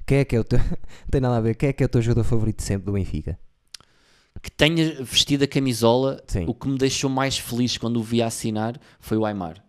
[0.07, 0.57] Quem é que é o teu...
[0.59, 1.55] não tem nada a ver.
[1.55, 3.37] Quem é que é o teu jogador favorito sempre do Benfica?
[4.41, 6.45] Que tenha vestido a camisola, Sim.
[6.47, 9.63] o que me deixou mais feliz quando o vi assinar foi o Aymar.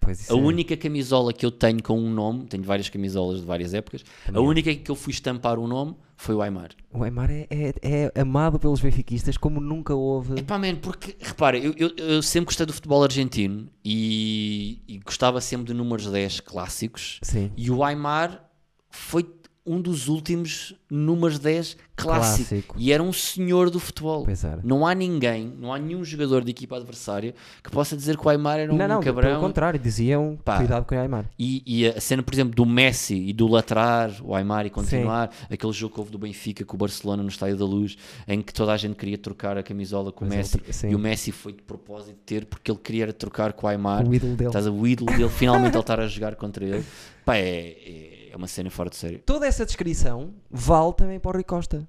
[0.00, 3.46] Pois A é- única camisola que eu tenho com um nome, tenho várias camisolas de
[3.46, 6.70] várias épocas, Também a única que eu fui estampar o nome foi o Aymar.
[6.92, 10.38] O Aymar é, é, é amado pelos benfiquistas como nunca houve.
[10.38, 15.40] Epá, man, porque, repara, eu, eu, eu sempre gostei do futebol argentino e, e gostava
[15.40, 17.50] sempre de números 10 clássicos Sim.
[17.56, 18.44] e o Aymar
[18.90, 19.26] foi
[19.66, 22.48] um dos últimos números 10 clássico.
[22.48, 22.76] Clássico.
[22.78, 24.24] E era um senhor do futebol.
[24.24, 24.44] Pois.
[24.62, 28.28] Não há ninguém, não há nenhum jogador de equipa adversária que possa dizer que o
[28.28, 29.30] Aymar era um não, não, cabrão.
[29.30, 30.58] pelo contrário, diziam Pá.
[30.58, 31.24] cuidado com o Aymar.
[31.38, 35.30] E, e a cena, por exemplo, do Messi e do latrar o Aymar e continuar,
[35.50, 37.96] aquele jogo que houve do Benfica com o Barcelona no Estádio da Luz,
[38.28, 40.90] em que toda a gente queria trocar a camisola com o Mas Messi sim.
[40.90, 44.06] e o Messi foi de propósito ter porque ele queria trocar com o Aymar.
[44.06, 44.48] O ídolo dele.
[44.48, 46.84] Estás a o ídolo dele, finalmente ele estar a jogar contra ele.
[47.24, 49.20] Pá, é, é, é uma cena fora de sério.
[49.24, 51.88] Toda essa descrição vale também para o Rui Costa.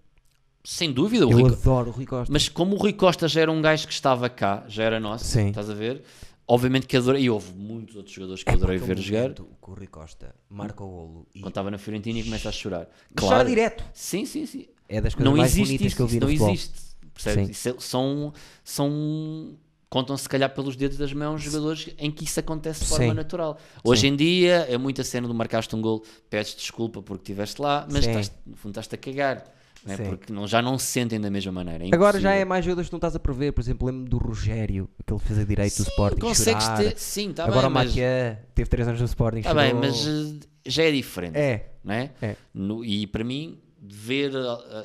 [0.64, 2.32] Sem dúvida, o Eu Rui- adoro o Rui Costa.
[2.32, 5.26] mas como o Rui Costa já era um gajo que estava cá, já era nosso,
[5.26, 5.50] Sim.
[5.50, 6.04] estás a ver?
[6.48, 9.34] Obviamente que adorei, e houve muitos outros jogadores que eu adorei ver jogar.
[9.34, 12.52] que o Rui Costa marca o golo e Quando estava na Fiorentina e começa a
[12.52, 12.86] chorar.
[13.20, 13.50] chora Claro.
[13.50, 13.84] direto.
[13.94, 14.68] Sim, sim, sim.
[14.88, 16.54] É das coisas Não mais bonitas isso, que eu vi isso no não futebol.
[16.54, 16.86] existe.
[17.14, 17.50] Percebes?
[17.50, 19.56] Isso é- são, são
[19.96, 23.14] contam se calhar pelos dedos das mãos jogadores em que isso acontece de forma Sim.
[23.14, 23.58] natural.
[23.82, 27.88] Hoje em dia é muita cena do marcaste um gol, pedes desculpa porque estiveste lá,
[27.90, 28.10] mas Sim.
[28.10, 29.46] estás, no fundo estás-te a cagar.
[29.88, 29.96] é?
[29.96, 30.04] Sim.
[30.04, 31.86] Porque não, já não se sentem da mesma maneira.
[31.86, 33.54] é Agora já é mais jogadores que não estás a prever.
[33.54, 36.20] Por exemplo, lembro do Rogério, que fez a direito do Sim, Sporting.
[36.20, 36.78] consegues chorar.
[36.78, 39.42] ter, sim, está Agora bem, o mas, Matia teve 3 anos no Sporting.
[39.44, 41.38] tá bem, mas eh, já é diferente.
[41.38, 42.12] É, não é?
[42.22, 42.36] É.
[42.54, 43.60] No- e para mim,
[43.90, 44.32] ver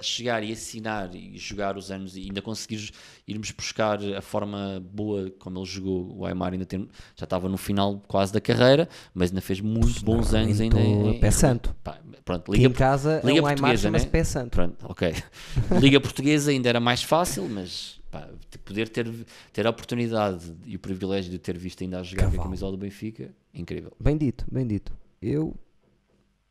[0.02, 2.90] chegar e assinar e jogar os anos e ainda conseguir
[3.26, 7.56] irmos buscar a forma boa como ele jogou, o Aymar ainda tem, já estava no
[7.56, 10.80] final quase da carreira, mas ainda fez muito bons não, anos ainda.
[10.80, 11.74] em- pé santo.
[11.82, 14.10] Pá, pronto, Liga, em casa Liga é um Aymar Portuguesa, chama-se né?
[14.10, 14.50] Pé Santo.
[14.50, 15.14] pronto, ok.
[15.80, 19.08] Liga Portuguesa ainda era mais fácil, mas pá, de poder ter,
[19.52, 22.72] ter a oportunidade e o privilégio de ter visto ainda a jogar com a camisola
[22.72, 23.92] do Benfica, incrível.
[24.00, 24.92] Bem dito, bem dito.
[25.22, 25.54] Eu,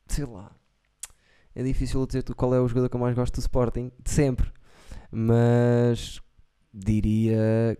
[0.07, 0.51] sei lá,
[1.55, 4.51] é difícil dizer qual é o jogador que eu mais gosto do Sporting, de sempre.
[5.11, 6.21] Mas
[6.73, 7.77] diria.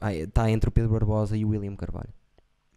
[0.00, 2.12] Está entre o Pedro Barbosa e o William Carvalho.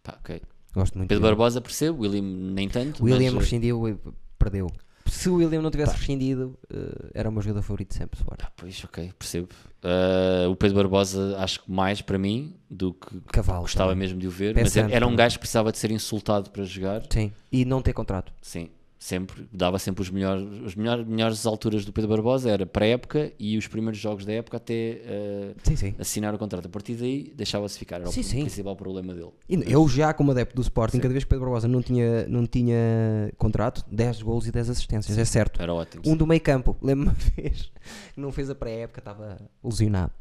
[0.02, 0.42] Pá, ok.
[0.74, 1.36] Gosto muito Pedro dele.
[1.36, 3.02] Barbosa percebo, William nem tanto.
[3.02, 3.98] O William mas, eh, rescindiu e
[4.40, 4.68] perdeu.
[5.06, 8.18] Se o William não tivesse rescindido, eh, era o meu jogador favorito sempre.
[8.18, 8.44] Sporting.
[8.46, 9.50] Pá, pois, ok, percebo.
[9.84, 13.62] Ah, o Pedro Barbosa, acho que mais para mim do que Cavalo.
[13.62, 14.08] gostava também.
[14.08, 14.56] mesmo de o ver.
[14.56, 17.04] Mas era um gajo que precisava de ser insultado para jogar.
[17.10, 18.34] Sim, e não ter contrato.
[18.42, 18.70] Sim,
[19.02, 19.50] sempre.
[19.52, 22.50] Dava sempre os melhores, as melhores, melhores alturas do Pedro Barbosa.
[22.50, 25.96] Era pré-época e os primeiros jogos da época até ah, Sim, sim.
[26.00, 26.68] assinar o contrato.
[26.68, 28.00] A partir daí deixava-se ficar.
[28.00, 29.32] Era Sim, o principal problema dele.
[29.50, 32.46] E eu já, como adepto do Sporting, cada vez que Pedro Barbosa não tinha, não
[32.46, 35.62] tinha contrato, 10 golos e 10 assistências, é certo.
[35.62, 36.04] Era ótimo.
[36.06, 37.72] Um do meio campo, lembro-me uma vez,
[38.16, 40.14] não fez a pré-época, estava lesionado.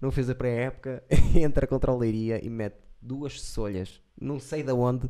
[0.00, 1.02] Não fez a pré-época,
[1.34, 5.08] entra contra o Leiria e mete duas solhas, não sei de onde,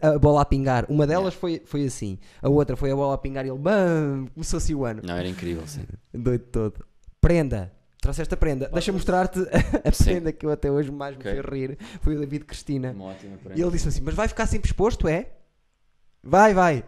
[0.00, 0.86] a bola a pingar.
[0.88, 4.26] Uma delas foi, foi assim, a outra foi a bola a pingar e ele, bam,
[4.34, 5.02] começou assim o ano.
[5.04, 5.84] Não, era incrível, sim.
[6.12, 6.84] Doido todo.
[7.20, 7.72] Prenda.
[8.00, 8.68] Trouxeste a prenda.
[8.72, 9.38] Deixa mostrar-te
[9.84, 11.30] a prenda que eu até hoje mais me Ok.
[11.32, 11.78] fez rir.
[12.00, 12.90] Foi o David Cristina.
[12.90, 15.28] Uma ótima E ele disse assim: Mas vai ficar sempre exposto, é?
[16.22, 16.84] Vai, vai.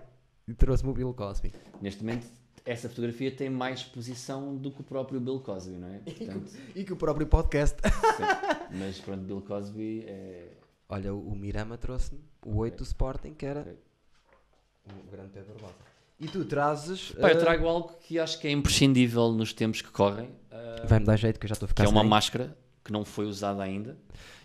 [0.49, 1.53] E trouxe-me o Bill Cosby.
[1.81, 2.27] Neste momento,
[2.67, 5.99] essa fotografia tem mais exposição do que o próprio Bill Cosby, não é?
[6.05, 7.77] Portanto, E que o próprio podcast.
[7.83, 8.77] sim.
[8.79, 10.49] Mas pronto, Bill Cosby é.
[10.89, 15.03] Olha, o Mirama trouxe-me o 8 do Sporting, que era Ok.
[15.07, 15.75] o grande Pedro Barbosa.
[16.21, 17.11] E tu trazes.
[17.13, 20.85] Pá, eu eh, trago algo que acho que é imprescindível nos tempos que correm, ah,
[20.87, 22.11] Vai-me dar jeito que eu já estou a que ficar é uma sem.
[22.11, 23.97] máscara que não foi usada ainda.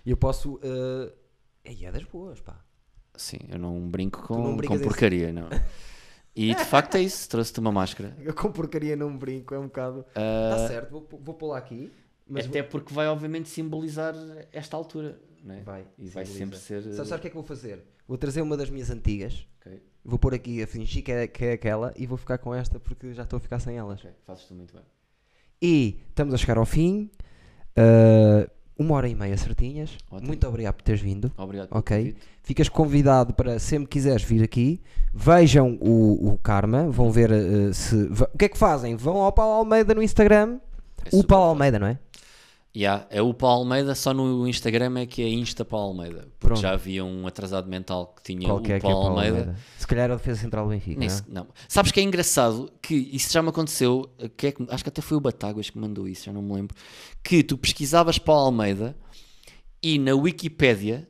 [0.05, 0.59] E eu posso.
[0.63, 1.13] eh,
[1.71, 2.59] E é das boas, pá.
[3.15, 5.49] Sim, eu não brinco com, não com porcaria, não.
[6.35, 8.15] E de facto é isso, trouxe-te uma máscara.
[8.23, 10.05] Eu com porcaria não brinco, é um bocado.
[10.09, 11.91] Está certo, vou, vou pô-la aqui.
[12.25, 14.13] Mas até porque vai obviamente simbolizar
[14.53, 15.61] esta altura, não é?
[15.61, 16.81] Vai, E vai sempre ser.
[16.81, 17.83] Sabe, sabe o que é que eu vou fazer?
[18.07, 21.45] Vou trazer uma das minhas antigas, Ok, vou pôr aqui a fingir que é, que
[21.45, 23.99] é aquela e vou ficar com esta porque já estou a ficar sem elas.
[23.99, 24.83] ok, fazes tu muito bem.
[25.61, 27.09] E estamos a chegar ao fim.
[27.77, 29.97] uh, uma hora e meia certinhas.
[30.09, 30.27] Ótimo.
[30.27, 31.29] Muito obrigado por teres vindo.
[31.37, 32.15] Obrigado Ok.
[32.41, 34.81] Ficas convidado para sempre quiseres vir aqui.
[35.13, 36.89] Vejam o, o Karma.
[36.89, 37.95] Vão ver uh, se.
[37.95, 38.95] O que é que fazem?
[38.95, 40.59] Vão ao Paulo Almeida no Instagram.
[41.05, 41.49] É o Paulo.
[41.49, 41.99] Almeida, não é?
[42.75, 46.19] Yeah, é o Paulo Almeida, só no Instagram é que é Insta Paulo Almeida.
[46.21, 46.61] Porque Pronto.
[46.61, 49.37] já havia um atrasado mental que tinha Qual é o que é Paulo, Paulo Almeida.
[49.39, 49.59] Almeida?
[49.77, 50.99] Se calhar é a defesa central do Benfica.
[50.99, 51.21] Não é?
[51.27, 51.47] não.
[51.67, 55.01] Sabes que é engraçado que isso já me aconteceu, que é que- acho que até
[55.01, 56.75] foi o Batáguas que mandou isso, já não me lembro.
[57.23, 58.95] Que tu pesquisavas Paulo Almeida
[59.81, 61.09] e na Wikipédia,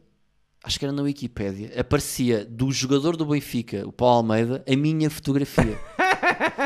[0.64, 5.10] acho que era na Wikipédia, aparecia do jogador do Benfica, o Paulo Almeida, a minha
[5.10, 5.78] fotografia.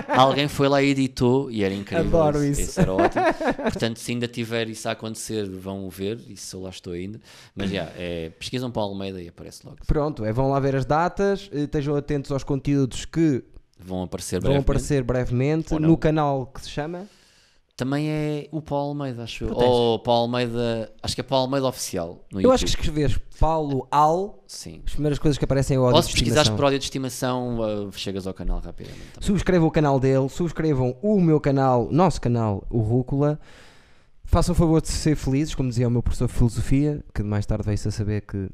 [0.07, 2.06] Alguém foi lá e editou e era incrível.
[2.06, 2.61] Adoro isso.
[2.61, 2.80] isso.
[2.82, 3.24] Era ótimo.
[3.64, 6.20] Portanto, se ainda tiver isso a acontecer, vão ver.
[6.28, 7.20] Isso eu lá estou ainda.
[7.56, 9.78] Mas já, é, pesquisam Paulo Almeida e aparece logo.
[9.86, 13.44] Pronto, é, vão lá ver as datas, eh, estejam atentos aos conteúdos que
[13.80, 14.64] Vão aparecer vão brevemente.
[14.64, 17.06] aparecer brevemente no canal que se chama.
[17.76, 19.54] Também é o Paulo Almeida, acho eu.
[19.56, 22.24] Ou Paulo Almeida, acho que é Paulo Almeida Oficial.
[22.32, 24.84] No Eu acho que escreves Paulo Al, Sim.
[24.86, 26.56] as primeiras coisas que aparecem é o Ou de se estimação.
[26.56, 29.02] por ódio de estimação, uh, chegas ao canal rapidamente.
[29.14, 29.26] também.
[29.28, 33.40] Subscrevam o canal dele, subscrevam o meu canal, nosso canal, o Rúcula.
[34.24, 37.44] Façam o favor de ser felizes, como dizia o meu professor de filosofia, que mais
[37.45, 38.50] tarde veio-se a saber que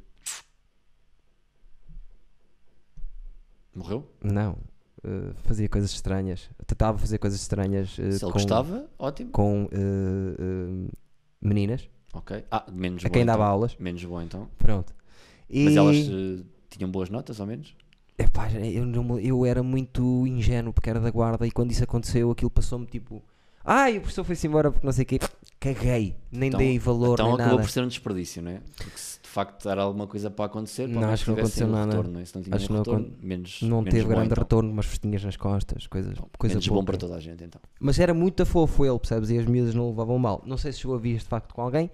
[3.75, 4.05] Morreu?
[4.23, 4.57] não,
[5.03, 9.31] eh, fazia coisas estranhas, tentava fazer coisas estranhas eh, Se ele com, gostava, ótimo.
[9.31, 10.89] com eh,
[11.41, 12.43] meninas Ok.
[12.49, 13.51] Ah, menos a quem dava então.
[13.51, 13.75] aulas.
[13.77, 14.49] Menos bom então.
[14.57, 14.93] Pronto.
[15.49, 17.75] E, Mas elas uh, tinham boas notas, ao menos?
[18.17, 22.31] Epá, eu, não eu era muito ingênuo porque era da guarda e quando isso aconteceu
[22.31, 23.21] aquilo passou-me tipo.
[23.63, 25.19] Ai, o professor foi-se embora porque não sei o quê.
[25.59, 27.61] Caguei, nem Então- dei valor, então nem acabou nada.
[27.63, 28.61] por ser um desperdício, não é?
[28.77, 31.91] Porque se de facto era alguma coisa para acontecer, Não, acho que não aconteceu nada.
[31.91, 32.25] retorno, não é?
[32.25, 34.41] Se não tinha Acho um não retorno, menos, Não menos teve bom, grande então.
[34.41, 37.59] retorno, umas festinhas nas costas, coisas, coisa Menos bom para toda a gente, então.
[37.77, 39.29] Mas era muito fofo ele, percebes?
[39.31, 40.41] E as miúdas não levavam mal.
[40.45, 41.91] Não sei se chegou a vir de facto com alguém,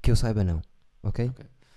[0.00, 0.62] que eu saiba não.
[1.02, 1.32] Ok?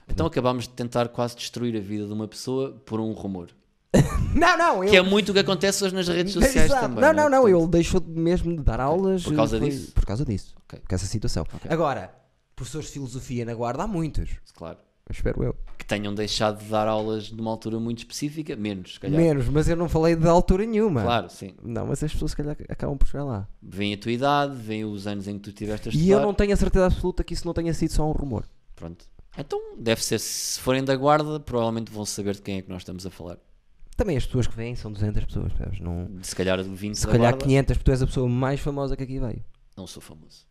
[0.07, 3.49] Então acabámos de tentar quase destruir a vida de uma pessoa por um rumor.
[4.33, 4.89] Não, não, eu.
[4.89, 6.81] Que é muito o que acontece hoje nas redes sociais Exato.
[6.81, 7.01] também.
[7.01, 9.23] Não, não, não, Portanto, ele deixou de- mesmo de dar aulas.
[9.23, 9.91] Por causa foi- disso?
[9.93, 10.55] Por causa disso.
[10.65, 10.81] Ok.
[10.89, 11.43] Com essa situação.
[11.53, 11.69] Ok.
[11.71, 12.11] Agora,
[12.55, 14.31] professores de filosofia na guarda há muitos.
[14.55, 14.79] Claro.
[15.09, 15.55] Espero eu.
[15.77, 19.21] Que tenham deixado de dar aulas numa altura muito específica, menos, se calhar.
[19.21, 21.03] Menos, mas eu não falei de altura nenhuma.
[21.03, 21.53] Claro, sim.
[21.61, 23.47] Não, mas as pessoas se calhar acabam por chegar lá.
[23.61, 26.13] Vem a tua idade, vem os anos em que tu tiveste a E estudar.
[26.15, 28.45] eu não tenho a certeza absoluta que isso não tenha sido só um rumor.
[28.75, 29.05] Pronto.
[29.37, 32.81] Então, deve ser, se forem da guarda, provavelmente vão saber de quem é que nós
[32.81, 33.37] estamos a falar.
[33.95, 35.79] Também as pessoas que vêm são 200 pessoas, percebes?
[35.79, 36.09] Não...
[36.21, 39.03] Se calhar 20 Se calhar guarda, 500, porque tu és a pessoa mais famosa que
[39.03, 39.43] aqui veio.
[39.77, 40.47] não sou famoso.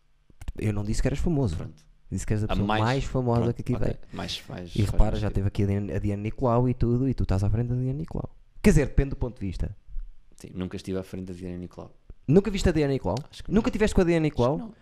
[0.57, 1.55] Eu não disse que eras famoso.
[1.57, 1.83] Pronto.
[2.11, 3.87] Disse que és a pessoa mais, famosa pronto, que aqui ok.
[3.87, 3.99] veio.
[4.13, 7.09] Mais, mais, E repara, mais já teve aqui a Diana, a Diana Nicolau e tudo,
[7.09, 8.29] e tu estás à frente da Diana Nicolau.
[8.61, 9.75] Quer dizer, depende do ponto de vista.
[10.35, 11.91] Sim, nunca estive à frente da Diana Nicolau.
[12.27, 13.17] Nunca viste a Diana Nicolau?
[13.49, 14.73] Nunca tiveste com a Diana Nicolau?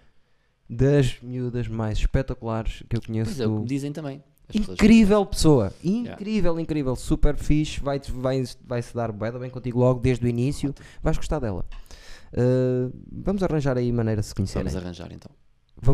[0.69, 3.31] Das miúdas mais espetaculares que eu conheço.
[3.31, 4.23] Pois é, o que me dizem também.
[4.53, 9.99] Incrível pessoa, incrível, incrível, super fixe, vai, vai, vai se dar da bem contigo logo
[9.99, 11.65] desde o início, vais gostar dela.
[12.33, 14.63] Uh, vamos arranjar aí maneira de se conhecerem.
[14.63, 15.31] Vamos Vamos, arranjar então.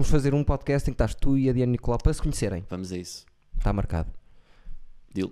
[0.03, 2.63] fazer um podcast em que estás tu e a Diana Nicolau para se conhecerem.
[2.69, 3.25] Vamos a isso.
[3.57, 4.11] Está marcado.
[5.13, 5.31] Deal.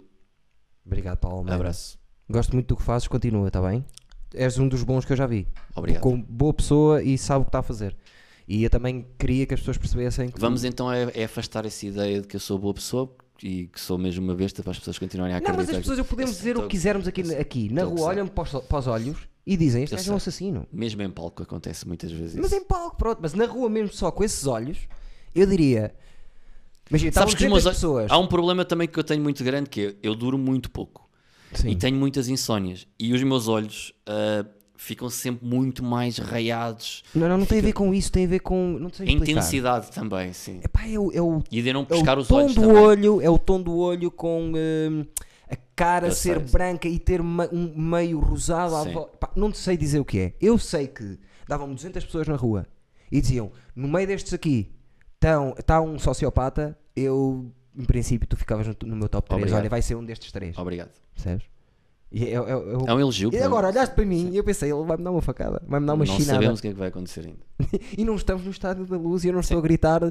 [0.85, 1.38] Obrigado, Paulo.
[1.38, 1.56] Almeida.
[1.56, 1.99] Abraço.
[2.30, 3.85] Gosto muito do que fazes, continua, está bem?
[4.34, 5.47] És um dos bons que eu já vi.
[5.76, 6.02] Obrigado.
[6.02, 7.95] Com boa pessoa e sabe o que está a fazer.
[8.48, 10.40] E eu também queria que as pessoas percebessem que.
[10.40, 13.12] Vamos então é, é afastar essa ideia de que eu sou boa pessoa
[13.42, 15.68] e que sou mesmo uma besta para as pessoas continuarem a Não, acreditar.
[15.68, 18.44] mas as pessoas eu podemos dizer o que quisermos aqui, aqui na rua, olham para
[18.44, 20.68] os, para os olhos e dizem: Este gajo é um assassino.
[20.72, 22.56] Mesmo em palco acontece muitas vezes Mas isso.
[22.56, 24.78] em palco, pronto, mas na rua mesmo só com esses olhos,
[25.34, 25.94] eu diria.
[26.90, 28.12] Imagina, Sabes que meus 200 olhos- pessoas.
[28.12, 31.10] há um problema também que eu tenho muito grande que é eu duro muito pouco
[31.52, 31.70] Sim.
[31.70, 34.46] e tenho muitas insónias e os meus olhos ah,
[34.77, 37.03] ficam sempre muito mais raiados.
[37.14, 38.77] Não, não, não tem a ver com isso, tem a ver com.
[38.80, 39.31] Não sei explicar.
[39.31, 40.60] intensidade também, sim.
[40.64, 42.69] Epá, é o, é o, E de não é pescar o os tom olhos do
[42.69, 45.06] olho, é o tom do olho com hum,
[45.49, 46.49] a cara Eu ser sei.
[46.52, 48.93] branca e ter ma- um meio rosado à Sim.
[48.93, 49.18] volta.
[49.18, 50.34] Pá, não sei dizer o que é.
[50.41, 52.65] Eu sei que davam 200 pessoas na rua
[53.11, 54.72] e diziam: no meio destes aqui
[55.60, 56.77] está um sociopata.
[56.95, 59.41] Eu, em princípio, tu ficavas no, no meu top 3.
[59.41, 59.60] Obrigado.
[59.60, 60.57] Olha, vai ser um destes três.
[60.57, 60.91] Obrigado.
[61.14, 61.45] Percebes?
[62.18, 63.30] E, é- é- é um elogio.
[63.34, 65.96] e agora olhaste para mim e eu pensei: ele vai-me dar uma facada, vai-me dar
[65.96, 66.34] uma Não chinada.
[66.40, 67.46] sabemos o que é que vai acontecer ainda.
[67.98, 70.02] E não estamos no estádio da luz e eu não estou a gritar: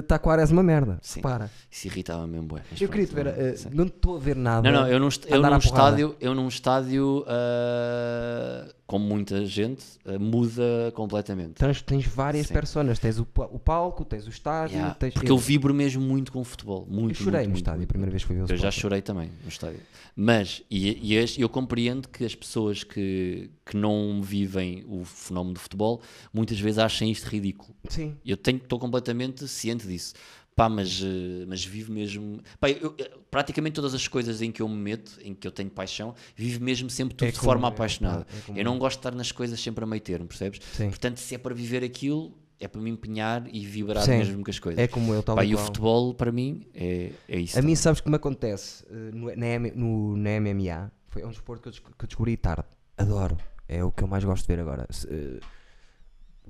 [0.00, 0.98] está quase uma merda.
[1.00, 1.22] Sim.
[1.22, 1.50] Para.
[1.70, 2.60] Isso irritava mesmo bué.
[2.78, 3.70] Eu queria te ver, não- eh, sim.
[3.72, 4.70] não estou a ver nada.
[4.70, 10.16] Não, não, eu num, eu num estádio, eu num estádio ah, como muita gente, ah,
[10.18, 11.54] muda completamente.
[11.54, 12.54] Tens, tens várias Sim.
[12.54, 15.12] personas, tens o, o palco, tens o estádio, Yeah, tens.
[15.14, 16.86] porque eu vibro mesmo muito com o futebol.
[16.88, 18.52] Muito, Eu chorei muito, no muito, estádio, a muito, primeira vez que fui ver o
[18.52, 19.80] Eu já chorei também no estádio.
[20.14, 25.60] Mas, e, e eu compreendo que as pessoas que, que não vivem o fenómeno do
[25.60, 26.00] futebol
[26.32, 27.74] muitas vezes achem isto ridículo.
[27.88, 28.16] Sim.
[28.24, 30.14] Eu tenho- estou completamente ciente disso.
[30.56, 32.40] Pá, mas, eh, mas vivo mesmo.
[32.58, 35.52] Pá, eu- eu- praticamente todas as coisas em que eu me meto, em que eu
[35.52, 38.26] tenho paixão, vivo mesmo sempre tudo É de como forma eu, apaixonada.
[38.54, 40.60] é eu não gosto de estar nas coisas sempre a meio termo, percebes?
[40.72, 40.88] Sim.
[40.88, 44.50] Portanto, se é para viver aquilo, é para me empenhar e vibrar Sim, mesmo com
[44.50, 44.82] as coisas.
[44.82, 47.58] É como eu, tal Pá, e o futebol, para mim, é, é isso.
[47.58, 50.90] A mim, sabes que me acontece eh, no, na, no- na MMA?
[51.08, 52.64] Foi é um desporto que eu, que eu descobri tarde.
[52.96, 53.36] Adoro.
[53.68, 54.86] É o que eu mais gosto de ver agora.
[54.88, 55.38] Se, eh,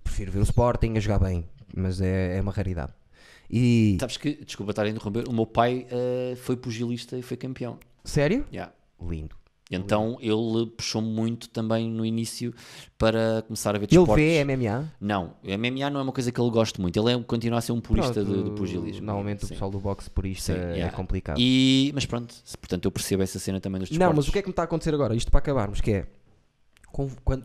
[0.04, 2.92] prefiro ver o Sporting a jogar bem, mas é, é uma raridade.
[3.50, 3.96] E.
[4.00, 7.78] Sabes que, desculpa estar a interromper, o meu pai eh, foi pugilista e foi campeão.
[8.04, 8.46] Sério?
[8.52, 8.72] Yeah.
[9.00, 9.36] Lindo.
[9.70, 12.54] Então ele puxou-me muito também no início
[12.96, 14.24] para começar a ver Ele desportos.
[14.24, 14.92] vê MMA?
[15.00, 16.96] Não, o MMA não é uma coisa que ele gosta muito.
[16.96, 19.04] Ele é, continua a ser um purista de, de Pronto, pugilismo.
[19.04, 19.54] Normalmente o Sim.
[19.54, 20.96] pessoal do boxe purista Sim, é yeah.
[20.96, 21.36] complicado.
[21.40, 24.16] E, mas pronto, portanto eu percebo essa cena também dos Não, desportos.
[24.16, 25.16] mas o que é que me está a acontecer agora?
[25.16, 26.06] Isto para acabarmos, que é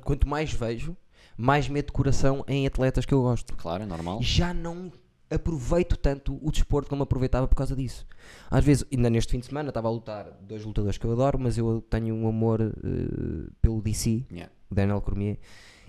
[0.04, 0.96] quanto, mais vejo,
[1.36, 3.56] mais medo de coração em atletas que eu gosto.
[3.56, 4.20] Claro, é normal.
[4.22, 4.92] Já não
[5.32, 8.06] aproveito tanto o desporto como aproveitava por causa disso.
[8.50, 11.40] Às vezes, ainda neste fim de semana, estava a lutar dois lutadores que eu adoro,
[11.40, 14.52] mas eu tenho um amor eh, pelo DC, Yeah.
[14.70, 15.38] o Daniel Cormier,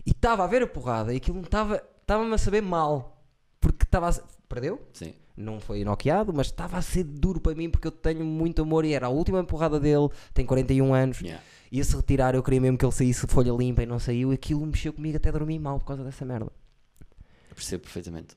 [0.06, 3.20] e estava a ver a porrada e aquilo não estava, estava-me a saber mal,
[3.60, 4.14] porque estava a,
[4.48, 4.80] perdeu?
[4.92, 5.14] Sim.
[5.36, 8.84] Não foi noqueado, mas estava a ser duro para mim porque eu tenho muito amor
[8.84, 11.42] e era a última porrada dele, tem 41 anos, Yeah.
[11.70, 14.30] ia se retirar, eu queria mesmo que ele saísse de folha limpa e não saiu,
[14.30, 16.52] e aquilo mexeu comigo até dormir mal por causa dessa merda.
[17.50, 18.36] Eu percebo perfeitamente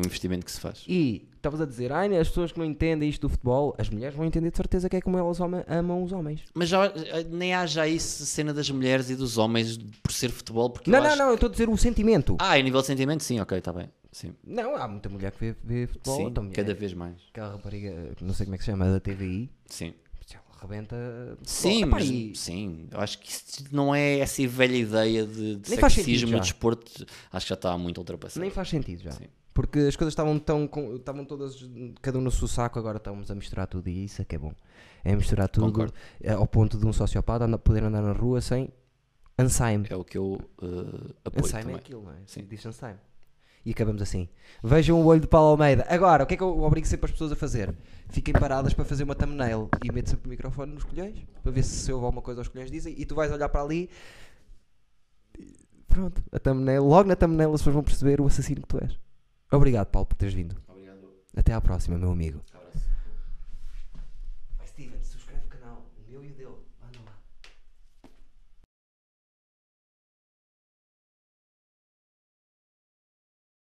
[0.00, 0.84] o investimento que se faz.
[0.88, 4.16] E estavas a dizer, ai, as pessoas que não entendem isto do futebol, as mulheres
[4.16, 6.40] vão entender de certeza que é como elas ama- amam os homens.
[6.54, 6.90] Mas já,
[7.30, 10.98] nem há já isso, cena das mulheres e dos homens por ser futebol, porque não,
[10.98, 12.36] eu não, acho- não, eu estou a dizer o sentimento.
[12.40, 13.88] Ah, em nível de sentimento, sim, ok, está bem.
[14.10, 16.16] Sim, Não, há muita mulher que vê, vê futebol.
[16.16, 17.16] sim mulher, cada vez mais.
[17.30, 19.92] Aquela rapariga, não sei como é que se chama, da TVI, Sim.
[20.32, 20.96] ela rebenta.
[21.42, 25.56] Sim, Epá, mas, e- sim, eu acho que isso não é essa velha ideia de,
[25.56, 28.40] de Nem sexismo no desporto, acho que já está muito ultrapassado.
[28.40, 29.10] Nem faz sentido já.
[29.12, 29.24] Sim.
[29.54, 30.68] Porque as coisas estavam tão.
[30.96, 31.56] estavam todas.
[32.02, 34.38] cada um no seu saco, agora estamos a misturar tudo e isso é que é
[34.38, 34.52] bom.
[35.04, 35.94] É misturar tudo Concordo.
[36.36, 38.68] ao ponto de um sociopata poder andar na rua sem
[39.38, 39.86] Ansaime.
[39.88, 42.16] É o que eu uh, apoio Ansaime é aquilo, não é?
[42.26, 42.44] Sim.
[42.48, 42.98] Diz Ansaime.
[43.64, 44.28] E acabamos assim.
[44.62, 45.86] Vejam o olho de Paulo Almeida.
[45.88, 47.74] Agora, o que é que eu obrigo sempre as pessoas a fazer?
[48.10, 51.62] Fiquem paradas para fazer uma thumbnail e meto sempre o microfone nos colhões para ver
[51.62, 53.88] se, se houve alguma coisa aos colhões dizem e tu vais olhar para ali.
[55.88, 59.03] Pronto, a thumbnail, logo na thumbnail as pessoas vão perceber o assassino que tu és.
[59.56, 60.56] Obrigado, Paulo, por teres vindo.
[60.68, 61.08] Obrigado.
[61.36, 62.40] Até à próxima, meu amigo.